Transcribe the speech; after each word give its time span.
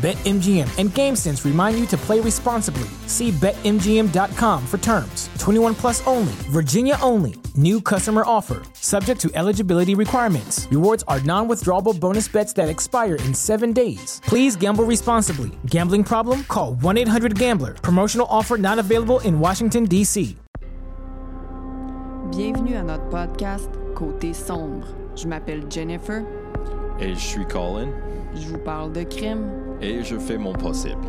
BetMGM 0.00 0.78
and 0.78 0.88
GameSense 0.88 1.44
remind 1.44 1.78
you 1.78 1.84
to 1.88 1.96
play 1.98 2.20
responsibly. 2.20 2.88
See 3.06 3.32
BetMGM.com 3.32 4.66
for 4.66 4.78
terms. 4.78 5.28
21 5.38 5.74
plus 5.74 6.06
only, 6.06 6.32
Virginia 6.48 6.96
only. 7.02 7.34
New 7.54 7.82
customer 7.82 8.22
offer, 8.24 8.62
subject 8.72 9.20
to 9.20 9.30
eligibility 9.34 9.94
requirements. 9.94 10.66
Rewards 10.70 11.04
are 11.06 11.20
non 11.20 11.48
withdrawable 11.48 11.98
bonus 12.00 12.28
bets 12.28 12.54
that 12.54 12.70
expire 12.70 13.16
in 13.16 13.34
seven 13.34 13.74
days. 13.74 14.22
Please 14.24 14.56
gamble 14.56 14.84
responsibly. 14.84 15.50
Gambling 15.66 16.04
problem? 16.04 16.44
Call 16.44 16.76
1 16.76 16.96
800 16.96 17.38
Gambler. 17.38 17.74
Promotional 17.74 18.26
offer 18.30 18.56
not 18.56 18.78
available 18.78 19.20
in 19.20 19.38
Washington, 19.38 19.84
D.C. 19.84 20.34
Bienvenue 22.30 22.76
à 22.76 22.82
notre 22.82 23.08
podcast 23.10 23.68
Côté 23.94 24.32
sombre. 24.32 24.86
Je 25.14 25.26
m'appelle 25.26 25.64
Jennifer. 25.68 26.22
Et 27.00 27.14
je 27.14 27.20
suis 27.20 27.44
Colin. 27.46 27.88
Je 28.34 28.46
vous 28.46 28.58
parle 28.58 28.92
de 28.92 29.02
crime. 29.02 29.69
Et 29.80 30.02
je 30.04 30.18
fais 30.18 30.36
mon 30.38 30.52
possible. 30.52 31.06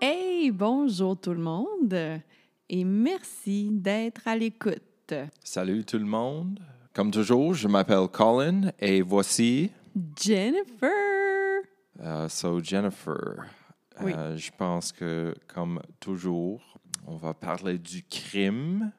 Hey, 0.00 0.50
bonjour 0.50 1.18
tout 1.18 1.32
le 1.32 1.40
monde 1.40 1.94
et 2.68 2.84
merci 2.84 3.70
d'être 3.72 4.26
à 4.26 4.36
l'écoute. 4.36 5.14
Salut 5.42 5.84
tout 5.84 5.98
le 5.98 6.04
monde. 6.04 6.60
Comme 6.92 7.10
toujours, 7.10 7.54
je 7.54 7.68
m'appelle 7.68 8.08
Colin 8.12 8.72
et 8.78 9.02
voici. 9.02 9.70
Jennifer! 10.20 10.90
Uh, 11.98 12.28
so, 12.28 12.60
Jennifer, 12.62 13.46
Oui. 14.02 14.12
euh, 14.14 14.36
je 14.36 14.50
pense 14.56 14.92
que, 14.92 15.34
comme 15.46 15.80
toujours, 15.98 16.78
on 17.06 17.16
va 17.16 17.32
parler 17.32 17.78
du 17.78 18.02
crime, 18.02 18.92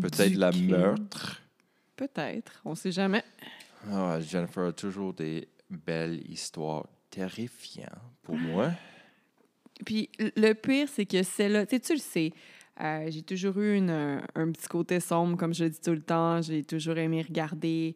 peut-être 0.00 0.36
la 0.36 0.50
crime. 0.52 0.70
meurtre. 0.70 1.40
Peut-être, 1.96 2.60
on 2.64 2.74
sait 2.74 2.92
jamais. 2.92 3.22
Ah, 3.90 4.18
Jennifer 4.20 4.64
a 4.64 4.72
toujours 4.72 5.12
des 5.14 5.48
belles 5.70 6.22
histoires 6.30 6.86
terrifiantes 7.10 7.88
pour 8.22 8.36
moi. 8.36 8.70
Puis 9.84 10.10
le 10.18 10.52
pire, 10.54 10.88
c'est 10.88 11.06
que 11.06 11.22
celle-là, 11.22 11.66
tu 11.66 11.76
sais, 11.76 11.80
tu 11.80 11.92
le 11.94 11.98
sais, 11.98 12.32
euh, 12.80 13.06
j'ai 13.10 13.22
toujours 13.22 13.58
eu 13.58 13.76
une- 13.76 13.90
un, 13.90 14.22
un 14.34 14.50
petit 14.52 14.66
côté 14.68 14.98
sombre, 15.00 15.36
comme 15.36 15.52
je 15.54 15.64
le 15.64 15.70
dis 15.70 15.80
tout 15.80 15.92
le 15.92 16.02
temps. 16.02 16.40
J'ai 16.42 16.64
toujours 16.64 16.96
aimé 16.98 17.22
regarder 17.22 17.94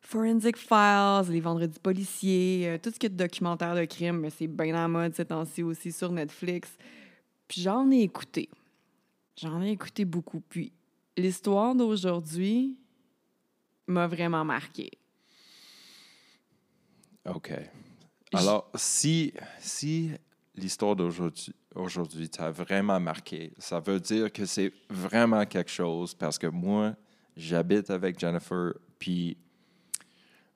Forensic 0.00 0.56
Files, 0.56 1.30
les 1.32 1.40
vendredis 1.40 1.78
policiers, 1.78 2.68
euh, 2.68 2.78
tout 2.78 2.90
ce 2.90 2.98
qui 2.98 3.06
est 3.06 3.10
de 3.10 3.16
documentaire 3.16 3.74
de 3.74 3.84
crime, 3.84 4.18
mais 4.18 4.30
c'est 4.30 4.48
bien 4.48 4.84
en 4.84 4.88
mode 4.88 5.14
ces 5.14 5.24
temps-ci 5.24 5.62
aussi 5.62 5.90
sur 5.92 6.10
Netflix. 6.12 6.76
Puis 7.48 7.62
j'en 7.62 7.90
ai 7.90 8.02
écouté. 8.02 8.48
J'en 9.40 9.62
ai 9.62 9.70
écouté 9.70 10.04
beaucoup. 10.04 10.40
Puis 10.40 10.72
l'histoire 11.16 11.74
d'aujourd'hui 11.74 12.76
m'a 13.92 14.06
vraiment 14.06 14.44
marqué. 14.44 14.90
OK. 17.24 17.52
Alors, 18.32 18.70
si, 18.74 19.32
si 19.60 20.10
l'histoire 20.54 20.96
d'aujourd'hui 20.96 21.54
aujourd'hui 21.74 22.28
t'a 22.28 22.50
vraiment 22.50 23.00
marqué, 23.00 23.52
ça 23.58 23.80
veut 23.80 24.00
dire 24.00 24.32
que 24.32 24.46
c'est 24.46 24.72
vraiment 24.90 25.44
quelque 25.46 25.70
chose 25.70 26.14
parce 26.14 26.38
que 26.38 26.46
moi, 26.46 26.94
j'habite 27.36 27.90
avec 27.90 28.18
Jennifer, 28.18 28.74
puis 28.98 29.36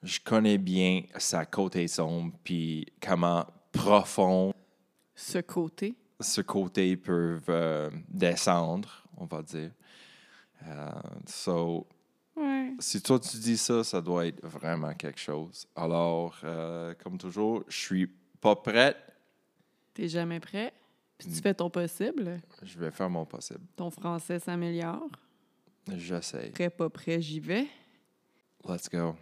je 0.02 0.20
connais 0.20 0.58
bien 0.58 1.02
sa 1.16 1.46
côté 1.46 1.88
sombre, 1.88 2.34
puis 2.44 2.86
comment 3.00 3.46
profond 3.72 4.52
Ce 5.14 5.38
côté. 5.38 5.96
ce 6.20 6.40
côté 6.40 6.96
peut 6.96 7.40
euh, 7.48 7.90
descendre, 8.08 9.06
on 9.16 9.26
va 9.26 9.42
dire. 9.42 9.70
Euh, 10.66 10.90
so. 11.26 11.86
Si 12.78 13.00
toi 13.02 13.18
tu 13.18 13.36
dis 13.38 13.56
ça, 13.56 13.82
ça 13.84 14.00
doit 14.00 14.26
être 14.26 14.44
vraiment 14.46 14.92
quelque 14.94 15.20
chose. 15.20 15.66
Alors, 15.74 16.38
euh, 16.44 16.94
comme 17.02 17.18
toujours, 17.18 17.64
je 17.68 17.76
suis 17.76 18.06
pas 18.40 18.56
prête. 18.56 18.96
T'es 19.94 20.08
jamais 20.08 20.40
prêt? 20.40 20.72
Puis 21.18 21.28
Mm. 21.28 21.32
tu 21.34 21.40
fais 21.40 21.54
ton 21.54 21.70
possible? 21.70 22.40
Je 22.62 22.78
vais 22.78 22.90
faire 22.90 23.08
mon 23.08 23.24
possible. 23.24 23.60
Ton 23.76 23.90
français 23.90 24.38
s'améliore? 24.38 25.08
J'essaie. 25.96 26.50
Prêt, 26.50 26.68
pas 26.70 26.90
prêt, 26.90 27.20
j'y 27.22 27.40
vais. 27.40 27.66
Let's 28.68 28.88
go. 28.90 29.16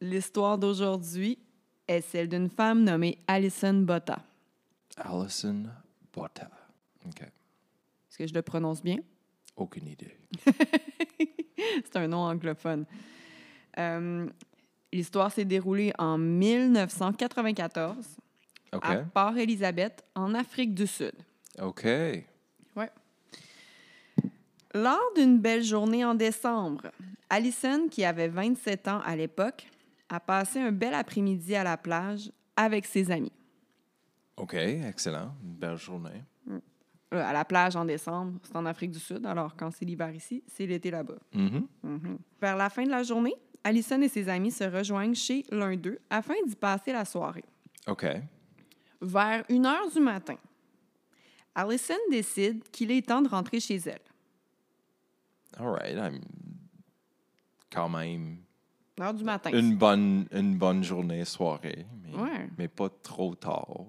L'histoire 0.00 0.58
d'aujourd'hui 0.58 1.38
est 1.88 2.00
celle 2.02 2.28
d'une 2.28 2.48
femme 2.48 2.84
nommée 2.84 3.18
Alison 3.26 3.74
Botta. 3.74 4.22
Alison 4.96 5.64
Botta. 6.12 6.48
OK. 7.06 7.22
Est-ce 7.22 8.18
que 8.18 8.26
je 8.26 8.34
le 8.34 8.42
prononce 8.42 8.82
bien? 8.82 8.98
Aucune 9.56 9.88
idée. 9.88 10.16
C'est 11.84 11.96
un 11.96 12.08
nom 12.08 12.18
anglophone. 12.18 12.84
Euh, 13.78 14.26
L'histoire 14.92 15.30
s'est 15.30 15.44
déroulée 15.44 15.92
en 15.98 16.18
1994 16.18 17.96
OK. 18.72 18.84
à 18.84 18.96
Port-Élisabeth, 18.96 20.04
en 20.16 20.34
Afrique 20.34 20.74
du 20.74 20.86
Sud. 20.86 21.12
OK. 21.60 21.84
Ouais. 21.84 22.90
Lors 24.74 25.12
d'une 25.14 25.38
belle 25.38 25.62
journée 25.62 26.04
en 26.04 26.14
décembre, 26.14 26.90
Alison, 27.28 27.88
qui 27.88 28.04
avait 28.04 28.28
27 28.28 28.88
ans 28.88 29.00
à 29.04 29.14
l'époque, 29.14 29.66
a 30.08 30.18
passé 30.18 30.58
un 30.58 30.72
bel 30.72 30.94
après-midi 30.94 31.54
à 31.54 31.62
la 31.62 31.76
plage 31.76 32.32
avec 32.56 32.84
ses 32.84 33.12
amis. 33.12 33.32
OK. 34.36 34.54
Excellent. 34.54 35.34
Une 35.44 35.54
belle 35.54 35.76
journée. 35.76 36.24
Euh, 37.12 37.20
à 37.24 37.32
la 37.32 37.44
plage 37.44 37.74
en 37.74 37.84
décembre, 37.84 38.38
c'est 38.44 38.54
en 38.54 38.64
Afrique 38.66 38.92
du 38.92 39.00
Sud, 39.00 39.26
alors 39.26 39.56
quand 39.56 39.70
c'est 39.72 39.84
l'hiver 39.84 40.14
ici, 40.14 40.44
c'est 40.46 40.64
l'été 40.66 40.90
là-bas. 40.92 41.18
Mhm. 41.34 41.66
Mhm. 41.82 42.18
Vers 42.40 42.56
la 42.56 42.70
fin 42.70 42.84
de 42.84 42.90
la 42.90 43.02
journée, 43.02 43.34
Alison 43.64 44.00
et 44.00 44.08
ses 44.08 44.28
amis 44.28 44.52
se 44.52 44.62
rejoignent 44.64 45.14
chez 45.14 45.44
l'un 45.50 45.74
d'eux 45.76 45.98
afin 46.08 46.34
d'y 46.46 46.54
passer 46.54 46.92
la 46.92 47.04
soirée. 47.04 47.44
OK. 47.88 48.06
Vers 49.02 49.44
1 49.50 49.64
heure 49.66 49.90
du 49.92 49.98
matin, 50.00 50.36
Alison 51.54 51.94
décide 52.10 52.62
qu'il 52.70 52.90
est 52.92 53.06
temps 53.06 53.22
de 53.22 53.28
rentrer 53.28 53.58
chez 53.58 53.76
elle. 53.86 53.98
All 55.58 55.66
right. 55.68 55.96
I'm 55.96 56.20
quand 57.72 57.88
même 57.88 58.38
1 58.98 59.02
heure 59.02 59.14
du 59.14 59.24
matin. 59.24 59.50
une 59.52 59.74
bonne, 59.76 60.26
une 60.30 60.56
bonne 60.56 60.84
journée, 60.84 61.24
soirée, 61.24 61.86
mais, 62.04 62.14
Ouais. 62.16 62.48
mais 62.56 62.68
pas 62.68 62.88
trop 63.02 63.34
tard. 63.34 63.84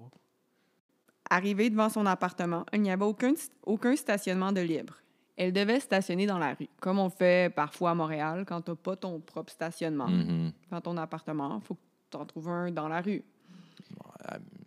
Arrivée 1.32 1.70
devant 1.70 1.88
son 1.88 2.04
appartement, 2.06 2.64
il 2.74 2.82
n'y 2.82 2.90
avait 2.90 3.04
aucun, 3.04 3.32
aucun 3.64 3.96
stationnement 3.96 4.52
de 4.52 4.60
libre. 4.60 4.94
Elle 5.36 5.52
devait 5.52 5.80
stationner 5.80 6.26
dans 6.26 6.38
la 6.38 6.52
rue, 6.52 6.68
comme 6.78 6.98
on 6.98 7.08
fait 7.08 7.52
parfois 7.54 7.92
à 7.92 7.94
Montréal 7.94 8.44
quand 8.46 8.60
tu 8.60 8.70
n'as 8.70 8.76
pas 8.76 8.96
ton 8.96 9.18
propre 9.18 9.50
stationnement 9.50 10.08
Mhm. 10.08 10.52
dans 10.70 10.80
ton 10.82 10.96
appartement. 10.98 11.58
Il 11.62 11.66
faut 11.66 11.74
que 11.74 11.80
tu 12.10 12.16
en 12.18 12.26
trouves 12.26 12.48
un 12.50 12.70
dans 12.70 12.86
la 12.88 13.00
rue. 13.00 13.22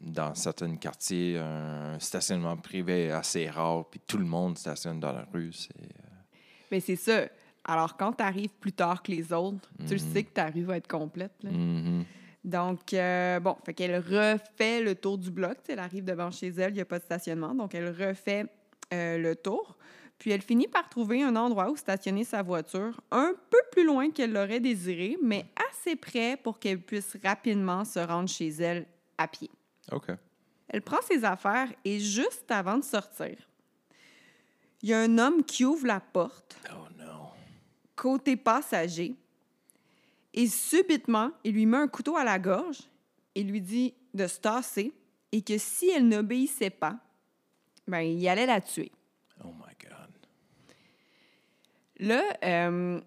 Dans 0.01 0.33
certains 0.35 0.75
quartiers, 0.75 1.37
un 1.37 1.99
stationnement 1.99 2.57
privé 2.57 3.05
est 3.05 3.11
assez 3.11 3.47
rare, 3.49 3.85
puis 3.89 3.99
tout 4.05 4.17
le 4.17 4.25
monde 4.25 4.57
stationne 4.57 4.99
dans 4.99 5.11
la 5.13 5.25
rue. 5.33 5.51
C'est, 5.53 5.69
euh, 5.75 6.25
Mais 6.71 6.79
c'est 6.79 6.95
ça. 6.95 7.21
Alors, 7.63 7.95
quand 7.97 8.13
tu 8.13 8.23
arrives 8.23 8.53
plus 8.59 8.73
tard 8.73 9.01
que 9.01 9.11
les 9.11 9.31
autres, 9.33 9.69
tu 9.87 9.95
le 9.95 10.01
Mhm. 10.01 10.13
sais 10.13 10.23
que 10.23 10.31
ta 10.33 10.47
rue 10.47 10.63
va 10.63 10.77
être 10.77 10.87
complète. 10.87 11.31
là. 11.43 11.51
mhm. 11.51 12.05
Donc, 12.45 12.93
euh, 12.93 13.39
bon, 13.39 13.57
fait 13.65 13.73
qu'elle 13.73 13.97
refait 13.97 14.79
le 14.79 14.93
tour 14.93 15.17
du 15.17 15.31
bloc. 15.31 15.57
Elle 15.67 15.79
arrive 15.79 16.05
devant 16.05 16.29
chez 16.29 16.49
elle, 16.49 16.69
il 16.71 16.75
n'y 16.75 16.81
a 16.81 16.85
pas 16.85 16.99
de 16.99 17.03
stationnement. 17.03 17.55
Donc, 17.55 17.73
elle 17.73 17.89
refait 17.89 18.45
euh, 18.93 19.17
le 19.17 19.35
tour. 19.35 19.75
Puis, 20.19 20.29
elle 20.29 20.43
finit 20.43 20.67
par 20.67 20.87
trouver 20.87 21.23
un 21.23 21.35
endroit 21.35 21.71
où 21.71 21.75
stationner 21.75 22.23
sa 22.23 22.43
voiture, 22.43 23.01
un 23.09 23.33
peu 23.49 23.57
plus 23.71 23.83
loin 23.83 24.11
qu'elle 24.11 24.31
l'aurait 24.31 24.59
désiré, 24.59 25.17
mais 25.23 25.45
assez 25.71 25.95
près 25.95 26.37
pour 26.37 26.59
qu'elle 26.59 26.79
puisse 26.79 27.17
rapidement 27.23 27.83
se 27.83 27.97
rendre 27.99 28.29
chez 28.29 28.49
elle 28.49 28.85
à 29.17 29.27
pied. 29.27 29.49
OK. 29.91 30.09
Elle 30.67 30.83
prend 30.83 31.01
ses 31.01 31.25
affaires 31.25 31.69
et 31.83 31.99
juste 31.99 32.49
avant 32.51 32.77
de 32.77 32.83
sortir, 32.83 33.35
il 34.83 34.89
y 34.89 34.93
a 34.93 34.99
un 34.99 35.17
homme 35.17 35.43
qui 35.43 35.65
ouvre 35.65 35.87
la 35.87 35.99
porte 35.99 36.57
Oh 36.71 36.85
non. 36.99 37.29
côté 37.95 38.35
passager 38.37 39.15
et 40.35 40.47
subitement, 40.47 41.31
il 41.43 41.53
lui 41.53 41.65
met 41.65 41.77
un 41.77 41.87
couteau 41.87 42.15
à 42.17 42.23
la 42.23 42.37
gorge 42.37 42.81
et 43.33 43.41
lui 43.43 43.61
dit 43.61 43.93
de 44.13 44.27
se 44.27 44.39
tasser 44.39 44.93
et 45.31 45.41
que 45.41 45.57
si 45.57 45.89
elle 45.89 46.07
n'obéissait 46.07 46.69
pas, 46.69 46.99
ben, 47.87 48.01
il 48.01 48.27
allait 48.27 48.45
la 48.45 48.61
tuer. 48.61 48.91
Oh 49.43 49.47
my 49.47 49.73
God. 49.81 50.09
Là, 51.99 52.23
euh, 52.43 52.99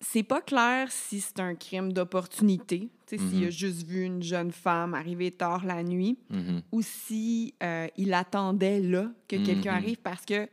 c'est 0.00 0.22
pas 0.22 0.40
clair 0.40 0.90
si 0.90 1.20
c'est 1.20 1.40
un 1.40 1.54
crime 1.54 1.92
d'opportunité, 1.92 2.88
tu 3.06 3.18
sais, 3.18 3.28
s'il 3.28 3.44
a 3.44 3.50
juste 3.50 3.82
vu 3.86 4.02
une 4.04 4.22
jeune 4.22 4.50
femme 4.52 4.94
arriver 4.94 5.30
tard 5.30 5.64
la 5.66 5.82
nuit, 5.82 6.18
Mhm. 6.30 6.62
ou 6.72 6.80
si 6.80 7.54
euh, 7.62 7.86
il 7.98 8.14
attendait 8.14 8.80
là 8.80 9.10
que 9.28 9.36
quelqu'un 9.36 9.72
Mhm. 9.72 9.76
arrive 9.76 9.96
parce 9.98 10.24
que 10.24 10.48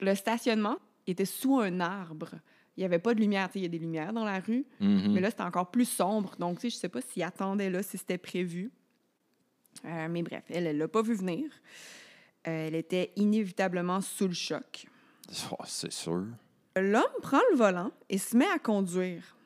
le 0.00 0.14
stationnement 0.14 0.78
était 1.06 1.26
sous 1.26 1.58
un 1.58 1.80
arbre. 1.80 2.30
Il 2.76 2.80
n'y 2.80 2.84
avait 2.86 2.98
pas 2.98 3.14
de 3.14 3.20
lumière. 3.20 3.48
Il 3.54 3.62
y 3.62 3.64
a 3.64 3.68
des 3.68 3.78
lumières 3.78 4.12
dans 4.12 4.24
la 4.24 4.38
rue, 4.40 4.64
Mhm. 4.80 5.12
mais 5.12 5.20
là, 5.20 5.30
c'était 5.30 5.42
encore 5.42 5.70
plus 5.70 5.84
sombre. 5.88 6.34
Donc, 6.38 6.60
je 6.62 6.68
sais 6.68 6.88
pas 6.88 7.00
s'il 7.00 7.22
attendait 7.22 7.68
là, 7.70 7.82
si 7.82 7.98
c'était 7.98 8.18
prévu. 8.18 8.70
Euh, 9.84 10.08
mais 10.08 10.22
bref, 10.22 10.44
elle, 10.48 10.66
elle 10.66 10.78
l'a 10.78 10.88
pas 10.88 11.02
vu 11.02 11.14
venir. 11.14 11.50
Euh, 12.46 12.66
elle 12.68 12.74
était 12.74 13.12
inévitablement 13.16 14.00
sous 14.00 14.26
le 14.28 14.34
choc. 14.34 14.86
Oh, 15.52 15.56
c'est 15.66 15.92
sûr. 15.92 16.24
L'homme 16.76 17.02
prend 17.22 17.40
le 17.50 17.56
volant 17.56 17.90
et 18.08 18.18
se 18.18 18.36
met 18.36 18.48
à 18.48 18.58
conduire. 18.58 19.36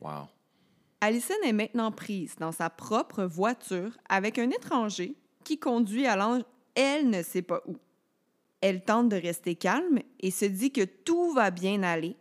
Wow. 0.00 0.28
Allison 1.00 1.34
est 1.44 1.52
maintenant 1.52 1.92
prise 1.92 2.36
dans 2.36 2.52
sa 2.52 2.68
propre 2.70 3.24
voiture 3.24 3.96
avec 4.08 4.38
un 4.38 4.50
étranger 4.50 5.14
qui 5.44 5.58
conduit 5.58 6.06
allant 6.06 6.40
elle 6.74 7.08
ne 7.10 7.22
sait 7.22 7.42
pas 7.42 7.62
où. 7.66 7.76
Elle 8.60 8.82
tente 8.84 9.08
de 9.10 9.16
rester 9.16 9.54
calme 9.54 10.00
et 10.20 10.30
se 10.30 10.44
dit 10.46 10.72
que 10.72 10.84
tout 10.84 11.32
va 11.32 11.50
bien 11.50 11.82
aller 11.82 12.16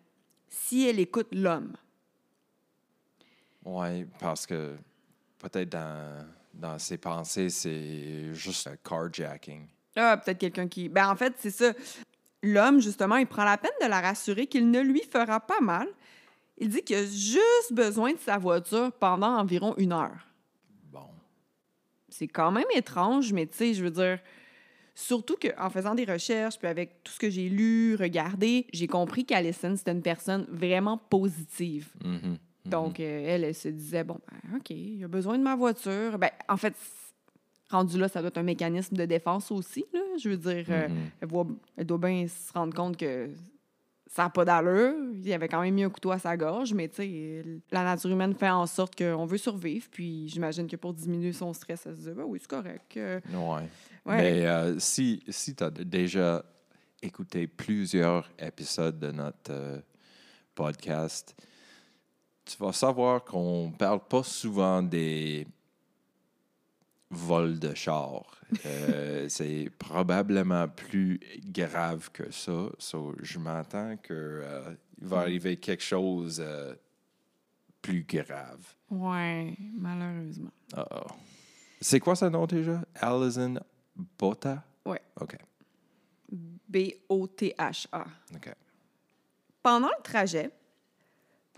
si 0.56 0.88
elle 0.88 1.00
écoute 1.00 1.28
l'homme. 1.32 1.76
Oui, 3.66 4.06
parce 4.20 4.46
que 4.46 4.76
peut-être 5.40 5.70
dans, 5.70 6.26
dans 6.54 6.80
ses 6.80 6.98
pensées, 6.98 7.50
c'est 7.50 8.34
juste 8.34 8.68
un 8.68 8.76
carjacking. 8.78 9.68
Ah, 9.96 10.18
peut-être 10.18 10.38
quelqu'un 10.38 10.68
qui... 10.68 10.90
Ben, 10.90 11.10
en 11.10 11.16
fait, 11.16 11.34
c'est 11.38 11.52
ça. 11.52 11.74
L'homme, 12.44 12.80
justement, 12.80 13.16
il 13.18 13.28
prend 13.28 13.44
la 13.44 13.58
peine 13.58 13.72
de 13.82 13.88
la 13.88 14.02
rassurer 14.02 14.48
qu'il 14.48 14.70
ne 14.70 14.82
lui 14.82 15.02
fera 15.02 15.40
pas 15.40 15.62
mal. 15.62 15.88
Il 16.58 16.70
dit 16.70 16.82
qu'il 16.84 16.96
a 16.96 17.06
juste 17.06 17.74
besoin 17.74 18.14
de 18.14 18.20
sa 18.20 18.38
voiture 18.38 18.92
pendant 18.94 19.38
environ 19.38 19.74
une 19.78 19.92
heure. 19.92 20.28
Bon. 20.92 21.10
c'est 22.08 22.28
quand 22.28 22.52
même 22.52 22.68
étrange, 22.74 23.34
mais 23.34 23.46
tu 23.48 23.58
sais, 23.58 23.74
je 23.74 23.84
veux 23.84 23.92
dire, 23.92 24.20
surtout 24.96 25.36
qu'en 25.36 25.70
faisant 25.70 25.94
des 25.94 26.06
recherches, 26.06 26.58
puis 26.58 26.68
avec 26.68 27.04
tout 27.04 27.12
ce 27.12 27.20
que 27.20 27.30
j'ai 27.30 27.50
lu, 27.50 27.96
regardé, 27.96 28.66
j'ai 28.74 28.88
compris 28.88 29.26
qu'Alison, 29.26 29.76
c'était 29.76 29.92
une 29.92 30.02
personne 30.02 30.48
vraiment 30.50 30.98
positive. 30.98 31.90
Mhm. 32.04 32.38
Donc, 32.66 33.00
euh, 33.00 33.24
elle, 33.28 33.44
elle 33.44 33.54
se 33.54 33.68
disait, 33.68 34.04
bon, 34.04 34.18
ben, 34.32 34.58
OK, 34.58 34.72
il 34.72 35.04
a 35.04 35.08
besoin 35.08 35.38
de 35.38 35.44
ma 35.44 35.56
voiture. 35.56 36.18
Ben, 36.18 36.32
en 36.50 36.58
fait, 36.58 36.74
rendu 37.70 38.00
là, 38.00 38.08
ça 38.08 38.22
doit 38.22 38.30
être 38.30 38.38
un 38.38 38.44
mécanisme 38.44 38.96
de 38.96 39.06
défense 39.06 39.52
aussi, 39.52 39.86
là. 39.94 40.00
Je 40.18 40.30
veux 40.30 40.38
dire, 40.38 40.66
euh, 40.70 40.88
Mhm. 40.88 40.96
elle, 41.22 41.28
voit- 41.28 41.48
elle 41.78 41.86
doit 41.86 41.98
bien 41.98 42.26
se 42.28 42.52
rendre 42.54 42.74
compte 42.74 42.98
que 42.98 43.30
ça 44.08 44.24
n'a 44.24 44.30
pas 44.30 44.46
d'allure. 44.46 44.94
Il 45.24 45.34
avait 45.34 45.48
quand 45.50 45.62
même 45.62 45.74
mis 45.74 45.84
un 45.84 45.90
couteau 45.90 46.12
à 46.12 46.20
sa 46.20 46.38
gorge, 46.38 46.74
mais 46.74 46.88
tu 46.88 46.96
sais, 46.98 47.44
la 47.72 47.84
nature 47.84 48.10
humaine 48.12 48.34
fait 48.34 48.50
en 48.50 48.66
sorte 48.66 48.96
qu'on 48.96 49.26
veut 49.26 49.38
survivre. 49.38 49.88
Puis 49.92 50.28
j'imagine 50.30 50.68
que 50.68 50.76
pour 50.78 50.94
diminuer 50.94 51.34
son 51.34 51.52
stress, 51.54 51.86
elle 51.86 51.94
se 51.94 51.98
disait, 51.98 52.14
ben 52.14 52.24
oui, 52.26 52.40
c'est 52.40 52.50
correct. 52.50 52.96
euh, 52.98 53.20
Ouais. 53.34 53.68
Ouais. 54.06 54.18
Mais 54.18 54.46
euh, 54.46 54.80
si, 54.80 55.24
si 55.30 55.56
tu 55.56 55.64
as 55.64 55.72
déjà 55.72 56.44
écouté 57.02 57.48
plusieurs 57.48 58.30
épisodes 58.40 59.00
de 59.00 59.12
notre 59.12 59.52
euh, 59.52 59.80
podcast, 60.54 61.36
tu 62.46 62.58
vas 62.58 62.74
savoir 62.74 63.24
qu'on 63.24 63.72
parle 63.78 64.02
pas 64.08 64.24
souvent 64.24 64.82
des 64.82 65.48
vols 67.10 67.60
de 67.60 67.74
chars. 67.74 68.32
Euh, 68.68 69.28
c'est 69.28 69.72
probablement 69.80 70.68
plus 70.68 71.20
grave 71.48 72.12
que 72.12 72.32
ça. 72.32 72.70
So, 72.78 73.16
je 73.22 73.40
m'attends 73.40 73.98
qu'il 73.98 74.44
va 75.02 75.18
arriver 75.18 75.58
quelque 75.58 75.84
chose 75.84 76.40
euh, 76.40 76.76
plus 77.82 78.04
grave. 78.04 78.64
Ouais, 78.92 79.58
malheureusement. 79.74 80.52
Uh-oh. 80.78 81.08
C'est 81.82 82.00
quoi 82.00 82.16
son 82.16 82.30
nom 82.30 82.46
déjà? 82.46 82.84
Alison 83.02 83.56
Botta? 83.96 84.64
Ouais. 84.86 85.02
OK. 85.20 85.38
B-O-T-H-A. 86.68 88.06
OK. 88.36 88.54
Pendant 89.64 89.88
le 89.88 90.04
trajet, 90.04 90.52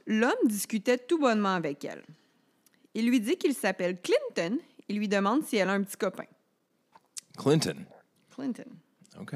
l'homme 0.05 0.31
discutait 0.45 0.97
tout 0.97 1.19
bonnement 1.19 1.55
avec 1.55 1.83
elle. 1.85 2.03
Il 2.93 3.09
lui 3.09 3.19
dit 3.19 3.37
qu'il 3.37 3.53
s'appelle 3.53 3.99
Clinton 4.01 4.57
et 4.87 4.93
lui 4.93 5.07
demande 5.07 5.43
si 5.43 5.57
elle 5.57 5.69
a 5.69 5.73
un 5.73 5.83
petit 5.83 5.97
copain. 5.97 6.25
Clinton. 7.37 7.85
Clinton. 8.33 8.69
OK. 9.19 9.35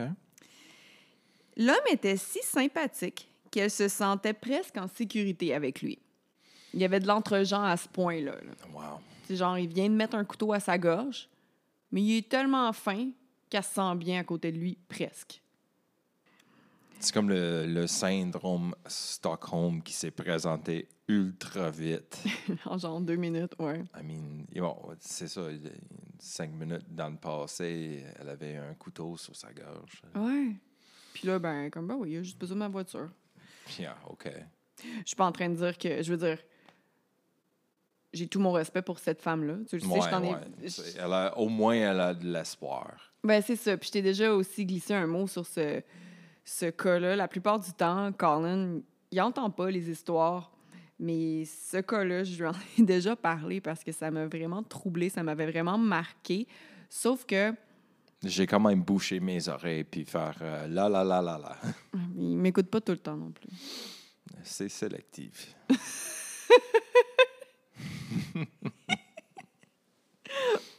L'homme 1.57 1.87
était 1.91 2.17
si 2.17 2.39
sympathique 2.43 3.29
qu'elle 3.51 3.69
se 3.69 3.87
sentait 3.87 4.33
presque 4.33 4.77
en 4.77 4.87
sécurité 4.87 5.53
avec 5.53 5.81
lui. 5.81 5.99
Il 6.73 6.79
y 6.79 6.85
avait 6.85 6.99
de 6.99 7.07
l'entre-gens 7.07 7.63
à 7.63 7.75
ce 7.75 7.87
point-là. 7.89 8.31
là. 8.31 8.51
Wow. 8.73 8.99
C'est 9.25 9.35
genre, 9.35 9.57
il 9.57 9.67
vient 9.67 9.89
de 9.89 9.95
mettre 9.95 10.15
un 10.15 10.23
couteau 10.23 10.53
à 10.53 10.59
sa 10.59 10.77
gorge, 10.77 11.27
mais 11.91 12.01
il 12.01 12.17
est 12.17 12.29
tellement 12.29 12.71
fin 12.73 13.09
qu'elle 13.49 13.63
se 13.63 13.73
sent 13.73 13.95
bien 13.95 14.19
à 14.19 14.23
côté 14.23 14.51
de 14.51 14.57
lui, 14.57 14.77
presque. 14.87 15.41
C'est 16.99 17.13
comme 17.13 17.29
le, 17.29 17.65
le 17.65 17.87
syndrome 17.87 18.75
Stockholm 18.85 19.81
qui 19.81 19.93
s'est 19.93 20.11
présenté 20.11 20.87
ultra 21.07 21.71
vite. 21.71 22.23
en 22.65 22.77
genre 22.77 23.01
deux 23.01 23.15
minutes, 23.15 23.53
ouais. 23.59 23.83
I 23.99 24.03
mean, 24.03 24.45
bon, 24.55 24.77
c'est 24.99 25.27
ça. 25.27 25.47
Cinq 26.19 26.51
minutes 26.51 26.85
dans 26.89 27.09
le 27.09 27.17
passé, 27.17 28.05
elle 28.19 28.29
avait 28.29 28.57
un 28.57 28.73
couteau 28.75 29.17
sur 29.17 29.35
sa 29.35 29.51
gorge. 29.51 30.03
Ouais. 30.15 30.55
Puis 31.13 31.27
là, 31.27 31.39
ben, 31.39 31.69
comme, 31.69 31.87
ben 31.87 31.95
oui, 31.95 32.11
il 32.11 32.17
a 32.17 32.23
juste 32.23 32.37
besoin 32.37 32.55
de 32.55 32.59
ma 32.59 32.67
voiture. 32.67 33.09
Yeah, 33.79 33.97
OK. 34.07 34.29
Je 34.83 34.87
suis 35.05 35.15
pas 35.15 35.25
en 35.25 35.31
train 35.31 35.49
de 35.49 35.55
dire 35.55 35.77
que, 35.77 36.01
je 36.01 36.11
veux 36.11 36.17
dire, 36.17 36.37
j'ai 38.13 38.27
tout 38.27 38.39
mon 38.39 38.51
respect 38.51 38.81
pour 38.81 38.99
cette 38.99 39.21
femme-là. 39.21 39.55
Tu 39.69 39.77
le 39.77 39.81
sais, 39.81 40.01
je 40.01 40.09
t'en 40.09 40.23
ai. 40.23 40.29
Ouais. 40.33 40.67
C'est- 40.67 40.97
Elle 40.97 41.13
a, 41.13 41.37
au 41.37 41.47
moins, 41.49 41.75
elle 41.75 41.99
a 41.99 42.13
de 42.13 42.25
l'espoir. 42.31 43.13
Ben, 43.23 43.41
c'est 43.41 43.55
ça. 43.55 43.77
Puis 43.77 43.87
je 43.87 43.91
t'ai 43.93 44.01
déjà 44.01 44.33
aussi 44.33 44.65
glissé 44.65 44.93
un 44.93 45.07
mot 45.07 45.27
sur 45.27 45.45
ce, 45.45 45.81
ce 46.43 46.65
cas-là. 46.65 47.15
La 47.15 47.27
plupart 47.27 47.59
du 47.59 47.71
temps, 47.73 48.11
Colin, 48.13 48.79
il 49.11 49.21
entend 49.21 49.49
pas 49.49 49.69
les 49.71 49.89
histoires. 49.89 50.51
Mais 50.99 51.45
ce 51.45 51.77
cas-là, 51.77 52.23
je 52.23 52.37
lui 52.37 52.47
en 52.47 52.51
ai 52.77 52.83
déjà 52.83 53.15
parlé 53.15 53.59
parce 53.61 53.83
que 53.83 53.91
ça 53.91 54.11
m'a 54.11 54.27
vraiment 54.27 54.61
troublé, 54.63 55.09
ça 55.09 55.23
m'avait 55.23 55.49
vraiment 55.49 55.77
marqué. 55.77 56.47
Sauf 56.89 57.25
que 57.25 57.53
J'ai 58.23 58.45
quand 58.45 58.59
même 58.59 58.83
bouché 58.83 59.19
mes 59.19 59.47
oreilles 59.47 59.83
puis 59.83 60.05
faire 60.05 60.35
euh, 60.41 60.67
la 60.67 60.89
la 60.89 61.03
la 61.03 61.21
la 61.21 61.37
la. 61.39 61.57
il 62.17 62.37
m'écoute 62.37 62.67
pas 62.69 62.81
tout 62.81 62.91
le 62.91 62.97
temps 62.99 63.17
non 63.17 63.31
plus. 63.31 63.49
C'est 64.43 64.69
sélectif. 64.69 65.55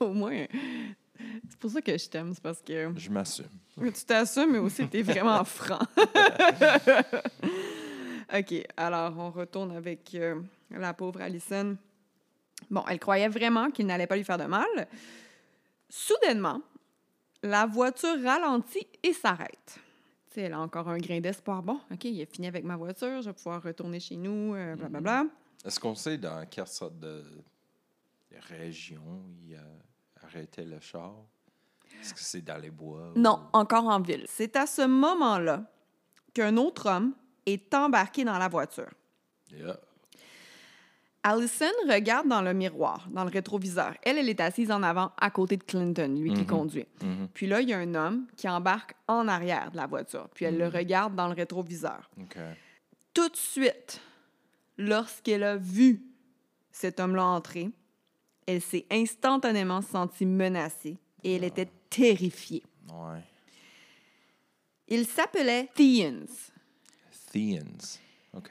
Au 0.00 0.12
moins, 0.12 0.46
c'est 1.48 1.58
pour 1.58 1.70
ça 1.70 1.80
que 1.82 1.96
je 1.96 2.08
t'aime, 2.08 2.32
c'est 2.34 2.42
parce 2.42 2.60
que 2.62 2.92
Je 2.96 3.10
m'assume. 3.10 3.46
tu 3.76 4.04
t'assumes, 4.06 4.52
mais 4.52 4.58
aussi 4.58 4.86
t'es 4.88 5.02
vraiment 5.02 5.44
franc. 5.44 5.78
OK, 8.34 8.54
alors 8.76 9.14
on 9.18 9.30
retourne 9.30 9.72
avec 9.76 10.14
euh, 10.14 10.40
la 10.70 10.94
pauvre 10.94 11.20
Allison. 11.20 11.76
Bon, 12.70 12.82
elle 12.88 12.98
croyait 12.98 13.28
vraiment 13.28 13.70
qu'il 13.70 13.86
n'allait 13.86 14.06
pas 14.06 14.16
lui 14.16 14.24
faire 14.24 14.38
de 14.38 14.44
mal. 14.44 14.88
Soudainement, 15.88 16.62
la 17.42 17.66
voiture 17.66 18.16
ralentit 18.24 18.86
et 19.02 19.12
s'arrête. 19.12 19.78
Tu 20.28 20.34
sais, 20.34 20.40
elle 20.42 20.54
a 20.54 20.60
encore 20.60 20.88
un 20.88 20.96
grain 20.98 21.20
d'espoir. 21.20 21.62
Bon, 21.62 21.78
OK, 21.92 22.04
il 22.04 22.22
a 22.22 22.26
fini 22.26 22.46
avec 22.46 22.64
ma 22.64 22.76
voiture, 22.76 23.20
je 23.20 23.28
vais 23.28 23.34
pouvoir 23.34 23.62
retourner 23.62 24.00
chez 24.00 24.16
nous, 24.16 24.54
euh, 24.54 24.74
blablabla. 24.76 25.26
Est-ce 25.64 25.78
qu'on 25.78 25.94
sait 25.94 26.18
dans 26.18 26.44
quelle 26.46 26.66
sorte 26.66 26.98
de 26.98 27.22
région 28.48 29.22
il 29.46 29.54
a 29.56 30.24
arrêté 30.26 30.64
le 30.64 30.80
char? 30.80 31.14
Est-ce 32.00 32.14
que 32.14 32.20
c'est 32.20 32.40
dans 32.42 32.58
les 32.58 32.70
bois? 32.70 33.12
Non, 33.14 33.40
ou- 33.52 33.56
encore 33.58 33.86
en 33.86 34.00
ville. 34.00 34.24
C'est 34.28 34.56
à 34.56 34.66
ce 34.66 34.82
moment-là 34.86 35.64
qu'un 36.34 36.56
autre 36.56 36.88
homme 36.88 37.12
est 37.46 37.72
embarqué 37.74 38.24
dans 38.24 38.38
la 38.38 38.48
voiture. 38.48 38.90
Yeah. 39.52 39.78
Allison 41.24 41.66
regarde 41.88 42.26
dans 42.26 42.42
le 42.42 42.52
miroir, 42.52 43.06
dans 43.10 43.22
le 43.22 43.30
rétroviseur. 43.30 43.94
Elle, 44.02 44.18
elle 44.18 44.28
est 44.28 44.40
assise 44.40 44.72
en 44.72 44.82
avant 44.82 45.12
à 45.20 45.30
côté 45.30 45.56
de 45.56 45.62
Clinton, 45.62 46.08
lui 46.18 46.32
qui 46.34 46.40
Mhm. 46.40 46.46
conduit. 46.46 46.86
Mhm. 47.00 47.28
Puis 47.32 47.46
là, 47.46 47.60
il 47.60 47.68
y 47.68 47.72
a 47.74 47.78
un 47.78 47.94
homme 47.94 48.26
qui 48.36 48.48
embarque 48.48 48.94
en 49.06 49.28
arrière 49.28 49.70
de 49.70 49.76
la 49.76 49.86
voiture. 49.86 50.28
Puis 50.34 50.46
elle 50.46 50.58
le 50.58 50.66
regarde 50.66 51.14
dans 51.14 51.28
le 51.28 51.34
rétroviseur. 51.34 52.10
Tout 53.14 53.28
de 53.28 53.36
suite, 53.36 54.00
lorsqu'elle 54.78 55.42
a 55.42 55.56
vu 55.56 56.02
cet 56.70 57.00
homme-là 57.00 57.24
entrer, 57.24 57.70
elle 58.46 58.60
s'est 58.60 58.86
instantanément 58.90 59.82
sentie 59.82 60.26
menacée 60.26 60.96
et 61.22 61.36
elle 61.36 61.44
était 61.44 61.68
terrifiée. 61.90 62.62
Ouais. 62.88 63.20
Il 64.88 65.06
s'appelait 65.06 65.68
Theans. 65.74 66.26
Theans. 67.32 67.98
OK. 68.34 68.50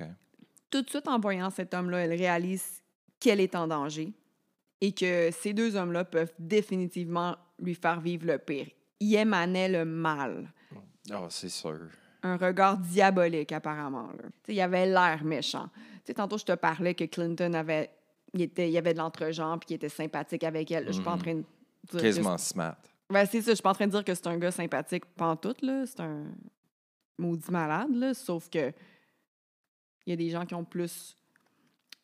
Tout 0.70 0.82
de 0.82 0.90
suite, 0.90 1.08
en 1.08 1.20
voyant 1.20 1.50
cet 1.50 1.74
homme-là, 1.74 2.00
elle 2.00 2.14
réalise 2.18 2.82
qu'elle 3.20 3.42
est 3.42 3.56
en 3.56 3.68
danger 3.68 4.14
et 4.80 4.94
que 4.94 5.30
ces 5.32 5.54
deux 5.54 5.76
hommes-là 5.76 6.06
peuvent 6.06 6.34
définitivement 6.40 7.36
lui 7.60 7.76
faire 7.76 8.00
vivre 8.00 8.26
le 8.26 8.38
pire. 8.38 8.68
Il 9.00 9.14
émanait 9.16 9.70
le 9.70 9.86
mal. 9.86 10.52
Oh, 11.14 11.28
c'est 11.30 11.50
sûr. 11.50 11.80
Un 12.24 12.38
regard 12.38 12.78
diabolique, 12.78 13.52
apparemment. 13.52 14.08
là. 14.08 14.30
Il 14.48 14.60
avait 14.62 14.86
l'air 14.86 15.24
méchant. 15.24 15.70
Tu 16.04 16.08
sais, 16.08 16.14
tantôt, 16.16 16.38
je 16.38 16.46
te 16.46 16.54
parlais 16.54 16.94
que 16.96 17.04
Clinton 17.06 17.54
avait, 17.54 17.90
il 18.34 18.42
était, 18.42 18.70
il 18.70 18.78
avait 18.78 18.94
de 18.94 19.00
l'entre-genre 19.00 19.60
puis 19.60 19.68
qu'il 19.68 19.76
était 19.76 19.90
sympathique 19.90 20.44
avec 20.44 20.72
elle. 20.72 20.88
Je 20.88 20.94
suis 20.94 21.04
pas 21.04 21.14
en 21.14 21.18
train 21.18 21.36
de 21.36 21.44
dire 21.92 22.02
Quasiment 22.02 22.38
smart. 22.38 22.78
Ben, 23.10 23.26
c'est 23.26 23.42
ça, 23.42 23.52
je 23.52 23.56
suis 23.56 23.62
pas 23.64 23.72
en 23.72 23.74
train 23.76 23.88
de 23.88 23.92
dire 23.92 24.04
que 24.06 24.14
c'est 24.16 24.28
un 24.28 24.38
gars 24.38 24.52
sympathique 24.52 25.06
pantoute, 25.16 25.62
là. 25.62 25.86
C'est 25.86 26.00
un 26.00 26.24
maudit 27.18 27.52
malade, 27.52 27.94
là. 27.94 28.14
Sauf 28.14 28.50
que 28.50 28.72
il 30.06 30.10
y 30.10 30.14
a 30.14 30.16
des 30.16 30.30
gens 30.30 30.46
qui 30.46 30.56
ont 30.56 30.64
plus, 30.64 31.16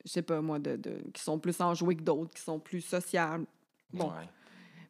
je 0.05 0.11
sais 0.11 0.21
pas 0.21 0.41
moi, 0.41 0.59
de, 0.59 0.75
de- 0.75 1.01
qui 1.13 1.21
sont 1.23 1.39
plus 1.39 1.59
enjoués 1.61 1.95
que 1.95 2.03
d'autres, 2.03 2.31
qui 2.35 2.41
sont 2.41 2.59
plus 2.59 2.81
sociables. 2.81 3.45
Bon. 3.93 4.09
Ouais. 4.09 4.29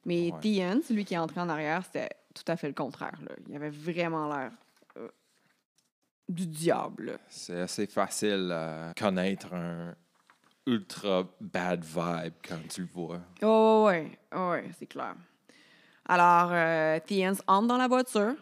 Mais 0.06 0.32
Ouais. 0.32 0.40
Tian, 0.42 0.80
celui 0.86 1.06
qui 1.06 1.14
est 1.14 1.18
entré 1.18 1.40
en 1.40 1.50
arrière, 1.50 1.84
c'était 1.86 2.10
tout 2.34 2.44
à 2.48 2.58
fait 2.58 2.68
le 2.68 2.74
contraire, 2.74 3.18
là. 3.24 3.32
Il 3.48 3.56
avait 3.56 3.70
vraiment 3.70 4.28
l'air 4.36 4.52
du 6.28 6.46
diable. 6.46 7.20
C'est 7.30 7.62
assez 7.62 7.88
facile 7.88 8.52
à 8.52 8.94
connaître 8.98 9.54
un 9.54 9.96
ultra 10.66 11.28
bad 11.40 11.84
vibe 11.84 12.34
quand 12.48 12.60
tu 12.70 12.82
le 12.82 12.88
vois. 12.88 13.22
Oh, 13.42 13.86
ouais, 13.88 14.20
oh, 14.36 14.50
ouais, 14.52 14.70
c'est 14.78 14.86
clair. 14.86 15.16
Alors, 16.06 16.50
euh, 16.52 17.00
entre 17.48 17.68
dans 17.68 17.78
la 17.78 17.88
voiture, 17.88 18.36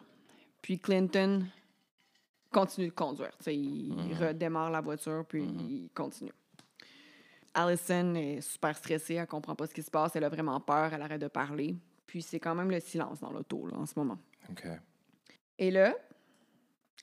puis 0.62 0.80
Clinton 0.80 1.46
continue 2.51 2.88
de 2.88 2.94
conduire. 2.94 3.32
Tu 3.38 3.44
sais, 3.44 3.56
il 3.56 4.15
redémarre 4.20 4.72
la 4.72 4.82
voiture, 4.82 5.25
puis 5.27 5.44
il 5.44 5.89
continue. 5.94 6.34
Allison 7.54 8.15
est 8.15 8.42
super 8.42 8.75
stressée, 8.77 9.15
elle 9.15 9.27
comprend 9.27 9.56
pas 9.56 9.65
ce 9.65 9.74
qui 9.74 9.82
se 9.82 9.89
passe, 9.89 10.15
elle 10.15 10.25
a 10.25 10.30
vraiment 10.30 10.60
peur, 10.60 10.94
elle 10.94 11.01
arrête 11.01 11.22
de 11.22 11.27
parler. 11.27 11.75
Puis 12.06 12.22
c'est 12.22 12.39
quand 12.39 12.54
même 12.54 12.70
le 12.70 12.80
silence 12.80 13.22
dans 13.22 13.32
l'auto, 13.32 13.68
en 13.74 13.86
ce 13.86 13.94
moment. 13.98 14.18
OK. 14.50 14.68
Et 15.58 15.72
là, 15.72 15.96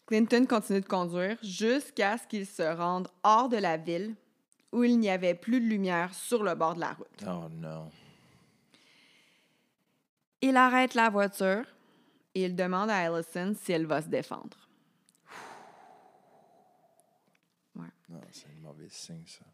Clinton 0.06 0.46
continue 0.46 0.80
de 0.80 0.86
conduire 0.86 1.36
jusqu'à 1.42 2.18
ce 2.18 2.26
qu'il 2.26 2.46
se 2.46 2.62
rende 2.62 3.08
hors 3.22 3.48
de 3.48 3.56
la 3.56 3.76
ville 3.76 4.14
où 4.72 4.84
il 4.84 4.98
n'y 4.98 5.10
avait 5.10 5.34
plus 5.34 5.60
de 5.60 5.66
lumière 5.66 6.14
sur 6.14 6.42
le 6.42 6.54
bord 6.54 6.74
de 6.74 6.80
la 6.80 6.92
route. 6.92 7.24
Oh 7.26 7.48
non. 7.50 7.90
Il 10.40 10.56
arrête 10.56 10.94
la 10.94 11.08
voiture 11.08 11.64
et 12.34 12.44
il 12.44 12.56
demande 12.56 12.90
à 12.90 12.96
Allison 12.96 13.54
si 13.58 13.72
elle 13.72 13.86
va 13.86 14.02
se 14.02 14.08
défendre. 14.08 14.56
Non, 18.12 18.20
c'est 18.30 18.46
un 18.46 18.60
mauvais 18.60 18.88
signe, 18.90 19.24
ça. 19.26 19.44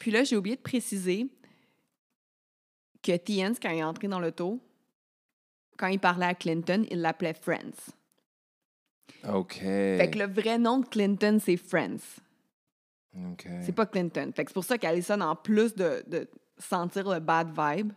Puis 0.00 0.10
là, 0.10 0.24
j'ai 0.24 0.36
oublié 0.36 0.56
de 0.56 0.60
préciser 0.60 1.28
que 3.02 3.16
Tiens, 3.16 3.54
quand 3.54 3.70
il 3.70 3.78
est 3.78 3.84
entré 3.84 4.08
dans 4.08 4.18
l'auto, 4.18 4.60
quand 5.76 5.86
il 5.86 6.00
parlait 6.00 6.26
à 6.26 6.34
Clinton, 6.34 6.84
il 6.90 7.00
l'appelait 7.00 7.34
Friends. 7.34 7.92
OK. 9.26 9.54
Fait 9.54 10.10
que 10.12 10.18
le 10.18 10.26
vrai 10.26 10.58
nom 10.58 10.78
de 10.78 10.86
Clinton, 10.86 11.38
c'est 11.42 11.56
Friends. 11.56 12.20
OK. 13.14 13.48
C'est 13.62 13.72
pas 13.72 13.86
Clinton. 13.86 14.30
Fait 14.34 14.44
que 14.44 14.50
c'est 14.50 14.54
pour 14.54 14.64
ça 14.64 14.78
qu'Allison, 14.78 15.20
en 15.20 15.34
plus 15.34 15.74
de, 15.74 16.04
de 16.06 16.28
sentir 16.58 17.08
le 17.08 17.20
bad 17.20 17.48
vibe 17.48 17.92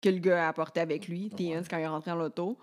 que 0.00 0.08
le 0.08 0.18
gars 0.18 0.46
a 0.46 0.48
apporté 0.48 0.80
avec 0.80 1.08
lui, 1.08 1.30
Tiens, 1.34 1.62
quand 1.68 1.78
il 1.78 1.82
est 1.82 1.86
rentré 1.86 2.10
dans 2.10 2.16
l'auto, 2.16 2.58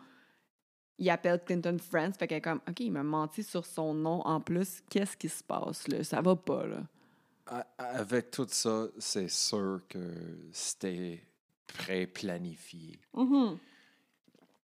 il 0.97 1.09
appelle 1.09 1.41
Clinton 1.43 1.77
Friends. 1.79 2.13
Fait 2.19 2.27
qu'elle 2.27 2.39
est 2.39 2.41
comme, 2.41 2.61
OK, 2.67 2.79
il 2.81 2.91
m'a 2.91 3.03
menti 3.03 3.43
sur 3.43 3.65
son 3.65 3.93
nom 3.93 4.21
en 4.25 4.41
plus. 4.41 4.81
Qu'est-ce 4.89 5.15
qui 5.15 5.29
se 5.29 5.43
passe, 5.43 5.87
là? 5.87 6.03
Ça 6.03 6.21
va 6.21 6.35
pas, 6.35 6.65
là. 6.65 6.83
Avec 7.77 8.29
tout 8.29 8.45
ça, 8.47 8.87
c'est 8.99 9.29
sûr 9.29 9.81
que 9.87 10.13
c'était 10.51 11.23
pré-planifié. 11.65 12.99
Mhm. 13.15 13.57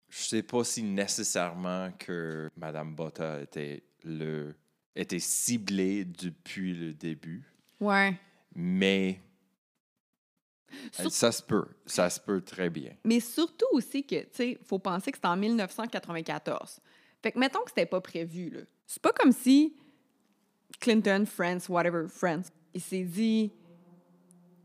Je 0.08 0.22
sais 0.22 0.42
pas 0.42 0.62
si 0.64 0.82
nécessairement 0.82 1.90
que 1.98 2.50
Madame 2.56 2.94
Botta 2.94 3.40
était 3.42 3.82
le 4.04 4.54
était 4.94 5.18
ciblée 5.18 6.04
depuis 6.06 6.72
le 6.74 6.94
début, 6.94 7.44
Ouais. 7.80 8.18
mais 8.54 9.20
ça 10.92 11.30
se 11.32 11.42
peut, 11.42 11.66
ça 11.84 12.08
se 12.08 12.18
peut 12.18 12.40
très 12.40 12.70
bien. 12.70 12.92
Mais 13.04 13.20
surtout 13.20 13.66
aussi 13.72 14.06
que, 14.06 14.22
tu 14.22 14.28
sais, 14.32 14.58
faut 14.64 14.78
penser 14.78 15.10
que 15.12 15.18
c'était 15.18 15.28
en 15.28 15.36
1994. 15.36 16.80
Fait 17.22 17.32
que 17.32 17.38
mettons 17.38 17.60
que 17.60 17.70
c'était 17.70 17.84
pas 17.86 18.00
prévu, 18.00 18.48
là. 18.50 18.60
C'est 18.86 19.02
pas 19.02 19.12
comme 19.12 19.32
si 19.32 19.76
Clinton, 20.80 21.24
France, 21.26 21.68
whatever, 21.68 22.08
France, 22.08 22.46
il 22.72 22.80
s'est 22.80 23.04
dit, 23.04 23.52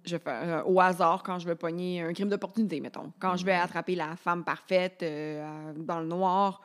je 0.06 0.16
vais 0.16 0.20
faire 0.24 0.60
euh, 0.60 0.64
au 0.66 0.80
hasard 0.80 1.24
quand 1.24 1.40
je 1.40 1.48
vais 1.48 1.56
pogner 1.56 2.02
un 2.02 2.14
crime 2.14 2.30
d'opportunité, 2.30 2.80
mettons. 2.82 3.12
Quand 3.20 3.36
je 3.38 3.46
vais 3.46 3.54
attraper 3.54 3.96
la 3.96 4.16
femme 4.16 4.44
parfaite 4.44 5.04
euh, 5.04 5.74
dans 5.76 6.00
le 6.00 6.08
noir, 6.08 6.62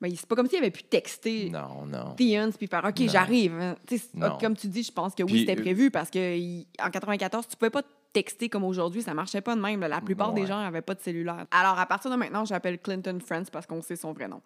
ben, 0.00 0.10
c'est 0.14 0.26
pas 0.28 0.36
comme 0.36 0.46
s'il 0.48 0.58
avait 0.58 0.70
pu 0.70 0.84
texter 0.84 1.50
Non, 1.50 1.84
non. 1.86 2.14
Theons 2.14 2.52
puis 2.56 2.66
faire 2.68 2.84
OK, 2.84 2.94
j'arrive. 3.08 3.54
hein. 3.60 3.74
Non. 4.14 4.38
Comme 4.40 4.56
tu 4.56 4.68
dis, 4.68 4.82
je 4.84 4.92
pense 4.92 5.14
que 5.14 5.22
oui, 5.24 5.40
c'était 5.40 5.58
euh, 5.58 5.62
prévu 5.62 5.90
parce 5.90 6.08
que 6.10 6.36
il- 6.36 6.66
en 6.82 6.90
94, 6.90 7.48
tu 7.48 7.56
pouvais 7.56 7.70
pas 7.70 7.82
texter 8.12 8.48
comme 8.48 8.64
aujourd'hui, 8.64 9.02
ça 9.02 9.12
marchait 9.12 9.40
pas 9.40 9.54
de 9.56 9.60
même. 9.60 9.80
La 9.80 10.00
plupart 10.00 10.32
des 10.32 10.46
gens 10.46 10.60
n'avaient 10.62 10.82
pas 10.82 10.94
de 10.94 11.00
cellulaire. 11.00 11.46
Alors, 11.50 11.78
à 11.78 11.84
partir 11.86 12.10
de 12.10 12.16
maintenant, 12.16 12.44
j'appelle 12.44 12.78
Clinton 12.78 13.18
France 13.24 13.50
parce 13.50 13.66
qu'on 13.66 13.82
sait 13.82 13.96
son 13.96 14.12
vrai 14.12 14.28
nom. 14.28 14.40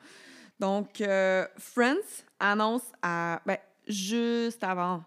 Donc, 0.59 1.01
euh, 1.01 1.47
France 1.59 2.25
annonce 2.41 2.83
à. 3.03 3.41
Ben, 3.47 3.59
juste 3.87 4.63
avant 4.65 5.03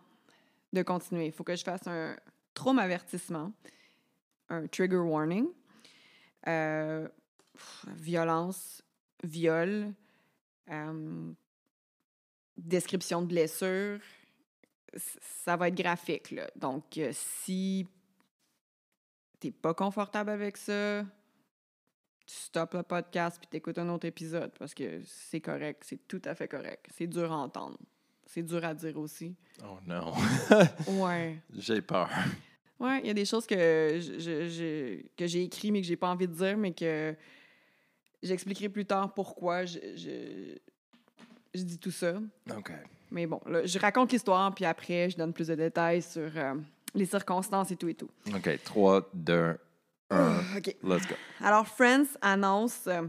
de 0.74 0.82
continuer, 0.84 1.28
il 1.28 1.32
faut 1.32 1.44
que 1.44 1.56
je 1.56 1.64
fasse 1.64 1.86
un 1.88 2.16
trauma 2.56 2.82
avertissement, 2.82 3.54
un 4.50 4.66
trigger 4.66 4.98
warning. 4.98 5.48
Euh, 6.48 7.08
pff, 7.54 7.86
violence, 7.96 8.84
viol, 9.24 9.94
euh, 10.70 11.32
description 12.58 13.22
de 13.22 13.28
blessure, 13.28 14.00
ça 14.96 15.56
va 15.56 15.68
être 15.68 15.76
graphique. 15.76 16.32
Là. 16.32 16.50
Donc, 16.56 16.98
euh, 16.98 17.10
si 17.14 17.88
t'es 19.40 19.52
pas 19.52 19.74
confortable 19.74 20.30
avec 20.30 20.58
ça, 20.58 21.04
tu 22.26 22.36
stoppes 22.36 22.74
le 22.74 22.84
podcast 22.84 23.38
puis 23.40 23.48
t'écoutes 23.48 23.78
un 23.78 23.90
autre 23.90 24.06
épisode 24.06 24.52
parce 24.58 24.74
que 24.74 25.02
c'est 25.06 25.42
correct, 25.42 25.84
c'est 25.86 26.08
tout 26.08 26.22
à 26.26 26.34
fait 26.34 26.48
correct. 26.48 26.88
C'est 26.96 27.08
dur 27.08 27.32
à 27.32 27.38
entendre. 27.38 27.78
C'est 28.26 28.44
dur 28.44 28.64
à 28.66 28.74
dire 28.74 28.98
aussi. 28.98 29.36
Oh 29.64 29.78
non. 29.86 30.14
Ouais. 30.88 31.40
J'ai 31.54 31.82
peur. 31.82 32.10
Ouais, 32.80 33.00
il 33.02 33.08
y 33.08 33.10
a 33.10 33.14
des 33.14 33.26
choses 33.26 33.46
que 33.48 33.56
je- 33.56 34.20
je- 34.20 34.48
je- 34.50 35.02
que 35.18 35.28
j'ai 35.28 35.44
écrites 35.44 35.72
mais 35.72 35.82
que 35.82 35.88
j'ai 35.88 35.96
pas 35.96 36.10
envie 36.10 36.28
de 36.28 36.34
dire, 36.34 36.58
mais 36.58 36.74
que 36.74 37.16
j'expliquerai 38.22 38.70
plus 38.70 38.86
tard 38.86 39.14
pourquoi 39.14 39.66
je, 39.66 39.80
je, 39.96 40.58
je 41.54 41.62
dis 41.64 41.78
tout 41.78 41.92
ça. 41.92 42.16
OK. 42.56 42.72
Mais 43.12 43.28
bon, 43.28 43.40
là, 43.46 43.66
je 43.66 43.80
raconte 43.80 44.12
l'histoire, 44.12 44.54
puis 44.54 44.66
après, 44.66 45.10
je 45.10 45.16
donne 45.18 45.32
plus 45.32 45.48
de 45.48 45.56
détails 45.56 46.02
sur 46.02 46.30
euh, 46.36 46.56
les 46.94 47.06
circonstances 47.06 47.72
et 47.72 47.76
tout 47.78 47.88
et 47.88 47.94
tout. 47.94 48.10
OK. 48.36 48.50
3, 48.64 49.10
2, 49.14 49.58
1. 50.10 50.38
OK. 50.58 50.76
Let's 50.84 51.08
go. 51.08 51.16
Alors, 51.42 51.66
Friends 51.68 52.08
annonce 52.22 52.88
euh, 52.88 53.04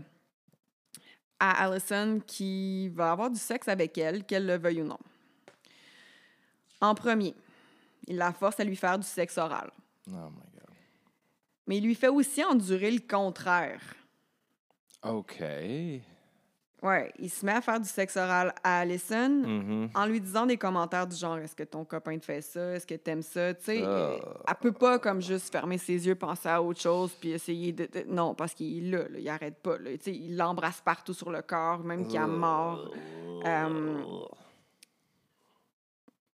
à 1.41 1.65
Allison 1.67 2.21
qu'il 2.25 2.91
va 2.91 3.11
avoir 3.13 3.31
du 3.31 3.39
sexe 3.39 3.67
avec 3.69 3.99
elle, 3.99 4.25
qu'elle 4.25 4.47
le 4.47 4.59
veuille 4.59 4.83
ou 4.83 4.85
non. 4.87 4.99
En 6.81 6.95
premier, 6.95 7.35
il 8.07 8.17
la 8.17 8.33
force 8.33 8.59
à 8.61 8.65
lui 8.65 8.77
faire 8.77 8.99
du 8.99 9.07
sexe 9.07 9.37
oral. 9.39 9.71
Oh 10.09 10.13
my 10.13 10.17
God. 10.53 10.63
Mais 11.67 11.79
il 11.79 11.85
lui 11.85 11.95
fait 11.95 12.09
aussi 12.09 12.45
endurer 12.45 12.91
le 12.91 13.01
contraire. 13.01 13.83
OK. 15.03 15.43
Ouais, 16.83 17.11
il 17.19 17.31
se 17.31 17.45
met 17.45 17.53
à 17.53 17.61
faire 17.63 17.81
du 17.81 17.89
sexe 17.89 18.17
oral 18.17 18.55
à 18.63 18.81
Allison 18.81 19.29
Mhm. 19.31 19.91
en 19.95 20.07
lui 20.07 20.21
disant 20.21 20.47
des 20.47 20.57
commentaires 20.59 21.07
du 21.07 21.17
genre 21.17 21.39
est-ce 21.39 21.57
que 21.57 21.63
ton 21.65 21.85
copain 21.85 22.17
te 22.19 22.25
fait 22.27 22.43
ça? 22.43 22.75
Est-ce 22.75 22.87
que 22.87 22.95
t'aimes 22.95 23.23
ça? 23.23 23.55
Tu 23.55 23.65
sais 23.65 23.83
euh, 23.83 24.19
elle 24.47 24.55
peut 24.61 24.73
pas 24.73 24.99
comme 24.99 25.21
juste 25.23 25.51
fermer 25.51 25.79
ses 25.79 26.07
yeux 26.07 26.15
penser 26.15 26.49
à 26.49 26.63
autre 26.63 26.81
chose 26.81 27.13
puis 27.19 27.31
essayer 27.31 27.73
de, 27.73 27.87
de- 27.87 28.05
non 28.07 28.35
parce 28.35 28.53
qu'il 28.55 28.87
est 28.87 28.91
là, 28.97 29.09
là, 29.09 29.19
il 29.19 29.29
arrête 29.29 29.57
pas 29.63 29.79
là, 29.79 29.91
tu 29.97 30.05
sais 30.05 30.13
il 30.15 30.37
l'embrasse 30.37 30.81
partout 30.83 31.15
sur 31.15 31.31
le 31.31 31.41
corps 31.43 31.81
même 31.81 32.07
qu'il 32.07 32.19
a 32.19 32.27
mort 32.27 32.91
Euh, 33.47 34.03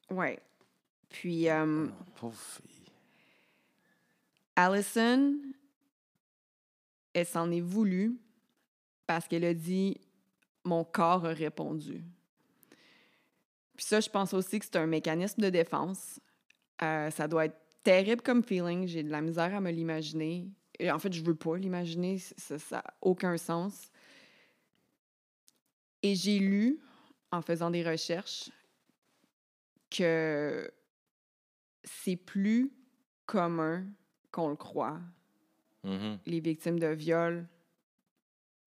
ouais 0.10 0.40
puis 1.12 1.50
euh, 1.50 1.88
Pauvre 2.16 2.40
fille. 2.40 2.92
Allison 4.56 5.36
elle 7.14 7.26
s'en 7.26 7.52
est 7.52 7.62
voulu 7.62 8.18
parce 9.08 9.28
qu'elle 9.28 9.46
a 9.46 9.54
dit 9.54 10.00
mon 10.64 10.84
corps 10.84 11.26
a 11.26 11.34
répondu. 11.34 12.04
Puis 13.76 13.86
ça, 13.86 14.00
je 14.00 14.10
pense 14.10 14.34
aussi 14.34 14.60
que 14.60 14.66
c'est 14.66 14.78
un 14.78 14.86
mécanisme 14.86 15.42
de 15.42 15.50
défense. 15.50 16.20
Euh, 16.84 17.10
ça 17.10 17.28
doit 17.28 17.46
être 17.46 17.58
terrible 17.84 18.22
comme 18.22 18.44
feeling. 18.44 18.88
J'ai 18.88 19.04
de 19.04 19.10
la 19.10 19.22
misère 19.22 19.56
à 19.56 19.60
me 19.60 19.72
l'imaginer. 19.72 20.48
En 20.84 21.00
fait, 21.00 21.12
je 21.12 21.24
veux 21.24 21.36
pas 21.36 21.58
l'imaginer. 21.58 22.20
Ça 22.20 22.58
n'a 22.72 22.84
aucun 23.02 23.38
sens. 23.38 23.92
Et 26.04 26.16
j'ai 26.16 26.40
lu, 26.40 26.80
en 27.32 27.42
faisant 27.42 27.72
des 27.72 27.84
recherches, 27.84 28.52
que 29.90 30.72
c'est 31.84 32.16
plus 32.16 32.72
commun 33.26 33.86
qu'on 34.32 34.50
le 34.50 34.56
croit, 34.56 35.00
Mhm. 35.84 36.20
les 36.26 36.40
victimes 36.40 36.80
de 36.80 36.88
viol, 36.88 37.48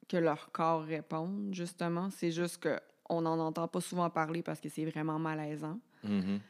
que 0.09 0.17
leur 0.17 0.51
corps 0.53 0.83
répondent, 0.83 1.55
justement. 1.55 2.11
C'est 2.11 2.31
juste 2.33 2.59
que 2.59 2.79
on 3.09 3.23
n'en 3.23 3.39
entend 3.39 3.69
pas 3.69 3.81
souvent 3.81 4.09
parler 4.11 4.43
parce 4.43 4.61
que 4.61 4.69
c'est 4.69 4.85
vraiment 4.85 5.19
malaisant. 5.19 5.79
Mhm. 6.03 6.41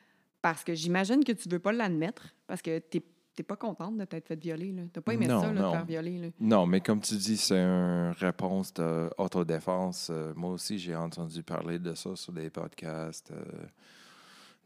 Parce 0.40 0.62
que 0.64 0.75
j'imagine 0.75 1.23
que 1.25 1.33
tu 1.33 1.49
veux 1.49 1.59
pas 1.59 1.73
l'admettre, 1.73 2.35
parce 2.47 2.62
que 2.62 2.78
t'es 2.78 3.02
t'es 3.37 3.42
pas 3.42 3.56
contente 3.56 3.97
de 3.99 4.04
t'être 4.04 4.28
fait 4.28 4.40
violer. 4.40 4.71
là. 4.73 4.83
T'as 4.92 5.00
pas 5.00 5.12
aimé 5.14 5.26
Non, 5.26 5.40
ça, 5.40 5.52
là, 5.52 5.61
non. 5.61 5.71
te 5.73 5.76
faire 5.76 5.85
violer. 5.87 6.18
Là. 6.18 6.28
Non, 6.38 6.66
mais 6.68 6.80
comme 6.80 7.00
tu 7.00 7.16
dis, 7.16 7.37
c'est 7.37 7.59
une 7.59 8.12
réponse 8.16 8.73
d'autodéfense. 8.73 10.09
Euh, 10.12 10.33
moi 10.37 10.50
aussi, 10.52 10.78
j'ai 10.78 10.94
entendu 10.94 11.42
parler 11.42 11.80
de 11.80 11.94
ça 11.94 12.14
sur 12.14 12.33
des 12.33 12.49
podcasts, 12.49 13.33
euh, 13.33 13.42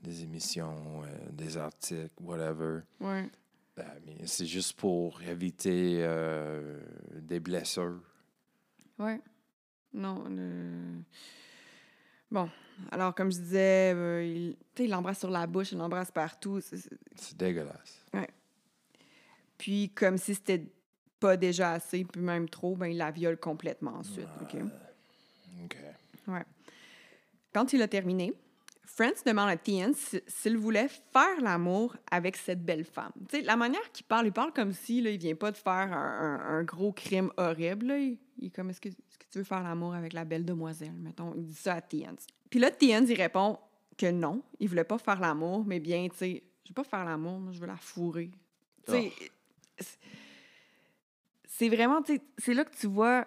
des 0.03 0.23
émissions, 0.23 1.03
euh, 1.03 1.07
des 1.33 1.57
articles, 1.57 2.11
whatever. 2.21 2.81
Ouais. 3.01 3.29
Ben, 3.77 3.87
mais 4.07 4.27
c'est 4.27 4.47
juste 4.47 4.75
pour 4.75 5.23
éviter 5.23 5.99
euh, 6.01 6.81
des 7.21 7.41
blessures. 7.41 8.01
Ouais. 8.99 9.21
Non, 9.93 10.25
le... 10.29 11.01
Bon, 12.31 12.51
alors 12.91 13.15
comme 13.15 13.33
je 13.33 13.39
disais, 13.39 13.93
euh, 13.95 14.55
il, 14.79 14.91
l'embrasse 14.91 15.21
sur 15.21 15.31
la 15.31 15.47
bouche, 15.47 15.73
il 15.73 15.79
l'embrasse 15.79 16.11
partout. 16.11 16.61
c'est- 16.61 16.89
dégueulasse. 17.37 18.05
Puis 19.57 19.91
comme 19.91 20.19
si 20.19 20.35
c'était 20.35 20.65
pas 21.19 21.37
déjà 21.37 21.73
assez, 21.73 22.05
puis 22.05 22.21
même 22.21 22.49
trop, 22.49 22.77
ben 22.77 22.87
il 22.87 22.97
la 22.97 23.11
viole 23.11 23.39
complètement 23.39 23.95
ensuite. 23.97 24.29
OK? 24.41 24.57
OK. 25.65 25.77
Quand 27.53 27.73
il 27.73 27.83
a 27.83 27.89
terminé, 27.89 28.33
Franz 29.01 29.23
demande 29.25 29.49
à 29.49 29.57
Tian 29.57 29.93
si- 29.95 30.21
s'il 30.27 30.57
voulait 30.59 30.89
faire 30.89 31.41
l'amour 31.41 31.95
avec 32.11 32.37
cette 32.37 32.65
belle 32.65 32.85
femme. 32.85 33.13
Tu 33.29 33.37
sais, 33.37 33.43
la 33.43 33.55
manière 33.55 33.93
qu'il 33.93 34.05
parle, 34.05 34.27
il 34.27 34.33
parle 34.33 34.53
comme 34.53 34.73
si 34.73 35.01
là, 35.01 35.11
il 35.11 35.19
vient 35.19 35.37
pas 35.37 35.53
de 35.53 35.57
faire 35.57 35.73
un, 35.73 35.93
un- 35.93 36.59
un 36.59 36.65
gros 36.65 36.91
crime 36.93 37.31
horrible. 37.37 37.87
là. 37.87 37.99
Il, 37.99 38.19
il 38.39 38.47
est 38.49 38.51
comme 38.51 38.71
est-ce 38.71 38.81
que, 38.81 38.89
tu 38.89 39.39
veux 39.39 39.45
faire 39.45 39.63
l'amour 39.63 39.95
avec 39.95 40.15
la 40.15 40.25
belle 40.25 40.45
demoiselle, 40.45 40.95
mettons? 40.99 41.33
Il 41.37 41.45
dit 41.45 41.55
ça 41.55 41.75
à 41.75 41.81
Tian. 41.81 42.17
Puis 42.51 42.59
là, 42.59 42.73
Tian, 42.73 43.05
il 43.07 43.15
répond 43.15 43.59
que 43.97 44.11
non, 44.11 44.43
il 44.59 44.69
voulait 44.69 44.83
pas 44.85 44.99
faire 44.99 45.21
l'amour, 45.21 45.65
mais 45.65 45.79
bien, 45.79 46.09
tu 46.09 46.17
sais, 46.17 46.43
je 46.65 46.71
veux 46.71 46.75
pas 46.75 46.83
faire 46.85 47.05
l'amour, 47.05 47.53
je 47.53 47.61
veux 47.61 47.67
la 47.69 47.77
fourrer. 47.77 48.31
Tu 48.87 48.93
sais, 48.93 49.13
c'est- 49.79 49.99
c'est 51.47 51.69
vraiment, 51.69 52.03
tu 52.03 52.17
sais, 52.17 52.23
c'est 52.39 52.55
là 52.55 52.65
que 52.65 52.75
tu 52.77 52.87
vois. 52.89 53.27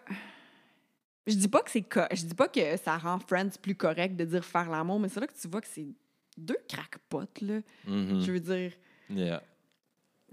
Je 1.27 1.35
dis 1.35 1.47
pas 1.47 1.61
que 1.61 1.69
c'est 1.71 1.85
je 2.13 2.25
dis 2.25 2.33
pas 2.33 2.47
que 2.47 2.77
ça 2.77 2.97
rend 2.97 3.19
Friends 3.19 3.51
plus 3.61 3.75
correct 3.75 4.15
de 4.15 4.25
dire 4.25 4.43
faire 4.43 4.69
l'amour, 4.69 4.99
mais 4.99 5.07
c'est 5.09 5.19
là 5.19 5.27
que 5.27 5.39
tu 5.39 5.47
vois 5.47 5.61
que 5.61 5.67
c'est 5.67 5.93
deux 6.37 6.57
crackpots 6.67 7.25
là. 7.41 7.59
Mhm. 7.85 8.21
Je 8.21 8.31
veux 8.31 8.39
dire, 8.39 8.71
Yeah. 9.09 9.43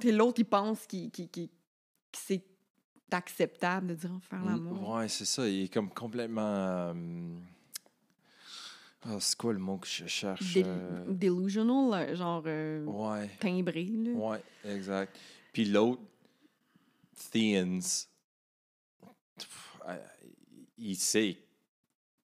l'autre 0.05 0.39
il 0.41 0.45
pense 0.45 0.87
qu'il 0.87 1.11
que 1.11 1.41
c'est 2.13 2.43
acceptable 3.11 3.89
de 3.89 3.95
dire 3.95 4.11
faire 4.23 4.39
Mm, 4.41 4.47
l'amour. 4.49 4.91
Ouais, 4.91 5.09
c'est 5.09 5.25
ça. 5.25 5.47
Il 5.49 5.65
est 5.65 5.73
comme 5.73 5.91
complètement. 5.91 6.41
euh, 6.95 6.95
ah, 9.03 9.17
c'est 9.21 9.37
quoi 9.37 9.53
le 9.53 9.59
mot 9.59 9.79
que 9.79 9.87
je 9.89 10.07
cherche? 10.07 10.57
Euh, 10.57 11.05
Delusional, 11.09 12.15
genre 12.17 12.43
euh, 12.47 12.85
Ouais. 12.85 13.29
timbré 13.41 13.85
là. 13.85 14.11
Ouais, 14.13 14.43
exact. 14.65 15.19
Puis 15.53 15.65
l'autre, 15.67 16.03
Theans, 17.31 18.07
il 20.79 20.97
sait 20.97 21.37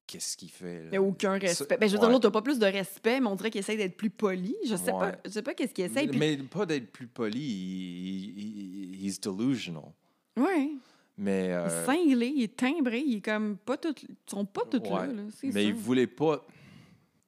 qu'est-ce 0.07 0.37
qu'il 0.37 0.49
fait. 0.51 0.79
là. 0.79 0.85
Il 0.85 0.91
n'y 0.91 0.97
a 0.97 1.01
aucun 1.01 1.37
respect. 1.37 1.77
Ben, 1.77 1.87
je 1.87 1.93
veux 1.93 1.99
dire, 1.99 2.07
ouais. 2.07 2.13
l'autre 2.13 2.27
n'a 2.27 2.31
pas 2.31 2.41
plus 2.41 2.59
de 2.59 2.65
respect, 2.65 3.19
mais 3.19 3.27
on 3.27 3.35
dirait 3.35 3.49
qu'il 3.51 3.59
essaie 3.59 3.75
d'être 3.77 3.97
plus 3.97 4.09
poli. 4.11 4.55
Je 4.67 4.75
sais 4.75 4.91
Ouais. 4.91 5.11
pas. 5.11 5.17
Je 5.25 5.29
sais 5.31 5.41
pas 5.41 5.53
qu'est-ce 5.53 5.73
qu'il 5.73 5.85
essaie. 5.85 6.05
Mais, 6.07 6.17
mais 6.17 6.37
pas 6.37 6.65
d'être 6.65 6.91
plus 6.91 7.07
poli, 7.07 7.39
il, 7.39 8.39
il- 8.39 9.05
he's 9.05 9.19
delusional. 9.19 9.91
Ouais. 10.37 10.71
Mais, 11.17 11.45
Il 11.47 11.51
euh, 11.51 11.65
est 11.67 11.85
cinglé, 11.85 12.27
il 12.27 12.43
est 12.43 12.55
timbré, 12.55 12.99
il 12.99 13.17
est 13.17 13.21
comme 13.21 13.57
pas 13.57 13.77
toutes. 13.77 14.03
Ils 14.03 14.15
sont 14.29 14.45
pas 14.45 14.63
toutes 14.69 14.87
là, 14.89 15.01
ouais. 15.01 15.13
là. 15.13 15.23
Mais 15.43 15.51
ça. 15.51 15.61
il 15.61 15.73
voulait 15.73 16.07
pas, 16.07 16.45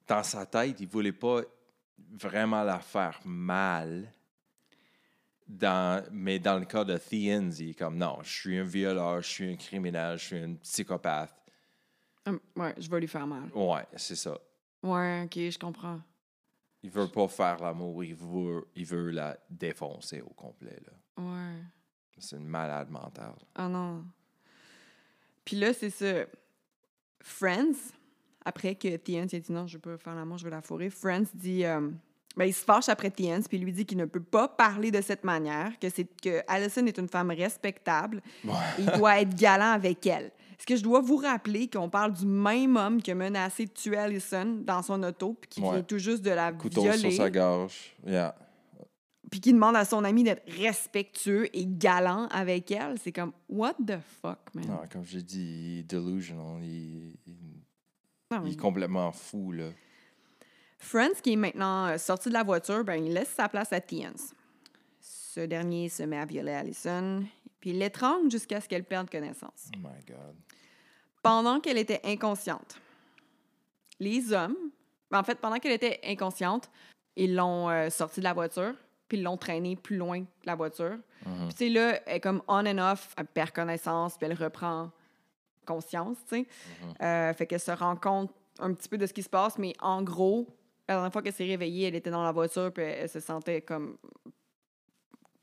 dans 0.06 0.22
sa 0.22 0.44
tête, 0.46 0.76
il 0.80 0.86
voulait 0.86 1.12
pas 1.12 1.40
vraiment 2.12 2.62
la 2.62 2.78
faire 2.78 3.18
mal. 3.24 4.12
Dans, 5.48 6.04
mais 6.12 6.38
dans 6.38 6.58
le 6.58 6.66
cas 6.66 6.84
de 6.84 6.98
Theans, 6.98 7.50
il 7.58 7.70
est 7.70 7.74
comme 7.74 7.96
non, 7.96 8.18
je 8.22 8.28
suis 8.30 8.58
un 8.58 8.64
violeur, 8.64 9.22
je 9.22 9.28
suis 9.28 9.50
un 9.52 9.56
criminel, 9.56 10.18
je 10.18 10.24
suis 10.26 10.36
un 10.38 10.54
psychopathe. 10.56 11.34
Hum, 12.26 12.38
ouais, 12.56 12.74
je 12.76 12.90
vais 12.90 13.00
lui 13.00 13.08
faire 13.08 13.26
mal. 13.26 13.48
Ouais, 13.54 13.86
c'est 13.96 14.14
ça. 14.16 14.36
Ouais, 14.82 15.22
ok, 15.24 15.34
je 15.34 15.58
comprends. 15.58 16.00
Il 16.82 16.90
veut 16.90 17.08
pas 17.08 17.26
faire 17.28 17.58
l'amour, 17.60 18.04
il 18.04 18.14
veut, 18.14 18.68
il 18.76 18.84
veut 18.84 19.10
la 19.10 19.38
défoncer 19.48 20.20
au 20.20 20.28
complet. 20.30 20.78
Là. 20.86 21.22
Ouais. 21.24 21.62
C'est 22.18 22.36
une 22.36 22.46
malade 22.46 22.90
mentale. 22.90 23.34
Ah 23.54 23.68
non. 23.68 24.04
Puis 25.44 25.56
là, 25.56 25.72
c'est 25.72 25.90
ça. 25.90 26.26
Friends, 27.22 27.92
après 28.44 28.74
que 28.74 28.96
Tiens 28.96 29.22
a 29.22 29.26
dit 29.26 29.50
non, 29.52 29.66
je 29.66 29.76
veux 29.76 29.80
pas 29.80 29.96
faire 29.96 30.14
l'amour, 30.14 30.36
je 30.38 30.44
veux 30.44 30.50
la 30.50 30.60
fourrer, 30.60 30.90
Friends 30.90 31.30
dit. 31.34 31.64
euh, 31.64 31.90
ben, 32.36 32.44
il 32.44 32.54
se 32.54 32.64
fâche 32.64 32.88
après 32.88 33.10
Tiens, 33.10 33.40
puis 33.48 33.58
il 33.58 33.64
lui 33.64 33.72
dit 33.72 33.84
qu'il 33.84 33.98
ne 33.98 34.04
peut 34.04 34.22
pas 34.22 34.46
parler 34.48 34.90
de 34.90 35.00
cette 35.00 35.24
manière, 35.24 35.76
que, 35.80 35.88
c'est, 35.88 36.06
que 36.22 36.40
Allison 36.46 36.86
est 36.86 36.98
une 36.98 37.08
femme 37.08 37.30
respectable, 37.30 38.22
et 38.44 38.50
il 38.78 38.86
doit 38.96 39.20
être 39.20 39.34
galant 39.34 39.72
avec 39.72 40.06
elle. 40.06 40.30
Est-ce 40.58 40.66
que 40.66 40.76
je 40.76 40.82
dois 40.82 41.00
vous 41.00 41.16
rappeler 41.16 41.68
qu'on 41.68 41.88
parle 41.88 42.12
du 42.12 42.26
même 42.26 42.76
homme 42.76 43.00
qui 43.02 43.10
a 43.10 43.14
menacé 43.14 43.66
de 43.66 43.70
tuer 43.70 43.96
Allison 43.96 44.60
dans 44.64 44.82
son 44.82 45.02
auto, 45.02 45.36
puis 45.40 45.48
qui 45.48 45.60
Ouais. 45.60 45.70
vient 45.72 45.82
tout 45.82 45.98
juste 45.98 46.22
de 46.22 46.30
la 46.30 46.52
Couteau 46.52 46.82
violer? 46.82 46.98
sur 46.98 47.12
sa 47.12 47.30
gorge. 47.30 47.94
Yeah. 48.06 48.34
puis 49.30 49.40
qui 49.40 49.52
demande 49.52 49.76
à 49.76 49.84
son 49.84 50.04
ami 50.04 50.24
d'être 50.24 50.42
respectueux 50.58 51.54
et 51.54 51.66
galant 51.66 52.28
avec 52.28 52.70
elle, 52.70 52.96
c'est 53.02 53.12
comme 53.12 53.32
what 53.48 53.74
the 53.86 53.98
fuck, 54.22 54.38
man? 54.54 54.64
Non, 54.66 54.80
comme 54.90 55.04
j'ai 55.04 55.22
dit, 55.22 55.40
il 55.74 55.78
est 55.80 55.82
delusional. 55.82 56.62
Il, 56.64 57.14
il- 57.26 57.34
Non, 58.30 58.42
il 58.46 58.52
est 58.52 58.56
complètement 58.56 59.12
fou, 59.12 59.52
là. 59.52 59.66
Friends, 60.78 61.20
qui 61.22 61.32
est 61.32 61.36
maintenant 61.36 61.86
euh, 61.86 61.98
sorti 61.98 62.28
de 62.28 62.34
la 62.34 62.44
voiture, 62.44 62.84
ben, 62.84 63.04
il 63.04 63.12
laisse 63.12 63.30
sa 63.30 63.48
place 63.48 63.72
à 63.72 63.80
Tiens. 63.80 64.14
Ce 65.00 65.40
dernier 65.40 65.88
se 65.88 66.02
met 66.04 66.18
à 66.18 66.24
violer 66.24 66.52
Allison, 66.52 67.24
puis 67.60 67.70
il 67.70 67.78
l'étrangle 67.78 68.30
jusqu'à 68.30 68.60
ce 68.60 68.68
qu'elle 68.68 68.84
perde 68.84 69.10
connaissance. 69.10 69.70
Oh 69.74 69.78
my 69.78 70.04
God. 70.06 70.34
Pendant 71.22 71.60
qu'elle 71.60 71.78
était 71.78 72.00
inconsciente, 72.04 72.80
les 73.98 74.32
hommes, 74.32 74.56
ben, 75.10 75.18
en 75.18 75.24
fait, 75.24 75.38
pendant 75.38 75.56
qu'elle 75.58 75.72
était 75.72 76.00
inconsciente, 76.04 76.70
ils 77.16 77.34
l'ont 77.34 77.68
euh, 77.68 77.90
sortie 77.90 78.20
de 78.20 78.24
la 78.24 78.32
voiture, 78.32 78.74
puis 79.08 79.18
ils 79.18 79.24
l'ont 79.24 79.36
traînée 79.36 79.74
plus 79.74 79.96
loin 79.96 80.20
de 80.20 80.26
la 80.44 80.54
voiture. 80.54 80.98
Mhm. 81.26 81.48
Puis, 81.48 81.54
tu 81.54 81.56
sais, 81.56 81.68
là, 81.70 82.00
elle 82.06 82.16
est 82.16 82.20
comme 82.20 82.42
on 82.46 82.64
and 82.64 82.78
off, 82.78 83.14
elle 83.16 83.26
perd 83.26 83.50
connaissance, 83.50 84.16
puis 84.16 84.26
elle 84.26 84.36
reprend 84.36 84.90
conscience, 85.66 86.16
tu 86.28 86.36
sais. 86.36 86.46
Euh, 87.02 87.34
fait 87.34 87.46
qu'elle 87.46 87.60
se 87.60 87.70
rend 87.70 87.96
compte 87.96 88.32
un 88.58 88.72
petit 88.72 88.88
peu 88.88 88.96
de 88.96 89.06
ce 89.06 89.12
qui 89.12 89.22
se 89.22 89.28
passe, 89.28 89.58
mais 89.58 89.74
en 89.80 90.02
gros, 90.02 90.46
la 90.88 90.94
dernière 90.94 91.12
fois 91.12 91.22
qu'elle 91.22 91.32
s'est 91.34 91.44
réveillée, 91.46 91.88
elle 91.88 91.94
était 91.94 92.10
dans 92.10 92.22
la 92.24 92.32
voiture, 92.32 92.72
puis 92.72 92.82
elle, 92.82 93.08
se 93.08 93.20
sentait 93.20 93.60
comme 93.62 93.96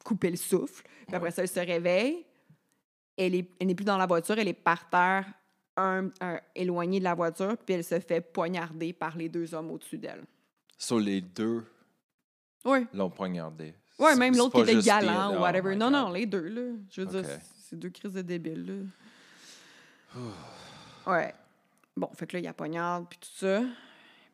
couper 0.03 0.31
le 0.31 0.38
souffle. 0.38 0.84
Puis 1.08 1.15
après 1.15 1.31
ça, 1.31 1.41
elle 1.43 1.47
se 1.49 1.60
réveille. 1.60 2.25
Elle 3.17 3.36
est- 3.36 3.49
elle 3.60 3.67
n'est 3.67 3.75
plus 3.75 3.86
dans 3.86 3.97
la 3.97 4.05
voiture, 4.08 4.38
elle 4.38 4.47
est 4.47 4.53
par 4.53 4.89
terre, 4.89 5.25
un, 5.77 6.10
un- 6.21 6.39
éloignée 6.55 6.99
de 6.99 7.03
la 7.03 7.15
voiture, 7.15 7.58
puis 7.58 7.75
elle 7.75 7.84
se 7.84 7.99
fait 7.99 8.21
poignarder 8.21 8.93
par 8.93 9.15
les 9.17 9.29
deux 9.29 9.53
hommes 9.53 9.71
au-dessus 9.71 9.97
d'elle. 9.97 10.23
Sur 10.77 10.99
les 10.99 11.21
deux? 11.21 11.65
Oui. 12.65 12.88
l'ont 12.93 13.10
poignardé. 13.12 13.73
Ouais, 13.99 14.13
C'est- 14.13 14.19
même 14.19 14.36
l'autre 14.36 14.63
qui 14.63 14.71
était 14.71 14.81
galant 14.81 15.34
ou 15.34 15.38
Oh 15.38 15.41
whatever. 15.41 15.75
non, 15.75 15.86
God. 15.86 15.93
non, 15.93 16.12
les 16.12 16.25
deux, 16.25 16.47
là. 16.47 16.62
Je 16.89 17.01
veux 17.01 17.08
dire, 17.21 17.29
c'est 17.58 17.77
deux 17.77 17.89
crises 17.91 18.13
de 18.13 18.21
débiles, 18.23 18.88
là. 20.15 20.21
ouais. 21.08 21.34
Bon, 21.95 22.10
fait 22.15 22.25
que 22.27 22.34
là, 22.36 22.39
il 22.39 22.45
y 22.45 22.47
a 22.47 22.53
poignarde, 22.53 23.05
puis 23.10 23.19
tout 23.19 23.29
ça. 23.36 23.62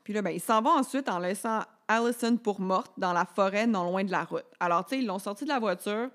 Puis 0.03 0.13
là, 0.13 0.21
ben, 0.21 0.31
il 0.31 0.39
s'en 0.39 0.61
va 0.61 0.71
ensuite 0.71 1.07
en 1.09 1.19
laissant 1.19 1.61
Allison 1.87 2.37
pour 2.37 2.59
morte 2.59 2.93
dans 2.97 3.13
la 3.13 3.25
forêt 3.25 3.67
non 3.67 3.83
loin 3.89 4.03
de 4.03 4.11
la 4.11 4.23
route. 4.23 4.45
Alors, 4.59 4.85
tu 4.85 4.95
sais, 4.95 5.01
ils 5.01 5.05
l'ont 5.05 5.19
sorti 5.19 5.43
de 5.43 5.49
la 5.49 5.59
voiture, 5.59 6.09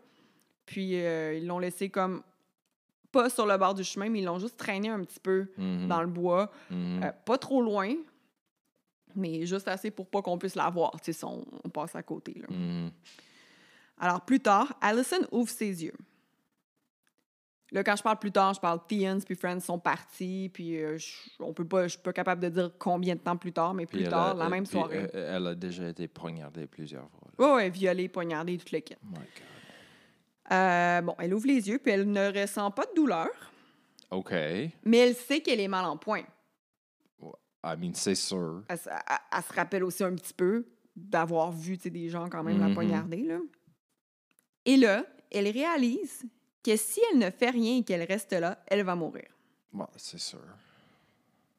puis 0.65 1.01
euh, 1.01 1.35
ils 1.35 1.47
l'ont 1.47 1.59
laissé 1.59 1.89
comme 1.91 2.23
pas 3.13 3.31
sur 3.31 3.47
le 3.47 3.57
bord 3.57 3.75
du 3.75 3.85
chemin, 3.85 4.09
mais 4.09 4.19
ils 4.21 4.25
l'ont 4.25 4.39
juste 4.39 4.57
traîné 4.57 4.89
un 4.89 5.03
petit 5.05 5.21
peu 5.21 5.47
Mhm. 5.57 5.89
dans 5.89 6.01
le 6.01 6.07
bois. 6.09 6.51
Mhm. 6.71 7.03
Euh, 7.05 7.13
pas 7.25 7.39
trop 7.39 7.63
loin, 7.63 7.95
mais 9.15 9.47
juste 9.47 9.69
assez 9.69 9.91
pour 9.91 10.07
pas 10.09 10.21
qu'on 10.23 10.37
puisse 10.39 10.55
la 10.57 10.69
voir. 10.69 10.93
Tu 11.01 11.07
sais, 11.07 11.13
si 11.21 11.25
on, 11.25 11.45
on 11.65 11.69
passe 11.71 11.95
à 11.95 12.03
côté, 12.03 12.35
là. 12.41 12.47
Mhm. 12.51 12.91
Alors, 13.99 14.21
plus 14.23 14.41
tard, 14.41 14.75
Allison 14.81 15.17
ouvre 15.33 15.49
ses 15.49 15.85
yeux. 15.85 15.95
Là, 17.73 17.83
quand 17.83 17.97
je 17.97 18.03
parle 18.03 18.19
plus 18.19 18.31
tard, 18.31 18.55
je 18.55 18.61
parle 18.61 18.79
Theans 18.87 19.19
puis 19.27 19.35
Friends 19.35 19.59
sont 19.61 19.79
partis, 19.81 20.51
puis 20.55 20.81
euh, 20.81 20.97
je, 20.99 21.07
on 21.41 21.53
peut 21.53 21.67
pas, 21.67 21.85
je 21.85 21.95
suis 21.95 21.99
pas 22.03 22.13
capable 22.13 22.41
de 22.43 22.49
dire 22.49 22.71
combien 22.79 23.17
de 23.17 23.21
temps 23.21 23.37
plus 23.37 23.53
tard, 23.53 23.75
mais 23.75 23.87
plus 23.87 24.05
tard, 24.05 24.31
a- 24.31 24.35
la 24.35 24.49
même 24.49 24.63
puis 24.65 24.73
soirée. 24.73 25.11
Elle, 25.13 25.21
elle 25.37 25.47
a 25.49 25.55
déjà 25.57 25.89
été 25.89 26.07
poignardée 26.07 26.67
plusieurs 26.69 27.09
fois. 27.11 27.55
ouais, 27.57 27.69
violée, 27.71 28.09
poignardée, 28.09 28.57
tout 28.57 28.67
le 28.73 28.79
kit. 28.81 28.95
Oh 29.03 29.07
my 29.11 29.17
God. 29.17 30.53
Euh, 30.53 31.01
bon, 31.03 31.15
elle 31.19 31.35
ouvre 31.35 31.47
les 31.49 31.69
yeux, 31.69 31.79
puis 31.79 31.91
elle 31.93 32.09
ne 32.11 32.41
ressent 32.41 32.71
pas 32.71 32.87
de 32.87 32.95
douleur, 32.95 33.29
OK. 34.13 34.31
mais 34.33 34.99
elle 34.99 35.15
sait 35.17 35.41
qu'elle 35.41 35.59
est 35.61 35.67
mal 35.69 35.85
en 35.87 35.97
point. 35.97 36.23
I 37.65 37.75
mean, 37.77 37.95
c'est 37.95 38.15
sûr. 38.15 38.63
Elle, 38.69 38.79
se- 38.79 38.89
elle- 38.89 39.17
elle 39.37 39.43
se 39.43 39.53
rappelle 39.53 39.83
aussi 39.83 40.05
un 40.05 40.15
petit 40.15 40.33
peu 40.35 40.67
d'avoir 40.95 41.51
vu 41.51 41.77
des 41.77 42.09
gens 42.09 42.29
quand 42.29 42.45
même 42.45 42.61
la 42.61 42.69
Mhm. 42.69 42.75
poignarder. 42.75 43.23
Là. 43.25 43.39
Et 44.65 44.77
là, 44.77 45.05
elle 45.33 45.49
réalise 45.49 46.23
que 46.67 46.77
si 46.77 47.01
elle 47.13 47.19
ne 47.19 47.31
fait 47.31 47.51
rien 47.51 47.79
et 47.79 47.83
qu'elle 47.85 48.03
reste 48.03 48.33
là, 48.33 48.59
elle 48.67 48.83
va 48.83 48.95
mourir. 48.95 49.27
Bon, 49.73 49.87
c'est 49.97 50.19
sûr. 50.19 50.41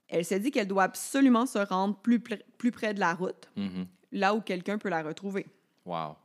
Elle 0.10 0.26
se 0.26 0.36
dit 0.36 0.52
qu'elle 0.52 0.68
doit 0.68 0.84
absolument 0.84 1.46
se 1.46 1.60
rendre 1.60 1.96
plus, 1.98 2.20
pr- 2.20 2.42
plus 2.58 2.72
près 2.72 2.94
de 2.94 3.00
la 3.00 3.14
route, 3.14 3.50
Mhm. 3.56 3.88
là 4.12 4.34
où 4.36 4.42
quelqu'un 4.42 4.78
peut 4.78 4.90
la 4.90 5.04
retrouver. 5.04 5.46
Wow. 5.86 6.16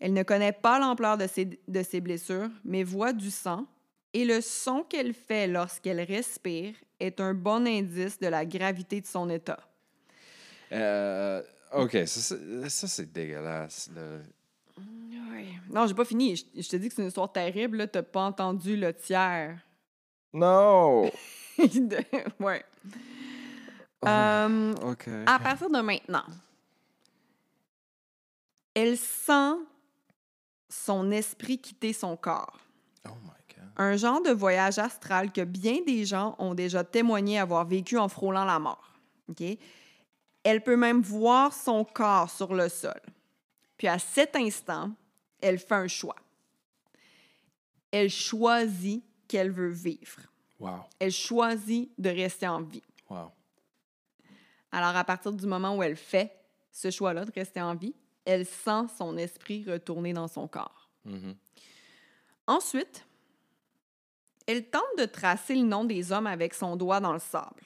Elle 0.00 0.12
ne 0.12 0.22
connaît 0.22 0.52
pas 0.52 0.78
l'ampleur 0.78 1.16
de 1.16 1.26
ses, 1.26 1.44
de 1.66 1.82
ses 1.82 2.00
blessures, 2.00 2.50
mais 2.64 2.82
voit 2.82 3.12
du 3.12 3.30
sang. 3.30 3.66
Et 4.12 4.24
le 4.24 4.40
son 4.40 4.82
qu'elle 4.84 5.12
fait 5.14 5.46
lorsqu'elle 5.48 6.00
respire 6.00 6.74
est 7.00 7.20
un 7.20 7.34
bon 7.34 7.66
indice 7.66 8.18
de 8.20 8.28
la 8.28 8.44
gravité 8.46 9.00
de 9.00 9.06
son 9.06 9.28
état. 9.30 9.58
Euh, 10.72 11.42
OK, 11.72 11.92
ça, 11.92 12.06
c'est- 12.06 12.68
ça, 12.68 12.86
c'est 12.88 13.12
dégueulasse. 13.12 13.90
Non, 15.74 15.88
j'ai 15.88 15.94
pas 15.94 16.04
fini. 16.04 16.36
Je, 16.36 16.44
je 16.62 16.68
te 16.68 16.76
dis 16.76 16.88
que 16.88 16.94
c'est 16.94 17.02
une 17.02 17.08
histoire 17.08 17.32
terrible. 17.32 17.78
là. 17.78 17.86
T'as 17.88 18.02
pas 18.02 18.22
entendu 18.22 18.76
le 18.76 18.94
tiers. 18.94 19.58
Non! 20.32 21.10
ouais. 22.40 22.64
Euh, 24.06 24.74
OK. 24.82 25.08
à 25.26 25.38
partir 25.38 25.70
de 25.70 25.80
maintenant, 25.80 26.24
elle 28.74 28.98
sent 28.98 29.54
son 30.68 31.10
esprit 31.10 31.58
quitter 31.58 31.92
son 31.92 32.16
corps. 32.16 32.58
Oh 33.08 33.14
my 33.22 33.56
God. 33.56 33.64
Un 33.76 33.96
genre 33.96 34.20
de 34.20 34.30
voyage 34.30 34.78
astral 34.78 35.32
que 35.32 35.40
bien 35.42 35.78
des 35.86 36.04
gens 36.04 36.34
ont 36.38 36.54
déjà 36.54 36.84
témoigné 36.84 37.38
avoir 37.38 37.64
vécu 37.64 37.96
en 37.96 38.08
frôlant 38.08 38.44
la 38.44 38.58
mort. 38.58 38.92
OK? 39.30 39.42
Elle 40.42 40.62
peut 40.62 40.76
même 40.76 41.00
voir 41.00 41.52
son 41.54 41.84
corps 41.84 42.30
sur 42.30 42.52
le 42.54 42.68
sol. 42.68 43.00
Puis 43.78 43.88
à 43.88 43.98
cet 43.98 44.36
instant, 44.36 44.90
elle 45.44 45.58
fait 45.58 45.74
un 45.74 45.88
choix. 45.88 46.16
Elle 47.90 48.08
choisit 48.10 49.04
qu'elle 49.28 49.50
veut 49.50 49.68
vivre. 49.70 50.20
Wow. 50.58 50.80
Elle 50.98 51.12
choisit 51.12 51.92
de 51.98 52.08
rester 52.08 52.48
en 52.48 52.62
vie. 52.62 52.82
Wow. 53.10 53.30
Alors, 54.72 54.96
à 54.96 55.04
partir 55.04 55.32
du 55.32 55.46
moment 55.46 55.76
où 55.76 55.82
elle 55.82 55.96
fait 55.96 56.34
ce 56.72 56.90
choix-là 56.90 57.24
de 57.24 57.30
rester 57.32 57.60
en 57.60 57.74
vie, 57.74 57.94
elle 58.24 58.46
sent 58.46 58.86
son 58.96 59.16
esprit 59.18 59.64
retourner 59.70 60.12
dans 60.14 60.28
son 60.28 60.48
corps. 60.48 60.88
Mhm. 61.04 61.36
Ensuite, 62.46 63.06
elle 64.46 64.68
tente 64.70 64.82
de 64.98 65.04
tracer 65.04 65.54
le 65.54 65.62
nom 65.66 65.84
des 65.84 66.10
hommes 66.10 66.26
avec 66.26 66.54
son 66.54 66.76
doigt 66.76 67.00
dans 67.00 67.12
le 67.12 67.18
sable, 67.18 67.62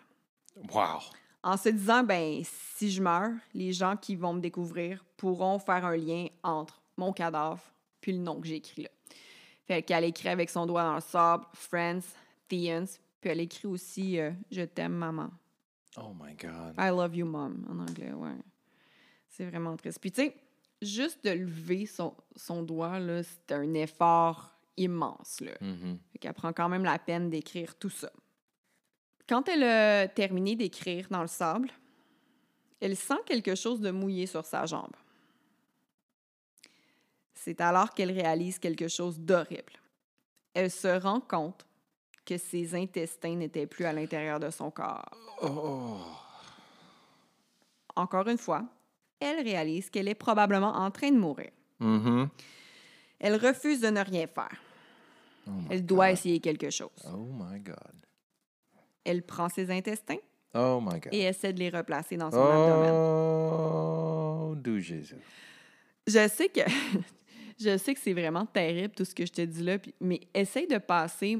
Wow. 0.72 0.98
en 1.44 1.56
se 1.56 1.68
disant, 1.68 2.02
ben, 2.02 2.42
si 2.76 2.90
je 2.90 3.00
meurs, 3.00 3.32
les 3.54 3.72
gens 3.72 3.96
qui 3.96 4.16
vont 4.16 4.34
me 4.34 4.40
découvrir 4.40 5.04
pourront 5.16 5.58
faire 5.60 5.84
un 5.86 5.96
lien 5.96 6.26
entre 6.42 6.80
mon 6.98 7.12
cadavre 7.12 7.62
puis 8.00 8.12
le 8.12 8.18
nom 8.18 8.40
que 8.40 8.46
j'ai 8.46 8.56
écrit 8.56 8.82
là. 8.82 8.90
Fait 9.66 9.82
qu'elle 9.82 10.04
écrit 10.04 10.28
avec 10.28 10.50
son 10.50 10.66
doigt 10.66 10.82
dans 10.82 10.94
le 10.94 11.00
sable, 11.00 11.44
Friends, 11.52 12.14
Theans, 12.48 12.86
puis 13.20 13.30
elle 13.30 13.40
écrit 13.40 13.68
aussi 13.68 14.18
euh, 14.18 14.30
Je 14.50 14.62
t'aime, 14.62 14.94
maman. 14.94 15.30
Oh 15.96 16.14
my 16.14 16.34
God. 16.34 16.74
I 16.78 16.88
love 16.90 17.14
you, 17.14 17.26
mom, 17.26 17.66
en 17.68 17.78
anglais, 17.80 18.12
ouais. 18.12 18.36
C'est 19.28 19.44
vraiment 19.44 19.76
triste. 19.76 19.98
Puis, 20.00 20.12
tu 20.12 20.22
sais, 20.22 20.34
juste 20.80 21.24
de 21.24 21.30
lever 21.30 21.86
son, 21.86 22.14
son 22.36 22.62
doigt, 22.62 22.98
là, 22.98 23.22
c'est 23.22 23.52
un 23.52 23.74
effort 23.74 24.54
immense, 24.76 25.40
là. 25.40 25.52
Mhm. 25.60 25.98
Fait 26.12 26.18
qu'elle 26.18 26.34
prend 26.34 26.52
quand 26.52 26.68
même 26.68 26.84
la 26.84 26.98
peine 26.98 27.30
d'écrire 27.30 27.74
tout 27.76 27.90
ça. 27.90 28.10
Quand 29.28 29.48
elle 29.48 29.64
a 29.64 30.08
terminé 30.08 30.56
d'écrire 30.56 31.08
dans 31.10 31.20
le 31.20 31.28
sable, 31.28 31.70
elle 32.80 32.96
sent 32.96 33.18
quelque 33.26 33.54
chose 33.54 33.80
de 33.80 33.90
mouillé 33.90 34.26
sur 34.26 34.46
sa 34.46 34.64
jambe. 34.64 34.94
C'est 37.44 37.60
alors 37.60 37.94
qu'elle 37.94 38.10
réalise 38.10 38.58
quelque 38.58 38.88
chose 38.88 39.18
d'horrible. 39.18 39.72
Elle 40.54 40.70
se 40.70 40.88
rend 41.00 41.20
compte 41.20 41.64
que 42.24 42.36
ses 42.36 42.74
intestins 42.74 43.36
n'étaient 43.36 43.66
plus 43.66 43.84
à 43.84 43.92
l'intérieur 43.92 44.40
de 44.40 44.50
son 44.50 44.70
corps. 44.70 45.08
Oh. 45.42 45.98
Encore 47.96 48.28
une 48.28 48.38
fois, 48.38 48.64
elle 49.20 49.42
réalise 49.42 49.88
qu'elle 49.88 50.08
est 50.08 50.14
probablement 50.14 50.72
en 50.74 50.90
train 50.90 51.10
de 51.10 51.16
mourir. 51.18 51.50
Mhm. 51.80 52.28
Elle 53.20 53.36
refuse 53.36 53.80
de 53.80 53.88
ne 53.88 54.00
rien 54.04 54.26
faire. 54.26 54.56
Oh 55.46 55.50
Elle 55.70 55.86
doit 55.86 56.08
God. 56.08 56.12
essayer 56.18 56.40
quelque 56.40 56.70
chose. 56.70 56.90
Oh 57.06 57.16
my 57.32 57.60
God. 57.60 57.76
Elle 59.04 59.22
prend 59.22 59.48
ses 59.48 59.70
intestins 59.70 60.18
Oh 60.54 60.80
my 60.82 60.98
God. 61.00 61.12
et 61.14 61.22
essaie 61.22 61.52
de 61.52 61.58
les 61.60 61.70
replacer 61.70 62.16
dans 62.16 62.30
son 62.30 62.42
abdomen. 62.42 62.92
Oh, 62.94 64.54
Jésus. 64.80 65.16
Je 66.06 66.28
sais 66.28 66.48
que 66.48 66.60
je 67.60 67.76
sais 67.78 67.94
que 67.94 68.00
c'est 68.00 68.12
vraiment 68.12 68.46
terrible 68.46 68.94
tout 68.94 69.04
ce 69.04 69.14
que 69.14 69.26
je 69.26 69.32
te 69.32 69.42
dis 69.42 69.62
là, 69.62 69.78
puis- 69.78 69.94
mais 70.00 70.20
essaye 70.34 70.66
de 70.66 70.78
passer 70.78 71.38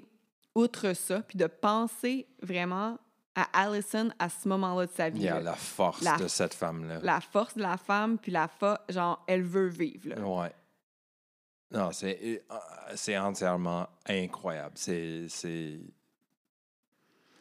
outre 0.55 0.93
ça, 0.95 1.23
puis 1.23 1.39
de 1.39 1.47
penser 1.47 2.27
vraiment 2.43 2.99
à 3.35 3.63
Allison 3.63 4.11
à 4.19 4.29
ce 4.29 4.49
moment-là 4.49 4.87
de 4.87 4.91
sa 4.91 5.09
vie. 5.11 5.21
Il 5.21 5.25
y 5.25 5.29
a 5.29 5.41
la 5.41 5.55
force 5.55 6.03
La- 6.03 6.17
de 6.17 6.27
cette 6.27 6.55
femme-là. 6.55 6.99
La 7.03 7.21
force 7.21 7.55
de 7.57 7.63
la 7.63 7.77
femme, 7.77 8.19
puis 8.19 8.33
la 8.33 8.49
fa... 8.49 8.85
genre, 8.89 9.23
elle 9.29 9.43
veut 9.45 9.69
vivre. 9.69 10.09
Là. 10.09 10.21
Ouais. 10.21 10.53
Non, 11.71 11.93
c'est 11.93 12.43
euh, 12.51 12.57
c'est 12.97 13.17
entièrement 13.19 13.87
incroyable. 14.09 14.73
C'est. 14.77 15.27
c'est- 15.29 15.79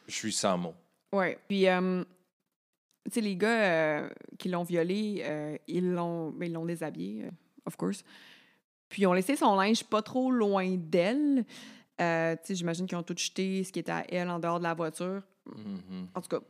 Je 0.06 0.14
suis 0.14 0.32
sans 0.32 0.56
mots. 0.58 0.74
Ouais. 1.12 1.38
Puis, 1.48 1.66
euh, 1.68 2.04
tu 3.06 3.10
sais, 3.12 3.20
les 3.22 3.36
gars 3.36 3.48
euh, 4.02 4.10
qui 4.38 4.48
l'ont 4.50 4.62
violée, 4.64 5.22
euh, 5.24 5.56
ils 5.66 5.92
l'ont 5.92 6.30
ben, 6.30 6.46
ils 6.46 6.52
l'ont 6.52 6.66
déshabillée, 6.66 7.28
of 7.64 7.76
course. 7.76 8.04
Puis, 8.88 9.02
ils 9.02 9.06
ont 9.06 9.12
laissé 9.12 9.36
son 9.36 9.54
linge 9.56 9.84
pas 9.84 10.02
trop 10.02 10.30
loin 10.30 10.76
d'elle. 10.76 11.44
Euh, 12.00 12.34
tu 12.36 12.40
sais, 12.44 12.54
j'imagine 12.54 12.86
qu'ils 12.86 12.96
ont 12.98 13.02
tout 13.02 13.14
jeté 13.16 13.64
ce 13.64 13.72
qui 13.72 13.80
était 13.80 13.92
à 13.92 14.04
elle 14.08 14.28
en 14.30 14.38
dehors 14.38 14.58
de 14.58 14.64
la 14.64 14.74
voiture. 14.74 15.22
Mhm. 15.46 16.08
En 16.14 16.20
tout 16.20 16.28
cas, 16.28 16.40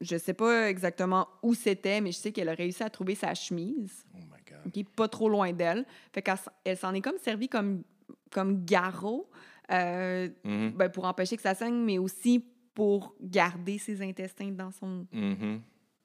je 0.00 0.16
sais 0.16 0.34
pas 0.34 0.68
exactement 0.70 1.28
où 1.42 1.54
c'était, 1.54 2.00
mais 2.00 2.12
je 2.12 2.16
sais 2.18 2.32
qu'elle 2.32 2.48
a 2.48 2.54
réussi 2.54 2.82
à 2.82 2.90
trouver 2.90 3.14
sa 3.14 3.34
chemise, 3.34 4.04
Oh 4.14 4.18
my 4.18 4.40
God. 4.48 4.58
OK, 4.66 4.94
pas 4.96 5.08
trop 5.08 5.28
loin 5.28 5.52
d'elle. 5.52 5.84
Fait 6.12 6.22
qu'elle 6.22 6.36
elle 6.64 6.76
s'en 6.76 6.94
est 6.94 7.00
comme 7.00 7.18
servie 7.18 7.48
comme, 7.48 7.82
comme 8.30 8.64
garrot 8.64 9.28
euh, 9.70 10.28
Mhm. 10.44 10.70
ben, 10.76 10.88
pour 10.88 11.04
empêcher 11.04 11.36
que 11.36 11.42
ça 11.42 11.54
saigne, 11.54 11.74
mais 11.84 11.98
aussi 11.98 12.44
pour 12.74 13.14
garder 13.20 13.78
ses 13.78 14.02
intestins 14.02 14.50
dans 14.50 14.70
son 14.70 15.06
Mhm. 15.12 15.60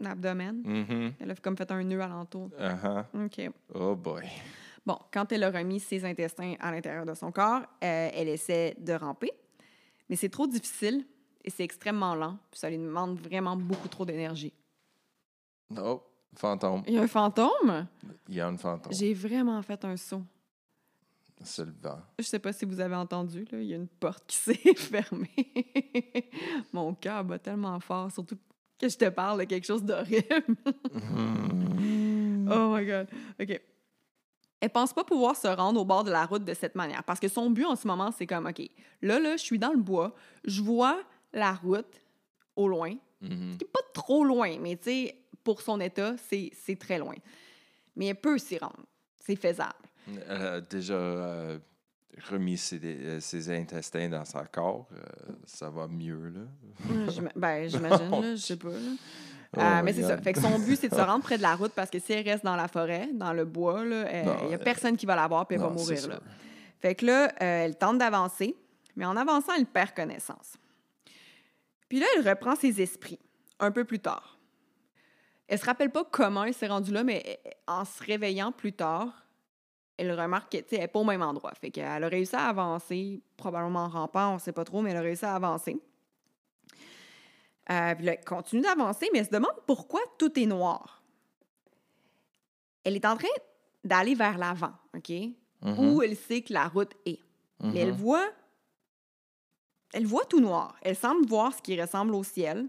abdomen. 0.06 1.16
Elle 1.20 1.32
a 1.32 1.36
comme 1.36 1.58
fait 1.58 1.70
un 1.72 1.84
nœud 1.84 2.02
alentour. 2.02 2.50
Uh-huh. 2.60 3.26
OK. 3.26 3.52
Oh 3.74 3.96
boy. 3.96 4.24
Bon, 4.88 4.98
quand 5.12 5.30
elle 5.34 5.44
a 5.44 5.52
remis 5.52 5.82
ses 5.82 6.06
intestins 6.06 6.56
à 6.62 6.72
l'intérieur 6.72 7.06
de 7.06 7.14
son 7.14 7.30
corps, 7.30 7.60
euh, 7.84 8.10
elle 8.14 8.30
essaie 8.30 8.74
de 8.80 8.94
ramper, 8.94 9.32
mais 10.08 10.16
c'est 10.16 10.30
trop 10.30 10.48
difficile 10.48 11.06
et 11.44 11.50
c'est 11.50 11.66
extrêmement 11.66 12.16
lent. 12.16 12.38
Puis 12.50 12.62
ça 12.62 12.70
lui 12.70 12.78
demande 12.78 13.20
vraiment 13.20 13.58
beaucoup 13.58 13.90
trop 13.90 14.06
d'énergie. 14.06 14.54
Oh, 15.78 16.02
fantôme. 16.38 16.84
Il 16.88 16.94
y 16.94 16.98
a 16.98 17.02
un 17.02 17.08
fantôme? 17.08 17.86
Il 18.30 18.36
y 18.36 18.40
a 18.40 18.48
un 18.48 18.56
fantôme. 18.56 18.94
J'ai 18.94 19.14
vraiment 19.14 19.62
fait 19.62 19.84
un 19.84 19.98
saut. 19.98 20.24
C'est 21.44 21.66
le 21.66 21.74
vent. 21.82 22.00
Je 22.18 22.24
sais 22.24 22.40
pas 22.40 22.54
si 22.54 22.64
vous 22.64 22.80
avez 22.80 22.96
entendu, 22.96 23.46
là, 23.52 23.60
il 23.60 23.68
y 23.68 23.74
a 23.74 23.76
une 23.76 23.90
porte 23.90 24.24
qui 24.26 24.38
s'est 24.38 24.74
fermée. 24.74 26.32
Mon 26.72 26.94
cœur 26.94 27.26
bat 27.26 27.40
tellement 27.40 27.78
fort, 27.82 28.10
surtout 28.10 28.38
que 28.80 28.88
je 28.88 28.96
te 28.96 29.10
parle 29.10 29.40
de 29.40 29.44
quelque 29.44 29.66
chose 29.68 29.84
d'horrible. 29.84 30.56
oh 32.50 32.74
my 32.74 32.86
God. 32.86 33.10
OK. 33.38 33.62
Elle 34.60 34.70
pense 34.72 34.92
pas 34.94 35.04
pouvoir 35.04 35.36
se 35.36 35.48
rendre 35.48 35.80
au 35.80 35.86
bord 35.86 36.04
de 36.04 36.12
la 36.12 36.26
route 36.26 36.44
de 36.44 36.54
cette 36.54 36.74
manière 36.76 37.04
parce 37.04 37.20
que 37.20 37.28
son 37.28 37.50
but 37.52 37.66
en 37.66 37.76
ce 37.76 37.86
moment, 37.88 38.12
c'est 38.12 38.26
comme, 38.26 38.48
OK, 38.48 38.62
là, 39.02 39.20
là, 39.20 39.38
je 39.38 39.44
suis 39.44 39.60
dans 39.60 39.72
le 39.72 39.78
bois, 39.78 40.16
je 40.46 40.62
vois 40.62 41.00
la 41.34 41.54
route 41.54 42.02
au 42.56 42.68
loin, 42.68 42.96
Mhm. 43.22 43.58
qui 43.58 43.66
est 43.66 43.72
pas 43.72 43.80
trop 43.94 44.24
loin, 44.24 44.58
mais 44.60 44.76
tu 44.78 44.84
sais, 44.86 45.16
pour 45.44 45.62
son 45.62 45.80
état, 45.80 46.16
c'est 46.30 46.52
c'est 46.54 46.78
très 46.78 46.98
loin. 47.00 47.16
Mais 47.96 48.08
elle 48.08 48.16
peut 48.22 48.38
s'y 48.38 48.58
rendre. 48.60 48.86
C'est 49.20 49.36
faisable. 49.36 49.74
Elle 50.08 50.42
a 50.46 50.62
déjà 50.62 50.94
euh, 50.94 51.58
remis 52.30 52.58
ses, 52.58 52.80
euh, 52.84 53.20
ses 53.20 53.50
intestins 53.50 54.08
dans 54.10 54.24
son 54.26 54.44
corps. 54.52 54.88
euh, 54.94 55.02
ça 55.46 55.70
va 55.70 55.88
mieux, 55.88 56.30
là. 56.30 56.42
Ben, 57.36 57.68
j'imagine, 57.70 58.22
je 58.22 58.36
sais 58.36 58.56
pas. 58.58 58.70
là. 58.70 58.92
Oh 59.56 59.60
Euh, 59.62 59.78
my 59.78 59.84
mais 59.84 59.94
c'est 59.94 60.04
ça. 60.04 60.18
Fait 60.18 60.34
que 60.34 60.42
son 60.42 60.60
but, 60.60 60.76
c'est 60.80 60.90
de 60.90 60.96
se 60.96 61.02
rendre 61.02 61.24
près 61.24 61.38
de 61.38 61.42
la 61.44 61.56
route 61.56 61.72
parce 61.74 61.90
que 61.90 62.00
si 62.00 62.14
elle 62.14 62.28
reste 62.28 62.44
dans 62.44 62.56
la 62.56 62.68
forêt, 62.68 63.10
dans 63.14 63.34
le 63.34 63.46
bois, 63.46 63.82
il 63.84 63.90
Non, 63.90 64.48
n'y 64.48 64.54
a 64.54 64.58
euh, 64.58 64.64
personne 64.64 64.98
qui 64.98 65.06
va 65.06 65.16
la 65.16 65.28
voir 65.28 65.46
puis 65.48 65.56
elle 65.56 65.62
va 65.62 65.68
Non, 65.70 65.74
mourir. 65.76 66.08
Là. 66.08 66.20
Fait 66.82 66.96
que 66.96 67.06
là, 67.06 67.28
euh, 67.28 67.66
elle 67.66 67.78
tente 67.78 67.98
d'avancer, 67.98 68.56
mais 68.96 69.06
en 69.06 69.16
avançant, 69.16 69.54
elle 69.58 69.66
perd 69.66 69.94
connaissance. 69.96 70.58
Puis 71.90 72.00
là, 72.00 72.06
elle 72.18 72.28
reprend 72.28 72.56
ses 72.56 72.82
esprits 72.82 73.20
un 73.60 73.72
peu 73.72 73.86
plus 73.86 74.00
tard. 74.00 74.38
Elle 75.48 75.58
se 75.60 75.66
rappelle 75.66 75.92
pas 75.92 76.04
comment 76.04 76.44
elle 76.44 76.54
s'est 76.54 76.68
rendue 76.68 76.92
là, 76.92 77.04
mais 77.06 77.24
euh, 77.46 77.50
en 77.68 77.86
se 77.86 78.04
réveillant 78.04 78.52
plus 78.52 78.74
tard, 78.74 79.24
elle 79.96 80.12
remarque 80.20 80.52
qu'elle 80.52 80.66
n'est 80.80 80.88
pas 80.88 81.00
au 81.00 81.06
même 81.06 81.22
endroit. 81.24 81.54
Fait 81.60 81.72
qu'elle 81.72 82.04
a 82.04 82.08
réussi 82.08 82.36
à 82.36 82.48
avancer, 82.50 83.22
probablement 83.38 83.86
en 83.86 83.90
rampant, 83.90 84.32
on 84.32 84.34
ne 84.36 84.40
sait 84.40 84.52
pas 84.52 84.66
trop, 84.66 84.82
mais 84.82 84.92
elle 84.92 84.98
a 84.98 85.02
réussi 85.02 85.26
à 85.26 85.34
avancer. 85.34 85.80
Euh, 87.70 87.96
puis 87.96 88.06
là, 88.06 88.14
elle 88.14 88.24
continue 88.26 88.62
d'avancer, 88.62 89.10
mais 89.12 89.20
elle 89.20 89.26
se 89.26 89.32
demande 89.32 89.52
pourquoi 89.66 90.00
tout 90.18 90.38
est 90.40 90.46
noir. 90.46 91.02
Elle 92.84 92.96
est 92.96 93.06
en 93.06 93.18
train 93.18 93.28
d'aller 93.84 94.16
vers 94.16 94.38
l'avant, 94.38 94.74
OK? 94.96 95.12
Mhm. 95.64 95.80
où 95.80 96.02
elle 96.04 96.16
sait 96.16 96.42
que 96.44 96.54
la 96.54 96.68
route 96.68 96.92
est. 97.06 97.20
Mais 97.62 97.80
elle 97.80 97.92
Mhm. 97.94 97.98
voit. 97.98 98.30
Elle 99.94 100.06
voit 100.06 100.26
tout 100.26 100.40
noir. 100.40 100.76
Elle 100.84 100.96
semble 100.96 101.26
voir 101.26 101.54
ce 101.54 101.62
qui 101.62 101.80
ressemble 101.82 102.14
au 102.14 102.24
ciel, 102.24 102.68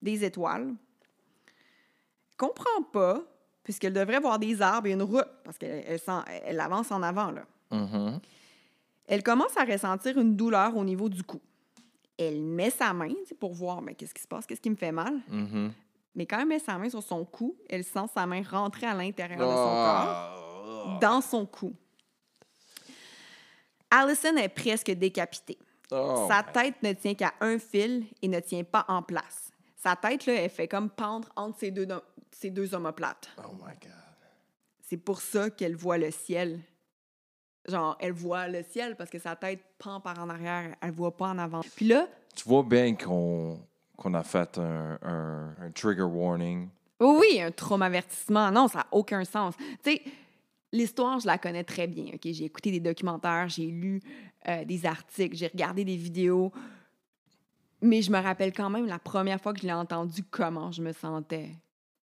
des 0.00 0.24
étoiles. 0.24 0.68
Elle 0.68 1.56
comprend 2.36 2.82
pas, 2.92 3.22
puisqu'elle 3.64 3.92
devrait 3.92 4.20
voir 4.20 4.38
des 4.38 4.62
arbres 4.62 4.86
et 4.86 4.92
une 4.92 5.02
route, 5.02 5.26
parce 5.44 5.58
qu'elle 5.58 6.00
elle 6.44 6.60
avance 6.60 6.90
en 6.92 7.02
avant. 7.02 7.30
Là. 7.32 7.44
Mhm. 7.72 8.20
Elle 9.06 9.22
commence 9.24 9.56
à 9.56 9.64
ressentir 9.64 10.16
une 10.18 10.36
douleur 10.36 10.76
au 10.76 10.84
niveau 10.84 11.08
du 11.08 11.22
cou. 11.24 11.40
Elle 12.22 12.42
met 12.42 12.68
sa 12.70 12.92
main 12.92 13.14
pour 13.38 13.54
voir 13.54 13.80
mais 13.80 13.94
qu'est-ce 13.94 14.12
qui 14.12 14.20
se 14.22 14.28
passe, 14.28 14.44
qu'est-ce 14.46 14.60
qui 14.60 14.68
me 14.70 14.76
fait 14.76 14.92
mal. 14.92 15.14
Mhm. 15.28 15.72
Mais 16.14 16.26
quand 16.26 16.38
elle 16.40 16.46
met 16.48 16.58
sa 16.58 16.76
main 16.76 16.90
sur 16.90 17.02
son 17.02 17.24
cou, 17.24 17.56
elle 17.68 17.82
sent 17.84 18.06
sa 18.12 18.26
main 18.26 18.42
rentrer 18.42 18.86
à 18.86 18.94
l'intérieur 18.94 19.38
de 19.38 19.44
son 19.44 19.48
corps, 19.54 20.94
Ah. 20.94 20.98
dans 21.00 21.20
son 21.22 21.46
cou. 21.46 21.72
Allison 23.90 24.36
est 24.36 24.48
presque 24.48 24.90
décapitée. 24.90 25.58
Oh 25.90 26.26
Sa 26.28 26.42
tête 26.42 26.82
ne 26.82 26.92
tient 26.92 27.14
qu'à 27.14 27.32
un 27.40 27.58
fil 27.58 28.04
et 28.22 28.28
ne 28.28 28.38
tient 28.40 28.62
pas 28.64 28.84
en 28.88 29.02
place. 29.02 29.50
Sa 29.76 29.96
tête, 29.96 30.26
là, 30.26 30.34
elle 30.34 30.50
fait 30.50 30.68
comme 30.68 30.90
pendre 30.90 31.28
entre 31.36 31.58
ces 31.58 31.70
deux, 31.70 31.88
ces 32.30 32.50
deux 32.50 32.74
omoplates. 32.74 33.30
Oh 33.38 33.52
my 33.54 33.72
God. 33.80 33.90
C'est 34.82 34.96
pour 34.98 35.20
ça 35.20 35.50
qu'elle 35.50 35.74
voit 35.74 35.98
le 35.98 36.10
ciel. 36.10 36.60
Genre, 37.68 37.96
elle 38.00 38.12
voit 38.12 38.48
le 38.48 38.62
ciel 38.62 38.96
parce 38.96 39.10
que 39.10 39.18
sa 39.18 39.36
tête 39.36 39.60
pend 39.78 40.00
par 40.00 40.18
en 40.18 40.28
arrière, 40.30 40.74
elle 40.80 40.92
voit 40.92 41.16
pas 41.16 41.26
en 41.28 41.38
avant. 41.38 41.60
Puis 41.76 41.86
là, 41.88 42.06
Tu 42.34 42.48
vois 42.48 42.62
bien 42.62 42.94
qu'on 42.94 43.60
qu'on 43.96 44.14
a 44.14 44.22
fait 44.22 44.56
un, 44.58 44.98
un- 45.02 45.54
un 45.60 45.70
trigger 45.72 46.02
warning. 46.04 46.68
oui, 47.00 47.38
un 47.42 47.50
traumavertissement. 47.50 48.50
Non, 48.50 48.66
ça 48.66 48.78
n'a 48.78 48.86
aucun 48.92 49.24
sens. 49.24 49.54
Tu 49.84 49.92
sais, 49.92 50.02
l'histoire, 50.72 51.20
je 51.20 51.26
la 51.26 51.36
connais 51.36 51.64
très 51.64 51.86
bien. 51.86 52.06
ok? 52.14 52.20
J'ai 52.24 52.44
écouté 52.46 52.70
des 52.70 52.80
documentaires, 52.80 53.48
j'ai 53.50 53.66
lu 53.66 54.00
euh, 54.48 54.64
des 54.64 54.86
articles, 54.86 55.36
j'ai 55.36 55.48
regardé 55.48 55.84
des 55.84 55.96
vidéos. 55.96 56.50
Mais 57.82 58.00
je 58.02 58.10
me 58.10 58.18
rappelle 58.18 58.52
quand 58.54 58.70
même 58.70 58.86
la 58.86 58.98
première 58.98 59.40
fois 59.40 59.52
que 59.52 59.60
je 59.60 59.66
l'ai 59.66 59.72
entendu, 59.72 60.22
comment 60.24 60.70
je 60.72 60.82
me 60.82 60.92
sentais. 60.92 61.50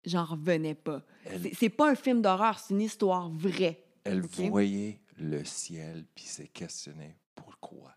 J'en 0.05 0.25
revenais 0.25 0.75
pas. 0.75 1.01
Elle- 1.25 1.49
C'est- 1.53 1.69
pas 1.69 1.89
un 1.91 1.95
film 1.95 2.21
d'horreur, 2.21 2.57
c'est 2.59 2.73
une 2.73 2.81
histoire 2.81 3.29
vraie. 3.29 3.83
Elle 4.03 4.21
voyait 4.21 4.99
le 5.21 5.43
ciel 5.45 6.05
puis 6.15 6.25
s'est 6.25 6.47
questionnée 6.47 7.15
pourquoi. 7.35 7.95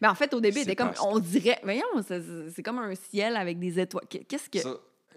Mais 0.00 0.08
en 0.08 0.14
fait, 0.14 0.32
au 0.34 0.40
début, 0.40 0.54
C'est 0.58 0.60
c'était 0.64 0.76
comme, 0.76 0.92
on 1.02 1.18
dirait, 1.18 1.58
voyons, 1.62 1.84
c'est- 2.06 2.20
c'est 2.22 2.50
c'est 2.50 2.62
comme 2.62 2.78
un 2.78 2.94
ciel 2.94 3.36
avec 3.36 3.58
des 3.58 3.80
étoiles. 3.80 4.06
Qu'est- 4.08 4.24
Qu'est-ce 4.24 4.50
que. 4.50 4.58
Ça, 4.58 4.74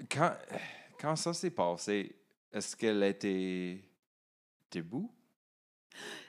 quand, 0.09 0.33
quand 0.99 1.15
ça 1.17 1.33
s'est 1.33 1.49
passé, 1.51 2.15
est-ce 2.51 2.75
qu'elle 2.75 3.03
était 3.03 3.79
debout? 4.71 5.11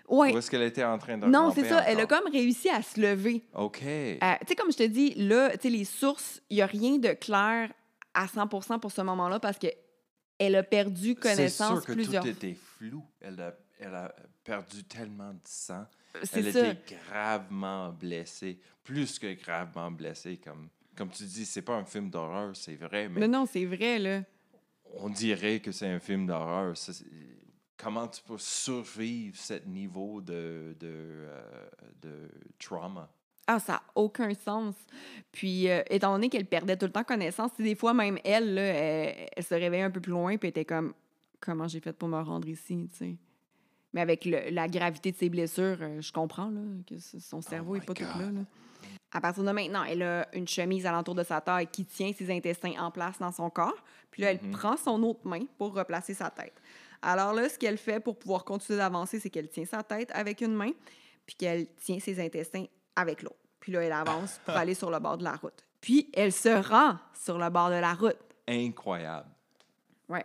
ouais. 0.08 0.32
Ou 0.34 0.38
est-ce 0.38 0.50
qu'elle 0.50 0.62
était 0.62 0.84
en 0.84 0.98
train 0.98 1.16
de 1.16 1.26
Non, 1.26 1.52
c'est 1.54 1.64
ça. 1.68 1.84
Elle 1.86 2.00
a 2.00 2.06
comme 2.06 2.26
réussi 2.30 2.68
à 2.68 2.82
se 2.82 3.00
lever. 3.00 3.44
OK. 3.54 3.82
Euh, 3.82 4.16
tu 4.40 4.46
sais, 4.48 4.54
comme 4.56 4.72
je 4.72 4.76
te 4.78 4.82
dis, 4.86 5.14
là, 5.14 5.50
tu 5.56 5.62
sais, 5.62 5.70
les 5.70 5.84
sources, 5.84 6.42
il 6.50 6.56
n'y 6.56 6.62
a 6.62 6.66
rien 6.66 6.98
de 6.98 7.12
clair 7.12 7.72
à 8.14 8.26
100% 8.26 8.78
pour 8.80 8.92
ce 8.92 9.00
moment-là 9.02 9.38
parce 9.40 9.58
que 9.58 9.68
elle 10.38 10.56
a 10.56 10.62
perdu 10.64 11.10
C'est 11.10 11.20
connaissance 11.20 11.78
sûr 11.78 11.86
que 11.86 11.92
plusieurs 11.92 12.22
tout 12.24 12.28
était 12.30 12.54
flou. 12.54 13.02
Elle 13.20 13.40
a, 13.40 13.54
elle 13.78 13.94
a 13.94 14.14
perdu 14.44 14.84
tellement 14.84 15.32
de 15.32 15.40
sang. 15.44 15.86
C'est 16.22 16.40
Elle 16.40 16.52
ça. 16.52 16.68
était 16.68 16.94
gravement 17.08 17.90
blessée, 17.90 18.58
plus 18.84 19.18
que 19.18 19.32
gravement 19.34 19.90
blessée. 19.90 20.36
Comme, 20.36 20.68
comme 20.96 21.10
tu 21.10 21.24
dis, 21.24 21.44
c'est 21.44 21.62
pas 21.62 21.74
un 21.74 21.84
film 21.84 22.10
d'horreur, 22.10 22.54
c'est 22.54 22.76
vrai, 22.76 23.08
mais 23.08 23.20
Mais 23.20 23.28
non, 23.28 23.46
c'est 23.46 23.64
vrai, 23.64 23.98
là. 23.98 24.22
on 24.94 25.08
dirait 25.08 25.60
que 25.60 25.72
c'est 25.72 25.88
un 25.88 25.98
film 25.98 26.26
d'horreur. 26.26 26.74
Comment 27.76 28.06
tu 28.06 28.22
peux 28.22 28.38
survivre 28.38 29.36
ce 29.36 29.54
niveau 29.66 30.20
de, 30.20 30.76
de, 30.78 30.86
euh, 30.86 31.66
de 32.00 32.30
trauma? 32.58 33.10
Ah, 33.46 33.58
ça 33.58 33.72
n'a 33.72 33.82
aucun 33.96 34.32
sens. 34.32 34.74
Puis, 35.32 35.68
euh, 35.68 35.82
étant 35.90 36.12
donné 36.12 36.30
qu'elle 36.30 36.46
perdait 36.46 36.76
tout 36.76 36.86
le 36.86 36.92
temps 36.92 37.04
connaissance, 37.04 37.50
des 37.58 37.74
fois, 37.74 37.92
même 37.92 38.18
elle, 38.24 38.54
là, 38.54 38.62
elle, 38.62 39.28
elle 39.36 39.44
se 39.44 39.54
réveillait 39.54 39.82
un 39.82 39.90
peu 39.90 40.00
plus 40.00 40.12
loin 40.12 40.36
puis 40.36 40.48
était 40.50 40.64
comme 40.64 40.94
Comment 41.40 41.68
j'ai 41.68 41.80
fait 41.80 41.92
pour 41.92 42.08
me 42.08 42.18
rendre 42.22 42.48
ici, 42.48 42.88
tu 42.90 42.96
sais? 42.96 43.16
Mais 43.94 44.00
avec 44.02 44.24
le- 44.26 44.50
la 44.50 44.68
gravité 44.68 45.12
de 45.12 45.16
ses 45.16 45.30
blessures, 45.30 45.78
euh, 45.80 46.00
je 46.02 46.12
comprends 46.12 46.50
là, 46.50 46.60
que 46.86 46.96
son 46.98 47.40
cerveau 47.40 47.70
Oh 47.70 47.74
n'est 47.74 47.80
my 47.80 47.86
pas 47.86 47.94
tout 47.94 48.02
là, 48.02 48.30
là. 48.30 48.40
À 49.12 49.20
partir 49.20 49.44
de 49.44 49.50
maintenant, 49.52 49.84
elle 49.84 50.02
a 50.02 50.26
une 50.34 50.48
chemise 50.48 50.84
alentour 50.84 51.14
de 51.14 51.22
sa 51.22 51.40
taille 51.40 51.68
qui 51.68 51.84
tient 51.84 52.12
ses 52.12 52.30
intestins 52.36 52.72
en 52.80 52.90
place 52.90 53.18
dans 53.20 53.30
son 53.30 53.48
corps. 53.48 53.82
Puis 54.10 54.22
là, 54.22 54.32
elle 54.32 54.40
Mhm. 54.42 54.50
prend 54.50 54.76
son 54.76 55.00
autre 55.04 55.20
main 55.26 55.42
pour 55.56 55.72
replacer 55.74 56.12
sa 56.14 56.28
tête. 56.30 56.52
Alors 57.00 57.32
là, 57.32 57.48
ce 57.48 57.56
qu'elle 57.58 57.78
fait 57.78 58.00
pour 58.00 58.18
pouvoir 58.18 58.44
continuer 58.44 58.78
d'avancer, 58.78 59.20
c'est 59.20 59.30
qu'elle 59.30 59.48
tient 59.48 59.64
sa 59.64 59.82
tête 59.84 60.10
avec 60.12 60.40
une 60.40 60.54
main, 60.54 60.72
puis 61.24 61.36
qu'elle 61.36 61.68
tient 61.76 62.00
ses 62.00 62.18
intestins 62.20 62.64
avec 62.96 63.22
l'autre. 63.22 63.36
Puis 63.60 63.70
là, 63.72 63.80
elle 63.82 63.92
avance 63.92 64.40
pour 64.44 64.54
aller 64.66 64.74
sur 64.74 64.90
le 64.90 64.98
bord 64.98 65.16
de 65.18 65.24
la 65.24 65.36
route. 65.36 65.64
Puis 65.80 66.10
elle 66.12 66.32
se 66.32 66.48
rend 66.68 66.96
sur 67.14 67.38
le 67.38 67.48
bord 67.50 67.68
de 67.70 67.76
la 67.76 67.94
route. 67.94 68.16
Incroyable. 68.48 69.28
Ouais. 70.08 70.24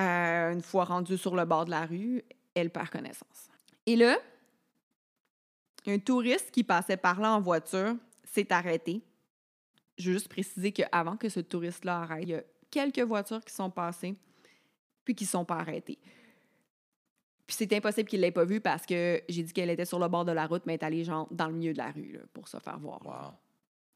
Euh, 0.00 0.52
une 0.52 0.62
fois 0.62 0.84
rendue 0.84 1.18
sur 1.18 1.36
le 1.36 1.44
bord 1.44 1.66
de 1.66 1.70
la 1.70 1.84
rue, 1.84 2.24
elle 2.54 2.70
perd 2.70 2.88
connaissance. 2.88 3.50
Et 3.86 3.96
là, 3.96 4.18
un 5.86 5.98
touriste 5.98 6.50
qui 6.50 6.64
passait 6.64 6.96
par 6.96 7.20
là 7.20 7.32
en 7.32 7.40
voiture 7.40 7.96
s'est 8.24 8.52
arrêté. 8.52 9.02
Je 9.98 10.08
veux 10.08 10.14
juste 10.14 10.28
préciser 10.28 10.72
qu'avant 10.72 11.16
que 11.16 11.28
ce 11.28 11.40
touriste-là 11.40 12.00
arrête, 12.00 12.22
il 12.22 12.28
y 12.30 12.34
a 12.34 12.42
quelques 12.70 13.00
voitures 13.00 13.44
qui 13.44 13.52
sont 13.52 13.70
passées, 13.70 14.14
puis 15.04 15.14
qui 15.14 15.24
ne 15.24 15.28
sont 15.28 15.44
pas 15.44 15.56
arrêtées. 15.56 15.98
Puis 17.46 17.56
c'est 17.58 17.72
impossible 17.72 18.08
qu'il 18.08 18.20
ne 18.20 18.26
l'ait 18.26 18.30
pas 18.30 18.44
vu 18.44 18.60
parce 18.60 18.86
que 18.86 19.20
j'ai 19.28 19.42
dit 19.42 19.52
qu'elle 19.52 19.70
était 19.70 19.84
sur 19.84 19.98
le 19.98 20.08
bord 20.08 20.24
de 20.24 20.32
la 20.32 20.46
route, 20.46 20.62
mais 20.66 20.74
elle 20.74 20.80
est 20.80 20.84
allée 20.84 21.04
genre 21.04 21.26
dans 21.32 21.48
le 21.48 21.54
milieu 21.54 21.72
de 21.72 21.78
la 21.78 21.90
rue 21.90 22.12
là, 22.12 22.20
pour 22.32 22.46
se 22.48 22.58
faire 22.58 22.78
voir. 22.78 23.04
Wow. 23.04 23.34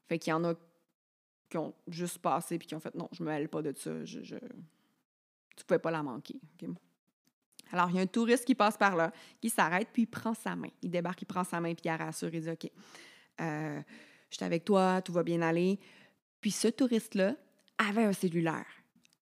Fait 0.07 0.19
qu'il 0.19 0.31
y 0.31 0.33
en 0.33 0.43
a 0.43 0.53
qui 1.49 1.57
ont 1.57 1.73
juste 1.87 2.19
passé 2.19 2.59
puis 2.59 2.67
qui 2.67 2.75
ont 2.75 2.79
fait 2.79 2.93
non, 2.95 3.07
je 3.13 3.23
me 3.23 3.29
mêle 3.29 3.47
pas 3.47 3.61
de 3.61 3.73
ça. 3.75 4.03
Je, 4.03 4.21
je... 4.23 4.35
Tu 5.55 5.63
pouvais 5.63 5.79
pas 5.79 5.91
la 5.91 6.03
manquer. 6.03 6.39
Alors, 7.71 7.89
il 7.89 7.95
y 7.95 7.99
a 7.99 8.01
un 8.01 8.07
touriste 8.07 8.45
qui 8.45 8.55
passe 8.55 8.77
par 8.77 8.95
là, 8.95 9.11
qui 9.41 9.49
s'arrête, 9.49 9.89
puis 9.91 10.03
il 10.03 10.07
prend 10.07 10.33
sa 10.33 10.55
main. 10.55 10.69
Il 10.81 10.89
débarque, 10.89 11.21
il 11.21 11.25
prend 11.25 11.43
sa 11.43 11.59
main, 11.59 11.73
puis 11.73 11.83
il 11.85 11.87
la 11.87 11.97
rassure. 11.97 12.29
Il 12.33 12.41
dit 12.41 12.49
OK, 12.49 12.69
euh, 13.41 13.81
je 14.29 14.35
suis 14.35 14.45
avec 14.45 14.65
toi, 14.65 15.01
tout 15.01 15.13
va 15.13 15.23
bien 15.23 15.41
aller. 15.41 15.79
Puis 16.41 16.51
ce 16.51 16.67
touriste-là 16.67 17.35
avait 17.77 18.03
un 18.03 18.13
cellulaire. 18.13 18.65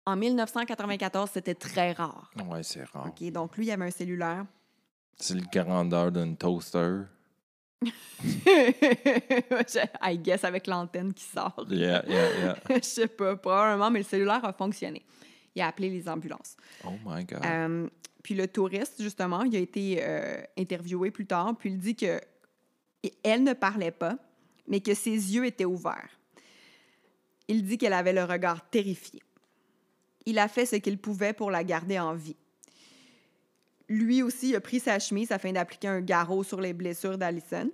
En 0.06 0.18
1994, 0.18 1.30
c'était 1.32 1.56
très 1.56 1.94
rare. 1.94 2.32
Ouais, 2.50 2.64
c'est 2.64 2.84
rare. 2.84 3.08
OK, 3.08 3.32
donc 3.32 3.56
lui, 3.56 3.68
il 3.68 3.72
avait 3.72 3.86
un 3.86 3.92
cellulaire. 3.92 4.46
C'est 5.18 5.36
le 5.36 5.44
grandeur 5.52 6.12
d'un 6.12 6.34
toaster. 6.34 7.04
I 8.42 10.18
guess 10.18 10.44
avec 10.44 10.68
l'antenne 10.68 11.14
qui 11.14 11.24
sort. 11.24 11.66
Yeah, 11.70 12.04
yeah, 12.08 12.38
yeah. 12.38 12.58
je 12.70 12.82
sais 12.82 13.08
pas, 13.08 13.36
probablement, 13.36 13.92
mais 13.92 14.00
le 14.00 14.06
cellulaire 14.06 14.44
a 14.44 14.54
fonctionné. 14.54 15.06
Il 15.56 15.62
a 15.62 15.68
appelé 15.68 15.90
les 15.90 16.10
ambulances. 16.10 16.58
Oh 16.86 16.92
my 17.06 17.24
God. 17.26 17.46
Euh, 17.46 17.88
puis 18.24 18.34
le 18.36 18.48
touriste, 18.48 19.02
justement, 19.02 19.44
il 19.44 19.56
a 19.56 19.60
été 19.60 20.00
euh, 20.02 20.42
interviewé 20.58 21.12
plus 21.12 21.26
tard, 21.26 21.56
puis 21.58 21.70
il 21.70 21.78
dit 21.78 21.96
que 21.96 22.20
elle 23.24 23.44
ne 23.44 23.54
parlait 23.54 23.92
pas, 23.92 24.18
mais 24.68 24.80
que 24.80 24.94
ses 24.94 25.12
yeux 25.12 25.46
étaient 25.46 25.66
ouverts. 25.66 26.20
Il 27.50 27.66
dit 27.66 27.78
qu'elle 27.78 27.94
avait 27.94 28.14
le 28.14 28.24
regard 28.24 28.70
terrifié. 28.70 29.22
Il 30.26 30.40
a 30.40 30.48
fait 30.48 30.66
ce 30.66 30.78
qu'il 30.78 30.98
pouvait 30.98 31.34
pour 31.34 31.52
la 31.52 31.66
garder 31.66 32.00
en 32.00 32.14
vie. 32.14 32.38
Lui 33.90 34.24
aussi 34.24 34.56
a 34.56 34.62
pris 34.62 34.80
sa 34.80 34.98
chemise 35.00 35.34
afin 35.34 35.52
d'appliquer 35.52 35.90
un 35.90 36.00
garrot 36.00 36.44
sur 36.44 36.62
les 36.62 36.72
blessures 36.72 37.18
d'Allison. 37.18 37.70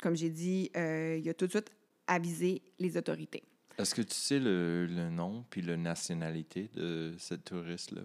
Comme 0.00 0.14
j'ai 0.14 0.30
dit, 0.30 0.70
euh, 0.76 1.18
il 1.20 1.28
a 1.28 1.34
tout 1.34 1.46
de 1.46 1.50
suite 1.50 1.72
avisé 2.06 2.62
les 2.78 2.96
autorités. 2.96 3.42
Est-ce 3.78 3.94
que 3.94 4.02
tu 4.02 4.14
sais 4.14 4.38
le, 4.38 4.86
le 4.86 5.10
nom 5.10 5.44
puis 5.50 5.60
la 5.62 5.76
nationalité 5.76 6.70
de 6.74 7.14
cette 7.18 7.44
touriste-là? 7.44 8.02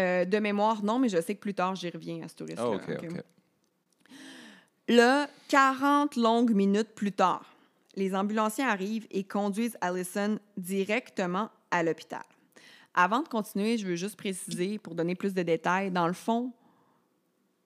Euh, 0.00 0.24
de 0.24 0.38
mémoire, 0.38 0.82
non, 0.82 0.98
mais 0.98 1.08
je 1.08 1.20
sais 1.20 1.34
que 1.34 1.40
plus 1.40 1.54
tard, 1.54 1.74
j'y 1.74 1.90
reviens 1.90 2.22
à 2.22 2.28
ce 2.28 2.36
touriste-là. 2.36 2.70
OK. 2.70 3.08
Là, 4.88 5.28
40 5.48 6.16
longues 6.16 6.52
minutes 6.52 6.94
plus 6.94 7.12
tard, 7.12 7.54
les 7.94 8.14
ambulanciers 8.14 8.64
arrivent 8.64 9.06
et 9.10 9.22
conduisent 9.24 9.76
Allison 9.80 10.38
directement 10.56 11.50
à 11.70 11.82
l'hôpital. 11.82 12.22
Avant 12.94 13.22
de 13.22 13.28
continuer, 13.28 13.78
je 13.78 13.86
veux 13.86 13.96
juste 13.96 14.16
préciser, 14.16 14.78
pour 14.78 14.94
donner 14.94 15.14
plus 15.14 15.34
de 15.34 15.42
détails, 15.42 15.90
dans 15.90 16.06
le 16.06 16.12
fond, 16.12 16.52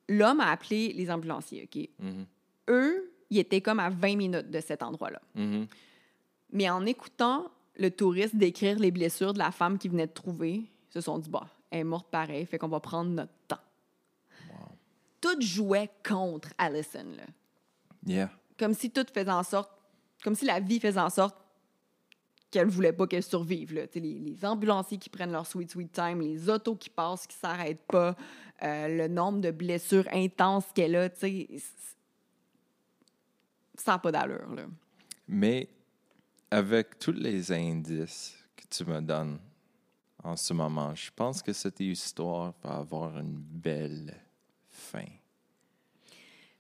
l'homme 0.09 0.41
a 0.41 0.51
appelé 0.51 0.93
les 0.93 1.11
ambulanciers, 1.11 1.65
OK? 1.65 1.89
Mhm, 1.99 2.27
Eux, 2.69 3.13
ils 3.31 3.39
étaient 3.39 3.61
comme 3.61 3.81
à 3.81 3.91
20 3.91 4.17
minutes 4.17 4.51
de 4.51 4.61
cet 4.61 4.83
endroit-là. 4.83 5.21
mhm. 5.35 5.67
Mais 6.53 6.69
en 6.71 6.85
écoutant 6.87 7.51
le 7.79 7.91
touriste 7.91 8.37
décrire 8.37 8.79
les 8.79 8.91
blessures 8.91 9.35
de 9.35 9.39
la 9.39 9.51
femme 9.51 9.79
qui 9.79 9.89
venait 9.89 10.07
de 10.07 10.13
trouver, 10.13 10.55
ils 10.55 10.93
se 10.93 11.01
sont 11.01 11.19
dit, 11.19 11.29
bah, 11.29 11.47
elle 11.71 11.81
est 11.81 11.85
morte 11.85 12.09
pareil, 12.11 12.47
fait 12.47 12.59
qu'on 12.59 12.69
va 12.69 12.81
prendre 12.81 13.11
notre 13.11 13.33
temps. 13.49 13.59
Tout 15.21 15.41
jouait 15.41 15.91
contre 16.07 16.49
Allison, 16.57 17.05
là. 17.17 17.25
Yeah. 18.07 18.31
Comme 18.59 18.75
si 18.75 18.91
tout 18.91 19.05
faisait 19.13 19.31
en 19.31 19.43
sorte, 19.43 19.71
comme 20.23 20.35
si 20.35 20.45
la 20.45 20.61
vie 20.61 20.79
faisait 20.81 21.01
en 21.01 21.11
sorte 21.11 21.37
qu'elle 22.51 22.69
voulait 22.69 22.93
pas 22.93 23.07
qu'elle 23.07 23.23
survive. 23.25 23.75
Là. 23.75 23.83
Les, 23.95 24.01
les 24.01 24.45
ambulanciers 24.45 24.99
qui 24.99 25.11
prennent 25.11 25.33
leur 25.33 25.47
sweet, 25.47 25.71
sweet 25.71 25.93
time, 25.93 26.21
les 26.21 26.49
autos 26.49 26.77
qui 26.77 26.89
passent, 26.89 27.27
qui 27.27 27.37
s'arrêtent 27.37 27.85
pas, 27.89 28.15
euh, 28.63 28.89
le 28.89 29.09
nombre 29.09 29.41
de 29.41 29.51
blessures 29.51 30.07
intenses 30.13 30.67
qu'elle 30.75 30.95
a, 30.97 31.11
tu 31.11 31.19
sais, 31.21 31.47
c- 31.51 31.63
ça 33.75 33.93
n'a 33.93 33.99
pas 33.99 34.13
d'allure. 34.13 34.55
Là. 34.55 34.63
Mais 35.29 35.69
avec 36.51 36.99
tous 36.99 37.13
les 37.13 37.53
indices 37.53 38.35
que 38.57 38.65
tu 38.69 38.85
me 38.85 39.01
donnes 39.01 39.39
en 40.23 40.37
ce 40.37 40.53
moment, 40.53 40.95
je 40.95 41.11
pense 41.15 41.41
que 41.41 41.53
cette 41.53 41.79
histoire 41.79 42.53
va 42.63 42.79
avoir 42.79 43.17
une 43.19 43.37
belle 43.37 44.15
fin. 44.69 45.07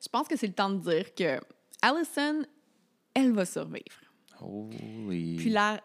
Je 0.00 0.08
pense 0.08 0.28
que 0.28 0.36
c'est 0.36 0.46
le 0.46 0.52
temps 0.52 0.70
de 0.70 0.78
dire 0.78 1.14
que 1.14 1.40
Allison, 1.82 2.44
elle 3.12 3.32
va 3.32 3.44
survivre. 3.44 4.00
Holy. 4.40 5.36
Puis 5.36 5.50
là, 5.50 5.82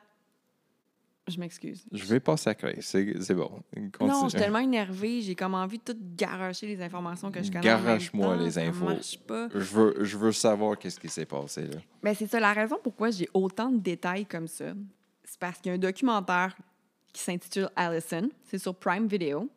je 1.31 1.39
m'excuse. 1.39 1.83
Je 1.91 2.03
vais 2.05 2.19
pas 2.19 2.37
sacrer, 2.37 2.77
c'est 2.81 3.33
bon. 3.33 3.63
Non, 4.01 4.23
je 4.25 4.29
suis 4.29 4.37
tellement 4.39 4.59
énervée, 4.59 5.21
j'ai 5.21 5.33
comme 5.35 5.55
envie 5.55 5.79
de 5.79 5.83
tout 5.93 5.97
garocher 6.15 6.67
les 6.67 6.81
informations 6.81 7.31
que 7.31 7.41
je 7.41 7.49
connais. 7.51 7.61
temps, 8.37 8.43
les 8.43 8.57
infos. 8.59 8.85
pas. 9.25 9.49
Je 9.53 9.59
veux, 9.59 9.95
je 10.03 10.17
veux 10.17 10.31
savoir 10.31 10.77
qu'est-ce 10.77 10.99
qui 10.99 11.09
s'est 11.09 11.25
passé 11.25 11.65
là. 11.67 11.77
Ben, 12.03 12.13
c'est 12.13 12.27
ça, 12.27 12.39
la 12.39 12.53
raison 12.53 12.77
pourquoi 12.83 13.09
j'ai 13.11 13.27
autant 13.33 13.69
de 13.71 13.79
détails 13.79 14.25
comme 14.25 14.47
ça. 14.47 14.73
C'est 15.23 15.39
parce 15.39 15.59
qu'il 15.59 15.69
y 15.69 15.71
a 15.71 15.75
un 15.75 15.79
documentaire 15.79 16.55
qui 17.13 17.21
s'intitule 17.21 17.69
Allison. 17.75 18.29
C'est 18.43 18.57
sur 18.57 18.75
Prime 18.75 19.07
Video. 19.07 19.49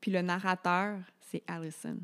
Puis 0.00 0.10
le 0.10 0.22
narrateur, 0.22 0.98
c'est 1.20 1.42
Allison. 1.46 1.96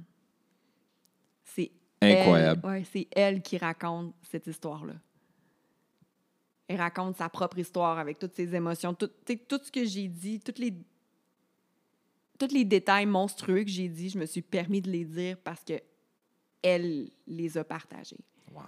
C'est 1.45 1.71
Incroyable. 2.01 2.61
elle- 2.65 2.71
ouais, 2.71 2.85
c'est 2.93 3.07
elle 3.13 3.41
qui 3.43 3.57
raconte 3.59 4.15
cette 4.23 4.47
histoire-là. 4.47 4.95
Elle 6.67 6.79
raconte 6.79 7.17
sa 7.17 7.29
propre 7.29 7.59
histoire 7.59 7.99
avec 7.99 8.19
toutes 8.19 8.35
ses 8.35 8.55
émotions, 8.55 8.95
tout, 8.95 9.11
ce 9.27 9.71
que 9.71 9.85
j'ai 9.85 10.09
dit, 10.09 10.41
toutes 10.41 10.59
les, 10.59 10.75
tous 12.39 12.53
les 12.53 12.65
détails 12.65 13.07
monstrueux 13.07 13.65
que 13.65 13.71
j'ai 13.71 13.89
dit, 13.89 14.09
je 14.09 14.19
me 14.19 14.27
suis 14.27 14.43
permis 14.43 14.81
de 14.81 14.91
les 14.91 15.05
dire 15.05 15.37
parce 15.39 15.63
que 15.63 15.75
elle 16.63 17.11
les 17.27 17.59
a 17.59 17.65
partagés. 17.65 18.25
Wow. 18.51 18.63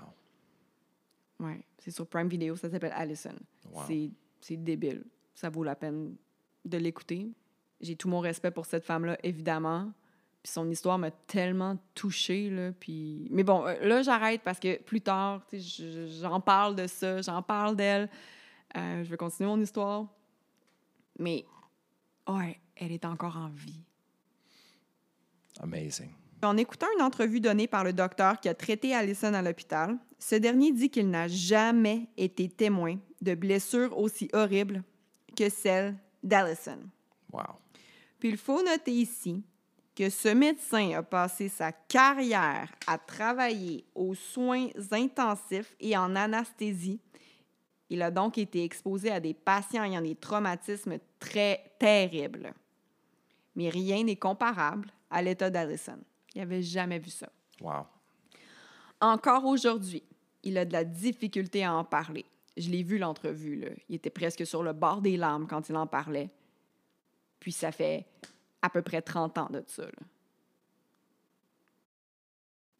Ouais, 1.41 1.65
c'est 1.79 1.91
sur 1.91 2.07
Prime 2.07 2.29
Video, 2.29 2.55
ça 2.57 2.69
s'appelle 2.69 2.93
Allison. 2.95 3.35
Wow. 3.71 3.83
C'est, 3.87 4.11
c'est 4.41 4.57
débile. 4.57 5.05
Ça 5.35 5.49
vaut 5.49 5.65
la 5.65 5.75
peine 5.75 6.15
de 6.65 6.79
l'écouter. 6.79 7.31
J'ai 7.81 7.97
tout 7.97 8.09
mon 8.09 8.21
respect 8.21 8.51
pour 8.51 8.67
cette 8.67 8.85
femme-là, 8.85 9.17
évidemment. 9.23 9.93
Puis 10.47 10.53
son 10.53 10.71
histoire 10.71 10.97
m'a 10.97 11.11
tellement 11.11 11.77
touchée, 11.93 12.51
là. 12.51 12.71
Puis... 12.71 13.27
Mais 13.33 13.43
bon, 13.43 13.67
euh, 13.67 13.75
là, 13.81 14.03
j'arrête 14.03 14.43
parce 14.43 14.61
que 14.61 14.81
plus 14.81 15.01
tard, 15.01 15.45
j'en 15.53 16.41
parle 16.41 16.77
de 16.77 16.87
ça, 16.87 17.21
j'en 17.21 17.43
parle 17.43 17.75
d'elle. 17.75 18.09
Euh, 18.77 19.03
je 19.03 19.11
vais 19.11 19.17
continuer 19.17 19.51
mon 19.51 19.61
histoire. 19.61 20.07
Mais, 21.19 21.45
ouais, 22.29 22.61
elle 22.77 22.93
est 22.93 23.05
encore 23.05 23.37
en 23.37 23.49
vie. 23.49 23.83
Amazing. 25.59 26.11
En 26.45 26.57
écoutant 26.57 26.87
une 26.97 27.03
entrevue 27.03 27.41
donnée 27.41 27.67
par 27.67 27.83
le 27.83 27.93
docteur 27.93 28.39
qui 28.39 28.49
a 28.49 28.55
traité 28.55 28.95
Allison 28.95 29.35
à 29.35 29.43
l'hôpital, 29.43 29.99
ce 30.21 30.37
dernier 30.37 30.71
dit 30.71 30.91
qu'il 30.91 31.11
n'a 31.11 31.27
jamais 31.27 32.09
été 32.17 32.49
témoin 32.49 33.01
de 33.21 33.35
blessures 33.35 33.99
aussi 33.99 34.29
horribles 34.33 34.85
que 35.37 35.49
celles 35.49 35.97
d'Allison. 36.23 36.79
Wow. 37.33 37.57
Puis 38.21 38.29
il 38.29 38.37
faut 38.37 38.63
noter 38.63 38.93
ici 38.93 39.43
que 39.97 40.11
ce 40.11 40.29
médecin 40.29 40.93
a 40.93 41.03
passé 41.03 41.49
sa 41.49 41.73
carrière 41.73 42.71
à 42.87 42.99
travailler 42.99 43.87
aux 43.95 44.15
soins 44.15 44.69
intensifs 44.93 45.75
et 45.81 45.97
en 45.97 46.15
anesthésie. 46.15 47.01
Il 47.89 48.03
a 48.03 48.11
donc 48.11 48.37
été 48.37 48.63
exposé 48.63 49.11
à 49.11 49.21
des 49.21 49.33
patients 49.33 49.85
ayant 49.85 50.03
des 50.03 50.15
traumatismes 50.15 50.99
très 51.19 51.73
terribles. 51.79 52.53
Mais 53.55 53.71
rien 53.71 54.05
n'est 54.05 54.17
comparable 54.17 54.93
à 55.11 55.23
l'état 55.23 55.49
d'Allison. 55.49 55.99
Il 56.35 56.41
n'avait 56.41 56.63
jamais 56.63 56.99
vu 56.99 57.11
ça. 57.11 57.31
Wow. 57.63 57.87
Encore 59.01 59.47
aujourd'hui, 59.47 60.03
il 60.43 60.59
a 60.59 60.67
de 60.67 60.73
la 60.73 60.85
difficulté 60.85 61.65
à 61.65 61.75
en 61.75 61.85
parler. 61.85 62.27
Je 62.59 62.69
l'ai 62.71 62.83
vu 62.83 62.99
l'entrevue, 62.99 63.57
là. 63.57 63.69
Il 63.89 63.95
était 63.95 64.11
presque 64.11 64.47
sur 64.47 64.63
le 64.63 64.75
bord 64.75 65.01
des 65.01 65.17
larmes 65.17 65.47
quand 65.47 65.69
il 65.71 65.77
en 65.77 65.87
parlait. 65.87 66.29
Puis 67.41 67.53
ça 67.53 67.73
fait 67.73 68.07
à 68.67 68.71
peu 68.71 68.83
près 68.83 69.01
30 69.03 69.39
ans 69.39 69.49
de 69.51 69.63
ça. 69.67 69.85
là. 69.85 70.07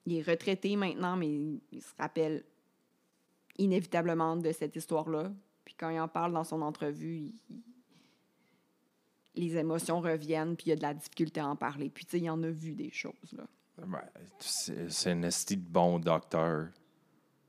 Il 0.07 0.15
est 0.17 0.23
retraité 0.23 0.77
maintenant, 0.77 1.17
mais 1.17 1.29
il 1.73 1.83
se 1.83 1.93
rappelle 1.99 2.45
inévitablement 3.59 4.37
de 4.37 4.53
cette 4.53 4.77
histoire-là. 4.77 5.33
Puis 5.65 5.75
quand 5.75 5.91
il 5.91 5.99
en 5.99 6.09
parle 6.09 6.33
dans 6.33 6.45
son 6.45 6.63
entrevue, 6.63 7.17
il- 7.51 7.63
les 9.35 9.57
émotions 9.57 10.01
reviennent, 10.01 10.57
puis 10.57 10.67
il 10.69 10.73
a 10.73 10.77
de 10.77 10.83
la 10.83 10.95
difficulté 10.95 11.41
à 11.41 11.49
en 11.49 11.57
parler. 11.57 11.91
Puis 11.91 12.05
tu 12.05 12.13
sais, 12.13 12.21
il 12.21 12.31
en 12.31 12.43
a 12.43 12.49
vu 12.51 12.75
des 12.75 12.91
choses, 12.91 13.33
là. 13.33 13.45
Ben, 13.79 14.01
c'est 14.39 15.11
un 15.11 15.23
esti 15.23 15.57
de 15.57 15.69
bon 15.69 15.99
docteur 15.99 16.69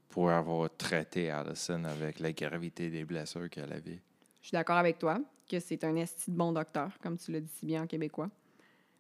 pour 0.10 0.30
avoir 0.30 0.69
traité 0.76 1.30
Allison 1.30 1.84
avec 1.86 2.19
la 2.19 2.34
gravité 2.34 2.89
des 2.89 3.06
blessures 3.06 3.50
qu'elle 3.50 3.71
avait. 3.71 4.02
Je 4.41 4.47
suis 4.47 4.52
d'accord 4.56 4.76
avec 4.78 5.00
toi 5.00 5.21
que 5.47 5.60
c'est 5.60 5.83
un 5.83 5.95
esti 5.95 6.31
de 6.31 6.36
bon 6.38 6.51
docteur, 6.51 6.89
comme 7.01 7.17
tu 7.17 7.31
l'as 7.31 7.39
dit 7.41 7.51
si 7.60 7.65
bien 7.65 7.83
en 7.83 7.88
québécois. 7.88 8.29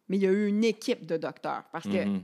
Mais 0.09 0.17
il 0.17 0.23
y 0.23 0.27
a 0.27 0.31
eu 0.31 0.47
une 0.47 0.63
équipe 0.63 1.05
de 1.05 1.17
docteurs 1.17 1.63
parce 1.71 1.83
que 1.85 1.91
c'est 1.91 2.23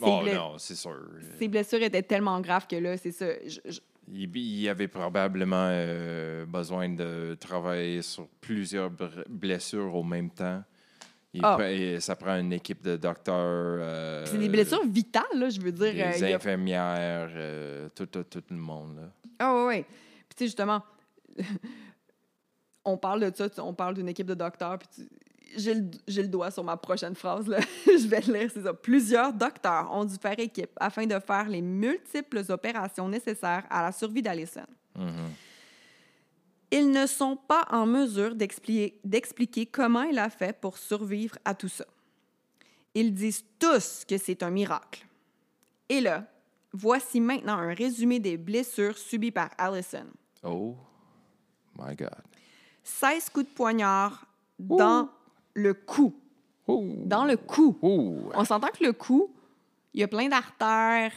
Oh 0.00 0.22
non, 0.24 0.56
c'est 0.58 0.74
sûr. 0.76 0.98
ses 1.38 1.48
blessures 1.48 1.82
étaient 1.82 2.02
tellement 2.02 2.40
graves 2.40 2.66
que 2.66 2.76
là, 2.76 2.96
c'est 2.96 3.12
ça. 3.12 3.26
je- 3.46 3.60
je- 3.66 3.80
Il, 4.10 4.34
il 4.34 4.66
avait 4.70 4.88
probablement 4.88 5.68
euh, 5.70 6.46
besoin 6.46 6.88
de 6.88 7.36
travailler 7.38 8.00
sur 8.00 8.26
plusieurs 8.40 8.90
blessures 9.28 9.94
au 9.94 10.02
même 10.02 10.30
temps. 10.30 10.62
Il 11.34 11.42
Ah. 11.44 11.58
ça 12.00 12.16
prend 12.16 12.38
une 12.40 12.54
équipe 12.54 12.80
de 12.82 12.96
docteurs. 12.96 13.34
euh, 13.36 14.24
c'est 14.24 14.38
des 14.38 14.48
blessures 14.48 14.86
vitales, 14.86 15.24
là, 15.34 15.50
je 15.50 15.60
veux 15.60 15.72
dire. 15.72 15.92
Des 15.92 16.22
euh, 16.22 16.32
a- 16.32 16.36
infirmières, 16.36 17.90
tout, 17.94 18.06
tout, 18.06 18.24
tout 18.24 18.42
le 18.48 18.56
monde. 18.56 18.96
Là. 18.96 19.10
Ah 19.40 19.54
oui, 19.54 19.76
oui. 19.76 19.84
Puis 19.84 20.36
tu 20.36 20.36
sais, 20.38 20.44
justement, 20.46 20.82
on 22.88 22.96
parle 22.96 23.30
de 23.30 23.36
ça, 23.36 23.48
tu- 23.48 23.60
on 23.60 23.74
parle 23.74 23.94
d'une 23.94 24.08
équipe 24.08 24.26
de 24.26 24.34
docteurs, 24.34 24.78
puis 24.78 24.88
tu- 24.94 25.08
j'ai 25.56 25.74
le, 25.74 25.90
j'ai 26.06 26.22
le 26.22 26.28
doigt 26.28 26.50
sur 26.50 26.62
ma 26.62 26.76
prochaine 26.76 27.14
phrase, 27.14 27.46
là. 27.48 27.58
je 27.86 28.06
vais 28.06 28.20
le 28.20 28.32
lire, 28.34 28.50
c'est 28.52 28.62
ça. 28.62 28.74
Plusieurs 28.74 29.32
docteurs 29.32 29.90
ont 29.92 30.04
dû 30.04 30.16
faire 30.16 30.38
équipe 30.38 30.70
afin 30.78 31.06
de 31.06 31.18
faire 31.18 31.48
les 31.48 31.62
multiples 31.62 32.42
opérations 32.50 33.08
nécessaires 33.08 33.64
à 33.70 33.82
la 33.82 33.92
survie 33.92 34.22
d'Allison. 34.22 34.66
Mhm. 34.96 35.30
Ils 36.70 36.90
ne 36.90 37.06
sont 37.06 37.34
pas 37.36 37.64
en 37.70 37.86
mesure 37.86 38.34
d'expliquer 38.34 38.98
d'expliquer 39.02 39.64
comment 39.64 40.02
il 40.02 40.18
a 40.18 40.28
fait 40.28 40.52
pour 40.60 40.76
survivre 40.76 41.38
à 41.44 41.54
tout 41.54 41.68
ça. 41.68 41.86
Ils 42.94 43.14
disent 43.14 43.44
tous 43.58 44.04
que 44.06 44.18
c'est 44.18 44.42
un 44.42 44.50
miracle. 44.50 45.06
Et 45.88 46.02
là, 46.02 46.24
voici 46.74 47.20
maintenant 47.20 47.56
un 47.56 47.72
résumé 47.72 48.18
des 48.20 48.36
blessures 48.36 48.98
subies 48.98 49.30
par 49.30 49.48
Allison. 49.56 50.04
Oh, 50.42 50.76
my 51.78 51.96
God. 51.96 52.10
16 52.88 53.30
coups 53.30 53.46
de 53.46 53.54
poignard 53.54 54.26
dans 54.58 55.08
le 55.54 55.74
cou. 55.74 56.14
Oh. 56.66 56.84
Dans 57.04 57.24
le 57.24 57.36
cou. 57.36 57.78
Oh. 57.82 58.16
On 58.34 58.44
s'entend 58.44 58.68
que 58.68 58.84
le 58.84 58.92
cou, 58.92 59.30
il 59.94 60.00
y 60.00 60.04
a 60.04 60.08
plein 60.08 60.28
d'artères 60.28 61.12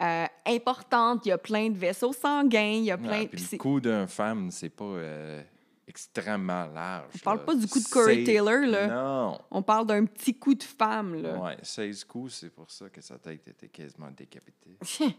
euh, 0.00 0.26
importantes, 0.46 1.26
il 1.26 1.30
y 1.30 1.32
a 1.32 1.38
plein 1.38 1.70
de 1.70 1.76
vaisseaux 1.76 2.12
sanguins, 2.12 2.78
il 2.78 2.84
y 2.84 2.90
a 2.90 2.98
plein... 2.98 3.22
Ah, 3.24 3.28
puis 3.30 3.48
le 3.52 3.58
cou 3.58 3.80
d'une 3.80 4.06
femme, 4.06 4.50
c'est 4.50 4.70
pas 4.70 4.84
euh, 4.84 5.42
extrêmement 5.86 6.66
large. 6.66 7.12
On 7.16 7.18
parle 7.18 7.38
là. 7.38 7.44
pas 7.44 7.54
du 7.54 7.66
coup 7.66 7.80
de 7.80 7.88
Corey 7.88 8.24
Taylor, 8.24 8.60
là. 8.66 8.86
Non. 8.86 9.38
On 9.50 9.62
parle 9.62 9.86
d'un 9.86 10.04
petit 10.04 10.34
coup 10.34 10.54
de 10.54 10.62
femme, 10.62 11.20
là. 11.20 11.36
Ouais, 11.38 11.56
16 11.62 12.04
coups, 12.04 12.34
c'est 12.34 12.50
pour 12.50 12.70
ça 12.70 12.88
que 12.88 13.00
sa 13.00 13.18
tête 13.18 13.46
était 13.48 13.68
quasiment 13.68 14.10
décapitée. 14.10 14.78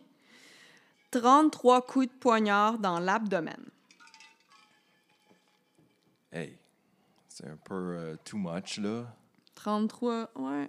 33 1.12 1.86
coups 1.86 2.08
de 2.08 2.14
poignard 2.14 2.80
dans 2.80 3.00
l'abdomen. 3.00 3.70
Hey, 6.32 6.58
c'est 7.28 7.46
un 7.48 7.58
peu 7.58 7.76
euh, 7.98 8.16
too 8.24 8.38
much, 8.38 8.78
là. 8.78 9.06
33, 9.56 10.32
ouais. 10.36 10.68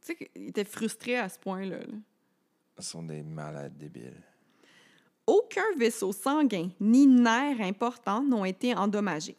Tu 0.00 0.06
sais 0.06 0.16
qu'il 0.16 0.48
était 0.48 0.64
frustré 0.64 1.16
à 1.16 1.28
ce 1.28 1.38
point-là. 1.38 1.78
là. 1.78 1.94
Ce 2.78 2.90
sont 2.90 3.02
des 3.02 3.22
malades 3.22 3.76
débiles. 3.76 4.22
Aucun 5.26 5.64
vaisseau 5.76 6.12
sanguin 6.12 6.70
ni 6.80 7.06
nerf 7.06 7.60
important 7.60 8.22
n'ont 8.22 8.44
été 8.44 8.74
endommagés. 8.74 9.36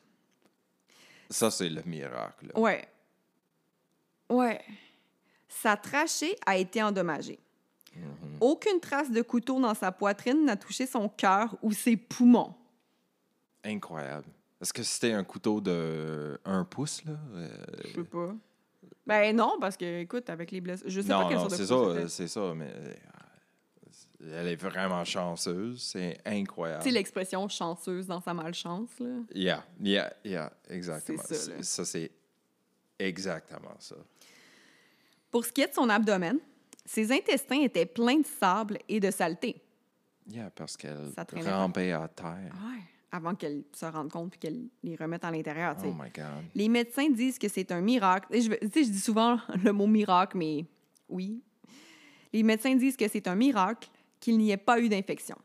Ça, 1.30 1.51
c'est 1.51 1.69
le 1.69 1.82
miracle. 1.84 2.47
là. 2.53 2.59
Ouais. 2.59 2.88
Ouais. 4.30 4.61
Sa 5.49 5.76
trachée 5.76 6.36
a 6.45 6.55
été 6.57 6.82
endommagée. 6.82 7.39
Mhm. 7.95 8.38
Aucune 8.39 8.80
trace 8.80 9.11
de 9.11 9.21
couteau 9.21 9.59
dans 9.59 9.74
sa 9.74 9.91
poitrine 9.91 10.45
n'a 10.45 10.55
touché 10.55 10.86
son 10.86 11.09
cœur 11.09 11.55
ou 11.61 11.71
ses 11.74 11.97
poumons. 11.97 12.53
Incroyable. 13.63 14.28
Est-ce 14.64 14.72
que 14.72 14.82
c'était 14.84 15.11
un 15.11 15.26
couteau 15.26 15.59
de 15.59 16.39
1 16.45 16.64
pouce, 16.64 17.03
là? 17.03 17.11
Euh, 17.36 17.49
Je 17.86 17.93
sais 17.95 18.03
pas. 18.05 18.34
Ben 19.05 19.36
non, 19.36 19.57
parce 19.59 19.76
que, 19.76 19.99
écoute, 20.01 20.30
avec 20.30 20.51
les 20.51 20.61
blessures. 20.61 20.89
Je 20.89 21.01
sais 21.01 21.09
pas 21.09 21.26
quelle 21.28 21.38
non, 21.38 21.49
sorte 21.49 21.51
de 21.51 21.57
c'est 21.57 21.66
ça, 21.68 21.74
euh, 21.76 22.07
c'est 22.07 22.28
ça, 22.30 22.53
mais... 22.55 22.72
euh, 22.74 22.93
elle 24.39 24.47
est 24.47 24.55
vraiment 24.55 25.03
chanceuse. 25.03 25.82
C'est 25.84 26.18
incroyable. 26.26 26.82
Tu 26.82 26.89
sais, 26.89 26.95
l'expression 26.95 27.45
chanceuse 27.49 28.07
dans 28.07 28.22
sa 28.22 28.34
malchance, 28.34 28.89
là. 29.01 29.09
Yeah, 29.36 29.66
yeah, 29.82 30.14
yeah, 30.24 30.53
exactement. 30.70 31.22
Ça. 31.24 31.36
C'est- 31.36 31.61
Ça, 31.64 31.84
c'est 31.84 32.09
exactement 32.97 33.76
ça. 33.80 33.97
Pour 35.30 35.43
ce 35.43 35.51
qui 35.51 35.59
est 35.59 35.68
de 35.68 35.74
son 35.74 35.89
abdomen, 35.89 36.39
ses 36.86 37.11
intestins 37.11 37.61
étaient 37.64 37.86
pleins 37.86 38.20
de 38.22 38.26
sable 38.26 38.80
et 38.88 39.01
de 39.01 39.11
saleté. 39.11 39.61
Yeah, 40.30 40.49
parce 40.51 40.78
qu'elle 40.78 41.11
rampait 41.45 41.91
à 41.91 42.07
terre. 42.07 42.53
Ouais. 42.66 42.82
Avant 43.16 43.36
qu'elle 43.36 43.64
se 43.74 43.86
rende 43.86 44.11
compte 44.11 44.32
puis 44.32 44.39
qu'elle 44.39 44.64
les 44.84 44.95
remette 44.95 45.24
à 45.24 45.30
l'intérieur. 45.30 45.78
Oh 45.86 45.88
my 45.88 46.09
God. 46.09 46.43
Les 46.55 46.68
médecins 46.68 47.09
disent 47.09 47.38
que 47.38 47.47
c'est 47.47 47.72
un 47.72 47.80
miracle. 47.80 48.28
Et 48.36 48.41
Je, 48.41 48.49
je 48.51 48.68
dis 48.68 48.99
souvent 48.99 49.38
le 49.64 49.72
mot 49.72 49.88
miracle, 49.88 50.36
mais 50.36 50.66
oui. 51.07 51.41
Les 52.34 52.41
médecins 52.41 52.76
disent 52.76 52.97
que 52.97 53.07
c'est 53.07 53.28
un 53.28 53.36
miracle 53.36 53.88
qu'il 54.20 54.38
n'y 54.39 54.49
ait 54.49 54.57
pas 54.57 54.80
eu 54.80 54.89
d'infection. 54.89 55.38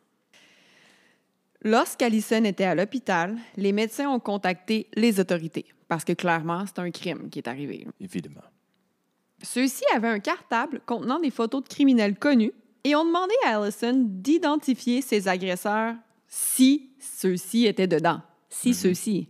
Lorsqu'Alison 1.62 2.43
était 2.45 2.64
à 2.64 2.75
l'hôpital, 2.75 3.37
les 3.57 3.73
médecins 3.73 4.09
ont 4.09 4.21
contacté 4.21 4.89
les 4.95 5.21
autorités 5.21 5.66
parce 5.89 6.05
que 6.05 6.12
clairement, 6.12 6.64
c'est 6.66 6.79
un 6.79 6.91
crime 6.91 7.29
qui 7.31 7.41
est 7.41 7.49
arrivé. 7.49 7.87
Évidemment. 8.01 8.43
Ceux-ci 9.43 9.85
avaient 9.95 10.09
un 10.09 10.21
cartable 10.21 10.81
contenant 10.87 11.19
des 11.19 11.31
photos 11.31 11.62
de 11.62 11.69
criminels 11.69 12.19
connus 12.19 12.53
et 12.85 12.95
ont 12.95 13.05
demandé 13.05 13.35
à 13.45 13.61
Allison 13.61 14.05
d'identifier 14.07 15.03
ses 15.03 15.29
agresseurs 15.29 15.95
si 16.29 16.91
ceux-ci 17.01 17.66
étaient 17.66 17.87
dedans. 17.87 18.20
Si 18.49 18.74
ceux-ci. 18.74 19.29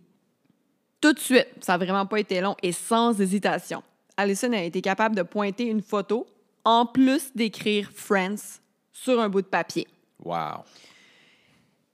Tout 1.00 1.12
de 1.12 1.18
suite, 1.18 1.48
ça 1.60 1.72
n'a 1.78 1.84
vraiment 1.84 2.06
pas 2.06 2.18
été 2.18 2.40
long 2.40 2.56
et 2.62 2.72
sans 2.72 3.20
hésitation. 3.20 3.82
Allison 4.16 4.52
a 4.52 4.62
été 4.62 4.82
capable 4.82 5.14
de 5.14 5.22
pointer 5.22 5.64
une 5.64 5.80
photo 5.80 6.26
en 6.64 6.86
plus 6.86 7.30
d'écrire 7.34 7.90
France 7.94 8.60
sur 8.92 9.20
un 9.20 9.28
bout 9.28 9.42
de 9.42 9.46
papier. 9.46 9.86
Wow. 10.24 10.64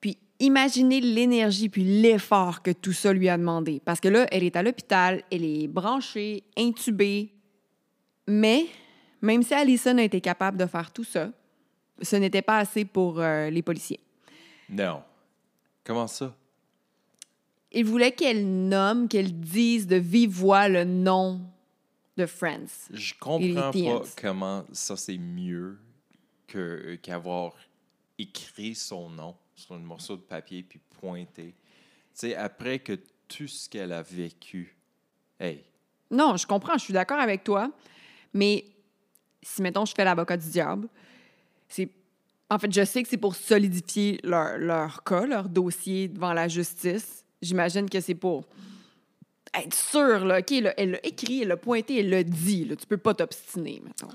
Puis 0.00 0.16
imaginez 0.40 1.02
l'énergie 1.02 1.68
puis 1.68 1.84
l'effort 1.84 2.62
que 2.62 2.70
tout 2.70 2.94
ça 2.94 3.12
lui 3.12 3.28
a 3.28 3.36
demandé. 3.36 3.80
Parce 3.84 4.00
que 4.00 4.08
là, 4.08 4.26
elle 4.32 4.42
est 4.42 4.56
à 4.56 4.62
l'hôpital, 4.62 5.22
elle 5.30 5.44
est 5.44 5.68
branchée, 5.68 6.44
intubée. 6.56 7.34
Mais 8.26 8.66
même 9.20 9.42
si 9.42 9.52
Allison 9.52 9.98
a 9.98 10.02
été 10.02 10.22
capable 10.22 10.56
de 10.56 10.66
faire 10.66 10.90
tout 10.92 11.04
ça, 11.04 11.30
ce 12.00 12.16
n'était 12.16 12.42
pas 12.42 12.58
assez 12.58 12.86
pour 12.86 13.20
euh, 13.20 13.50
les 13.50 13.62
policiers. 13.62 14.00
Non. 14.68 15.02
Comment 15.84 16.06
ça? 16.06 16.34
Ils 17.72 17.84
voulaient 17.84 18.12
qu'elle 18.12 18.68
nomme, 18.68 19.08
qu'elle 19.08 19.38
dise 19.40 19.86
de 19.86 19.96
vive 19.96 20.30
voix 20.30 20.68
le 20.68 20.84
nom 20.84 21.40
de 22.16 22.26
Friends. 22.26 22.88
Je 22.90 23.14
comprends 23.18 23.72
pas 23.72 24.02
comment 24.20 24.64
ça 24.72 24.96
c'est 24.96 25.18
mieux 25.18 25.78
que 26.46 26.94
qu'avoir 27.02 27.54
écrit 28.18 28.74
son 28.76 29.10
nom 29.10 29.34
sur 29.56 29.74
un 29.74 29.78
morceau 29.78 30.16
de 30.16 30.22
papier 30.22 30.62
puis 30.62 30.80
pointé. 31.00 31.46
Tu 31.46 31.54
sais, 32.14 32.36
après 32.36 32.78
que 32.78 32.98
tout 33.26 33.48
ce 33.48 33.68
qu'elle 33.68 33.92
a 33.92 34.02
vécu. 34.02 34.76
Hey, 35.40 35.64
Non, 36.10 36.36
je 36.36 36.46
comprends, 36.46 36.78
je 36.78 36.84
suis 36.84 36.92
d'accord 36.92 37.18
avec 37.18 37.42
toi. 37.42 37.70
Mais 38.32 38.64
si, 39.42 39.62
mettons, 39.62 39.84
je 39.84 39.94
fais 39.94 40.04
l'avocat 40.04 40.36
du 40.36 40.48
diable, 40.48 40.88
c'est. 41.68 41.88
En 42.50 42.58
fait, 42.58 42.72
je 42.72 42.84
sais 42.84 43.02
que 43.02 43.08
c'est 43.08 43.16
pour 43.16 43.34
solidifier 43.34 44.20
leur, 44.22 44.58
leur 44.58 45.02
cas, 45.02 45.26
leur 45.26 45.48
dossier 45.48 46.08
devant 46.08 46.32
la 46.32 46.46
justice. 46.48 47.24
J'imagine 47.42 47.88
que 47.88 48.00
c'est 48.00 48.14
pour 48.14 48.44
être 49.54 49.74
sûr, 49.74 50.24
là, 50.24 50.40
OK, 50.40 50.50
là, 50.50 50.74
elle 50.76 50.92
l'a 50.92 51.06
écrit, 51.06 51.42
elle 51.42 51.48
l'a 51.48 51.56
pointé, 51.56 52.00
elle 52.00 52.10
l'a 52.10 52.22
dit. 52.24 52.64
Là, 52.64 52.76
tu 52.76 52.86
peux 52.86 52.96
pas 52.96 53.14
t'obstiner, 53.14 53.80
mettons. 53.84 54.08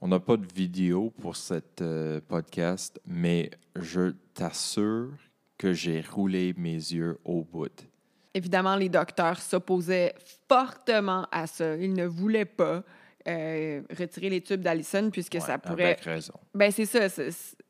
on 0.00 0.08
n'a 0.08 0.20
pas 0.20 0.36
de 0.36 0.46
vidéo 0.54 1.12
pour 1.20 1.36
cette 1.36 1.82
euh, 1.82 2.20
podcast, 2.26 3.00
mais 3.06 3.50
je 3.76 4.12
t'assure 4.34 5.10
que 5.58 5.72
j'ai 5.72 6.00
roulé 6.00 6.54
mes 6.56 6.74
yeux 6.74 7.18
au 7.24 7.42
bout. 7.42 7.86
Évidemment, 8.34 8.76
les 8.76 8.88
docteurs 8.88 9.40
s'opposaient 9.40 10.14
fortement 10.48 11.26
à 11.30 11.46
ça. 11.46 11.76
Ils 11.76 11.92
ne 11.92 12.06
voulaient 12.06 12.44
pas 12.44 12.82
euh, 13.28 13.80
retirer 13.96 14.28
les 14.28 14.40
tubes 14.40 14.60
d'Allison 14.60 15.10
puisque 15.10 15.34
Ouais, 15.34 15.40
ça 15.40 15.58
pourrait 15.58 15.84
Avec 15.84 16.00
raison. 16.00 16.34
Ben 16.52 16.70
c'est 16.70 16.86
ça. 16.86 17.08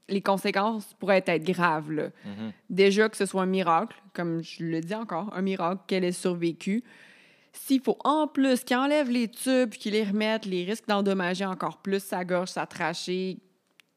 Les 0.09 0.21
conséquences 0.21 0.93
pourraient 0.95 1.25
être 1.27 1.45
graves. 1.45 1.91
Là. 1.91 2.09
Mhm. 2.25 2.53
Déjà 2.71 3.09
que 3.09 3.17
ce 3.17 3.27
soit 3.27 3.43
un 3.43 3.47
miracle, 3.47 3.97
comme 4.13 4.43
je 4.43 4.63
le 4.65 4.81
dis 4.81 4.95
encore, 4.95 5.33
un 5.35 5.43
miracle 5.43 5.83
qu'elle 5.87 6.05
ait 6.05 6.13
survécu. 6.13 6.83
S'il 7.53 7.81
faut 7.81 7.99
en 8.05 8.27
plus 8.27 8.65
qu'il 8.65 8.77
enlève 8.77 9.09
les 9.11 9.29
tubes, 9.29 9.71
qu'il 9.71 9.93
les 9.93 10.03
remette, 10.05 10.45
les 10.45 10.65
risques 10.65 10.89
d'endommager 10.89 11.47
encore 11.47 11.79
plus 11.79 12.03
sa 12.03 12.25
gorge, 12.25 12.49
sa 12.49 12.67
trachée, 12.67 13.39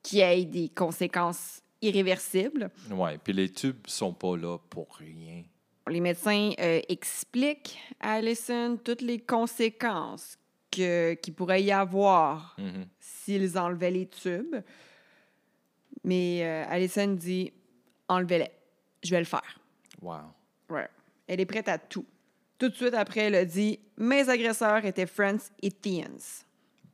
qu'il 0.04 0.20
y 0.20 0.22
ait 0.22 0.46
des 0.46 0.70
conséquences 0.70 1.62
irréversibles. 1.82 2.70
Ouais, 2.92 3.18
puis 3.18 3.34
les 3.34 3.50
tubes 3.52 3.86
sont 3.88 4.14
pas 4.14 4.38
là 4.38 4.58
pour 4.70 4.96
rien. 4.96 5.44
Les 5.90 6.02
médecins 6.02 6.52
euh, 6.60 6.82
expliquent 6.90 7.80
à 8.00 8.14
Allison 8.14 8.78
toutes 8.84 9.02
les 9.02 9.20
conséquences 9.20 10.38
que- 10.72 11.14
qu'il 11.16 11.34
pourrait 11.34 11.64
y 11.64 11.72
avoir 11.72 12.56
Mhm. 12.60 12.86
s'ils 13.00 13.58
enlevaient 13.58 13.92
les 13.92 14.08
tubes. 14.08 14.56
Mais 16.04 16.42
euh, 16.44 16.66
Allison 16.70 17.08
dit 17.08 17.52
enlevez-les. 18.08 18.50
Je 19.04 19.12
vais 19.12 19.20
le 19.20 19.26
faire. 19.26 19.60
Wow. 20.02 20.16
Ouais. 20.70 20.88
Elle 21.28 21.40
est 21.40 21.46
prête 21.46 21.68
à 21.68 21.78
tout. 21.78 22.06
Tout 22.58 22.70
de 22.70 22.76
suite 22.76 22.94
après, 22.94 23.22
elle 23.22 23.36
a 23.36 23.46
dit 23.46 23.80
mes 23.98 24.28
agresseurs 24.30 24.84
étaient 24.86 25.06
Friends 25.06 25.50
et 25.62 25.72
Thiens. 25.72 26.08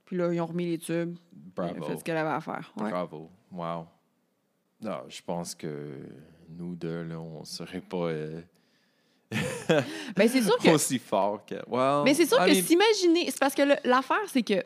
Puis 0.06 0.18
là, 0.18 0.34
ils 0.34 0.42
ont 0.42 0.46
remis 0.46 0.66
les 0.66 0.78
tubes. 0.78 1.18
Elle 1.58 1.64
a 1.64 1.68
Bravo. 1.74 1.84
fait 1.86 1.98
ce 2.00 2.04
qu'elle 2.04 2.18
avait 2.18 2.30
à 2.36 2.42
faire. 2.42 2.74
Ouais. 2.78 2.90
Bravo. 2.90 3.30
Wow. 3.52 3.86
Non, 4.82 5.04
je 5.08 5.22
pense 5.22 5.56
que 5.56 6.00
nous 6.50 6.76
deux, 6.76 7.04
là, 7.04 7.20
on 7.20 7.44
serait 7.46 7.80
pas 7.82 8.08
euh, 8.10 8.42
Ben, 10.16 10.28
c'est 10.28 10.42
sûr 10.42 10.58
que. 10.62 10.70
aussi 10.70 11.00
forts 11.00 11.46
que. 11.46 11.56
Well, 11.68 12.04
Mais 12.04 12.14
c'est 12.14 12.26
sûr 12.26 12.38
I 12.46 12.50
que 12.52 12.56
mean, 12.56 12.64
s'imaginer. 12.64 13.32
C'est 13.32 13.40
parce 13.40 13.56
que 13.56 13.64
l'affaire, 13.88 14.28
c'est 14.28 14.44
que. 14.44 14.62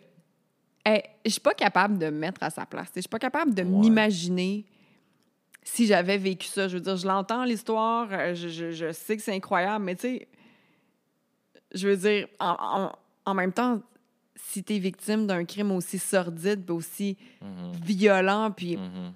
Eh, 0.88 1.04
je 1.26 1.32
suis 1.32 1.42
pas 1.42 1.54
capable 1.54 1.98
de 1.98 2.06
me 2.06 2.18
mettre 2.20 2.42
à 2.44 2.50
sa 2.50 2.66
place. 2.66 2.90
Je 2.96 3.02
suis 3.02 3.10
pas 3.10 3.20
capable 3.20 3.54
de 3.54 3.62
Ouais. 3.64 3.68
m'imaginer 3.70 4.66
si 5.64 5.86
j'avais 5.88 6.18
vécu 6.18 6.48
ça. 6.48 6.68
Je 6.68 6.76
veux 6.78 6.82
dire, 6.84 6.96
je 6.98 7.06
l'entends, 7.08 7.44
l'histoire. 7.44 8.08
euh, 8.12 8.34
Je, 8.36 8.48
je- 8.48 8.72
je 8.72 8.92
sais 8.92 9.18
que 9.18 9.24
c'est 9.24 9.34
incroyable, 9.36 9.84
mais 9.86 9.96
tu 9.96 10.02
sais. 10.02 10.28
Je 11.74 11.88
veux 11.90 11.98
dire, 11.98 12.28
en, 12.40 12.56
en- 12.60 12.92
en 13.26 13.34
même 13.34 13.52
temps, 13.52 13.82
si 14.36 14.64
tu 14.64 14.76
es 14.76 14.80
victime 14.80 15.28
d'un 15.28 15.44
crime 15.44 15.72
aussi 15.72 16.00
sordide, 16.00 16.64
puis 16.64 16.74
aussi 16.76 17.18
Mhm, 17.42 17.72
violent, 17.84 18.52
puis 18.52 18.78
mhm. 18.78 19.14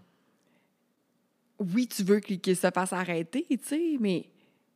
oui, 1.59 1.87
tu 1.87 2.03
veux 2.03 2.19
qu'il 2.19 2.39
qu'il 2.41 2.55
se 2.57 2.69
fasse 2.71 2.91
arrêter, 2.91 3.45
tu 3.49 3.59
sais, 3.63 3.97
mais 3.99 4.25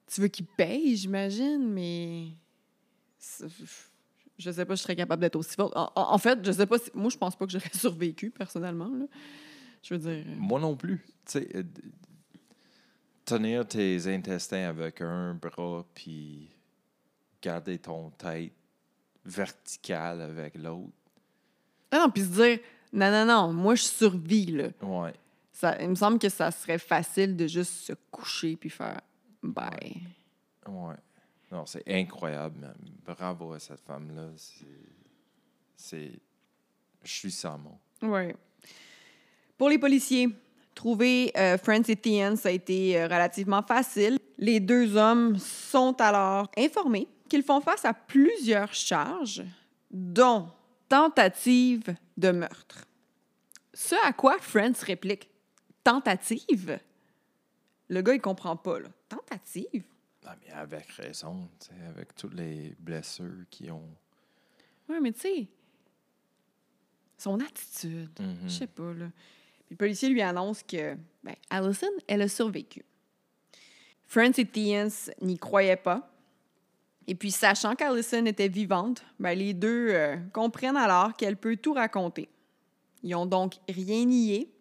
tu 0.08 0.22
veux 0.22 0.28
qu'il 0.28 0.46
paye, 0.46 0.96
j'imagine, 0.96 1.68
mais 1.68 2.28
je 4.38 4.52
sais 4.52 4.66
pas, 4.66 4.76
si 4.76 4.82
je 4.82 4.84
serais 4.84 4.96
capable 4.96 5.22
d'être 5.22 5.36
aussi 5.36 5.56
forte. 5.56 5.74
En, 5.76 6.18
fait, 6.18 6.40
je 6.44 6.52
sais 6.52 6.66
pas 6.66 6.78
si... 6.78 6.92
Moi, 6.94 7.10
je 7.10 7.18
pense 7.18 7.36
pas 7.36 7.46
que 7.46 7.52
j'aurais 7.52 7.70
survécu, 7.74 8.32
personnellement, 8.32 8.90
là. 8.90 9.06
Je 9.82 9.94
veux 9.94 10.00
dire... 10.00 10.26
Moi 10.38 10.60
non 10.60 10.76
plus. 10.76 11.06
Tu 11.26 11.40
sais, 11.40 11.48
euh, 11.56 11.64
tenir 13.24 13.68
tes 13.68 14.14
intestins 14.14 14.68
avec 14.68 15.02
un 15.02 15.36
bras, 15.36 15.86
puis 15.94 16.50
garder 17.42 17.78
ton 17.78 18.10
tête 18.12 18.54
verticale 19.24 20.22
avec 20.22 20.56
l'autre. 20.56 20.92
Ah 21.92 22.00
non, 22.00 22.10
puis 22.10 22.24
se 22.24 22.28
dire, 22.30 22.60
non, 22.92 23.12
non, 23.12 23.26
non, 23.26 23.54
moi, 23.54 23.76
je 23.76 23.84
survis, 23.84 24.48
là. 24.48 24.70
Ouais. 24.82 25.14
Ça, 25.52 25.82
il 25.82 25.90
me 25.90 25.96
semble 25.96 26.20
que 26.20 26.30
ça 26.30 26.52
serait 26.52 26.78
facile 26.78 27.36
de 27.36 27.48
juste 27.48 27.72
se 27.72 27.94
coucher 28.12 28.58
puis 28.58 28.70
faire 28.70 29.00
bye. 29.42 30.02
Ouais. 30.68 30.96
Non, 31.56 31.66
c'est 31.66 31.84
incroyable. 31.88 32.74
Bravo 33.06 33.54
à 33.54 33.60
cette 33.60 33.80
femme-là. 33.80 34.28
C'est-. 35.78 36.20
Je 37.02 37.12
suis 37.12 37.32
sans 37.32 37.58
mots. 37.58 37.80
Oui. 38.02 38.34
Pour 39.58 39.70
les 39.70 39.78
policiers, 39.78 40.28
trouver 40.74 41.32
euh, 41.38 41.58
Francis 41.58 41.96
et 42.04 42.36
ça 42.36 42.50
a 42.50 42.52
été 42.52 43.00
euh, 43.00 43.06
relativement 43.06 43.62
facile. 43.62 44.20
Les 44.38 44.60
deux 44.60 44.98
hommes 44.98 45.38
sont 45.38 45.96
alors 46.02 46.52
informés 46.58 47.08
qu'ils 47.30 47.44
font 47.44 47.62
face 47.62 47.86
à 47.86 47.94
plusieurs 47.94 48.74
charges, 48.74 49.46
dont 49.90 50.50
tentative 50.90 51.96
de 52.18 52.32
meurtre. 52.32 52.84
Ce 53.74 53.96
à 54.06 54.12
quoi 54.12 54.40
Franz 54.42 54.84
réplique 54.84 55.30
Tentative? 55.86 56.80
Le 57.88 58.02
gars, 58.02 58.14
il 58.14 58.22
comprend 58.22 58.58
pas, 58.58 58.80
là. 58.82 58.90
Tentative? 59.08 59.84
Ah, 60.28 60.36
mais 60.42 60.52
avec 60.52 60.90
raison, 60.92 61.50
avec 61.88 62.16
toutes 62.16 62.34
les 62.34 62.76
blessures 62.80 63.46
qui 63.50 63.70
ont. 63.70 63.90
Oui, 64.90 64.98
mais 65.02 65.12
tu 65.12 65.20
sais, 65.22 65.48
son 67.18 67.40
attitude. 67.40 68.20
Mhm. 68.20 68.38
Je 68.44 68.50
sais 68.50 68.68
pas, 68.68 68.94
là. 68.94 69.08
Puis 69.66 69.72
le 69.72 69.78
policier 69.78 70.10
lui 70.10 70.22
annonce 70.22 70.64
que, 70.64 70.96
ben, 71.24 71.36
Allison, 71.50 71.88
elle 72.08 72.22
a 72.22 72.28
survécu. 72.28 72.84
Franz 74.06 74.40
et 74.40 74.46
Thiens 74.46 74.90
n'y 75.22 75.38
croyaient 75.38 75.76
pas. 75.76 76.12
Et 77.08 77.16
puis, 77.16 77.32
sachant 77.32 77.76
qu'Allison 77.76 78.26
était 78.26 78.48
vivante, 78.48 79.04
ben, 79.20 79.38
les 79.38 79.54
deux 79.54 79.90
euh, 79.90 80.18
comprennent 80.34 80.78
alors 80.78 81.14
qu'elle 81.14 81.38
peut 81.38 81.56
tout 81.56 81.74
raconter. 81.74 82.30
Ils 83.04 83.16
ont 83.16 83.26
donc 83.26 83.56
rien 83.70 84.06
nié. 84.06 84.52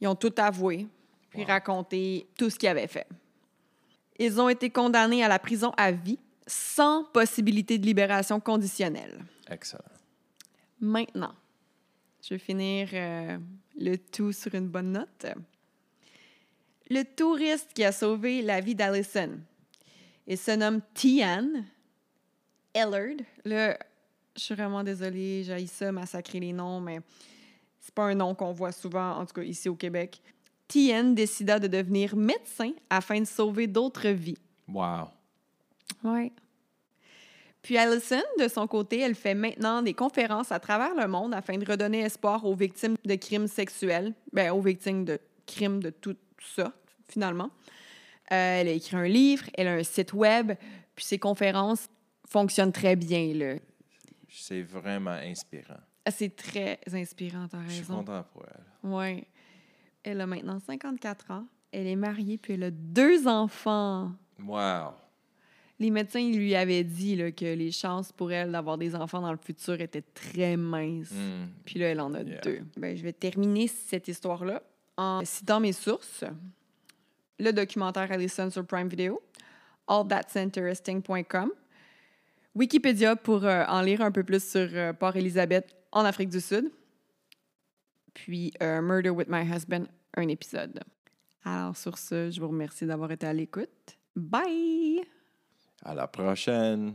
Ils 0.00 0.08
ont 0.08 0.16
tout 0.16 0.34
avoué, 0.36 0.86
puis 1.30 1.44
raconté 1.44 2.28
tout 2.36 2.50
ce 2.50 2.58
qu'ils 2.58 2.68
avaient 2.68 2.88
fait. 2.88 3.06
Ils 4.18 4.40
ont 4.40 4.48
été 4.48 4.70
condamnés 4.70 5.24
à 5.24 5.28
la 5.28 5.38
prison 5.38 5.72
à 5.76 5.90
vie, 5.90 6.18
sans 6.46 7.04
possibilité 7.04 7.78
de 7.78 7.86
libération 7.86 8.40
conditionnelle. 8.40 9.24
Excellent. 9.50 9.82
Maintenant, 10.80 11.34
je 12.22 12.34
vais 12.34 12.38
finir 12.38 12.88
euh, 12.92 13.38
le 13.76 13.96
tout 13.96 14.32
sur 14.32 14.54
une 14.54 14.68
bonne 14.68 14.92
note. 14.92 15.26
Le 16.90 17.02
touriste 17.02 17.72
qui 17.74 17.84
a 17.84 17.92
sauvé 17.92 18.42
la 18.42 18.60
vie 18.60 18.74
d'Allison, 18.74 19.38
il 20.26 20.38
se 20.38 20.50
nomme 20.52 20.80
Tian 20.92 21.48
Ellard. 22.74 23.16
Là, 23.44 23.78
je 24.36 24.42
suis 24.42 24.54
vraiment 24.54 24.82
désolée, 24.82 25.44
j'ai 25.44 25.66
ça, 25.66 25.92
massacrer 25.92 26.40
les 26.40 26.52
noms, 26.52 26.80
mais 26.80 27.00
c'est 27.80 27.94
pas 27.94 28.04
un 28.04 28.14
nom 28.14 28.34
qu'on 28.34 28.52
voit 28.52 28.72
souvent, 28.72 29.18
en 29.18 29.26
tout 29.26 29.34
cas 29.34 29.42
ici 29.42 29.68
au 29.68 29.76
Québec. 29.76 30.20
Tian 30.74 31.12
décida 31.12 31.60
de 31.60 31.68
devenir 31.68 32.16
médecin 32.16 32.72
afin 32.90 33.20
de 33.20 33.24
sauver 33.26 33.68
d'autres 33.68 34.08
vies. 34.08 34.36
Wow. 34.66 35.06
Ouais. 36.02 36.32
Puis 37.62 37.78
Allison, 37.78 38.20
de 38.40 38.48
son 38.48 38.66
côté, 38.66 38.98
elle 38.98 39.14
fait 39.14 39.36
maintenant 39.36 39.82
des 39.82 39.94
conférences 39.94 40.50
à 40.50 40.58
travers 40.58 40.96
le 40.96 41.06
monde 41.06 41.32
afin 41.32 41.58
de 41.58 41.64
redonner 41.64 42.00
espoir 42.00 42.44
aux 42.44 42.56
victimes 42.56 42.96
de 43.04 43.14
crimes 43.14 43.46
sexuels, 43.46 44.14
ben, 44.32 44.50
aux 44.50 44.60
victimes 44.60 45.04
de 45.04 45.20
crimes 45.46 45.78
de 45.80 45.90
toutes 45.90 46.18
sortes, 46.40 46.74
finalement. 47.08 47.50
Euh, 48.32 48.60
elle 48.60 48.66
a 48.66 48.72
écrit 48.72 48.96
un 48.96 49.06
livre, 49.06 49.44
elle 49.54 49.68
a 49.68 49.74
un 49.74 49.84
site 49.84 50.12
web, 50.12 50.54
puis 50.96 51.04
ses 51.04 51.20
conférences 51.20 51.88
fonctionnent 52.26 52.72
très 52.72 52.96
bien. 52.96 53.32
Là. 53.32 53.54
C'est 54.28 54.62
vraiment 54.62 55.12
inspirant. 55.12 55.78
Ah, 56.04 56.10
C'est 56.10 56.34
très 56.34 56.80
inspirant, 56.92 57.46
t'as 57.48 57.62
Je 57.68 57.70
suis 57.70 57.80
raison. 57.82 57.98
content 57.98 58.24
pour 58.32 58.42
elle. 58.48 58.64
Oui. 58.82 59.24
Elle 60.04 60.20
a 60.20 60.26
maintenant 60.26 60.60
54 60.60 61.30
ans. 61.32 61.46
Elle 61.72 61.88
est 61.88 61.96
mariée, 61.96 62.38
puis 62.38 62.52
elle 62.54 62.62
a 62.64 62.70
deux 62.70 63.26
enfants. 63.26 64.12
Wow. 64.46 64.92
Les 65.80 65.90
médecins 65.90 66.20
ils 66.20 66.36
lui 66.38 66.54
avaient 66.54 66.84
dit 66.84 67.16
là, 67.16 67.32
que 67.32 67.44
les 67.44 67.72
chances 67.72 68.12
pour 68.12 68.30
elle 68.30 68.52
d'avoir 68.52 68.78
des 68.78 68.94
enfants 68.94 69.20
dans 69.20 69.32
le 69.32 69.38
futur 69.38 69.80
étaient 69.80 70.02
très 70.14 70.56
minces. 70.56 71.10
Mm. 71.10 71.46
Puis 71.64 71.80
là, 71.80 71.88
elle 71.88 72.00
en 72.00 72.14
a 72.14 72.22
Yeah. 72.22 72.40
deux. 72.42 72.60
Ben, 72.76 72.96
je 72.96 73.02
vais 73.02 73.12
terminer 73.12 73.66
cette 73.66 74.06
histoire-là 74.06 74.62
en 74.96 75.24
citant 75.24 75.58
mes 75.58 75.72
sources. 75.72 76.22
Le 77.40 77.50
documentaire 77.50 78.12
Allison 78.12 78.48
sur 78.50 78.64
Prime 78.64 78.86
Video, 78.88 79.20
allthat'sinteresting.com, 79.88 81.50
Wikipédia 82.54 83.16
pour 83.16 83.44
euh, 83.44 83.64
en 83.66 83.80
lire 83.80 84.00
un 84.02 84.12
peu 84.12 84.22
plus 84.22 84.42
sur 84.48 84.68
euh, 84.72 84.92
Port 84.92 85.16
Elizabeth 85.16 85.74
en 85.90 86.04
Afrique 86.04 86.28
du 86.28 86.40
Sud, 86.40 86.70
puis 88.14 88.52
euh, 88.62 88.80
Murder 88.80 89.10
with 89.10 89.28
My 89.28 89.42
Husband, 89.42 89.84
un 90.16 90.28
épisode. 90.28 90.80
Alors 91.44 91.76
sur 91.76 91.98
ce, 91.98 92.30
je 92.30 92.40
vous 92.40 92.48
remercie 92.48 92.86
d'avoir 92.86 93.10
été 93.12 93.26
à 93.26 93.32
l'écoute. 93.32 93.98
Bye! 94.16 95.02
À 95.84 95.94
la 95.94 96.06
prochaine. 96.06 96.94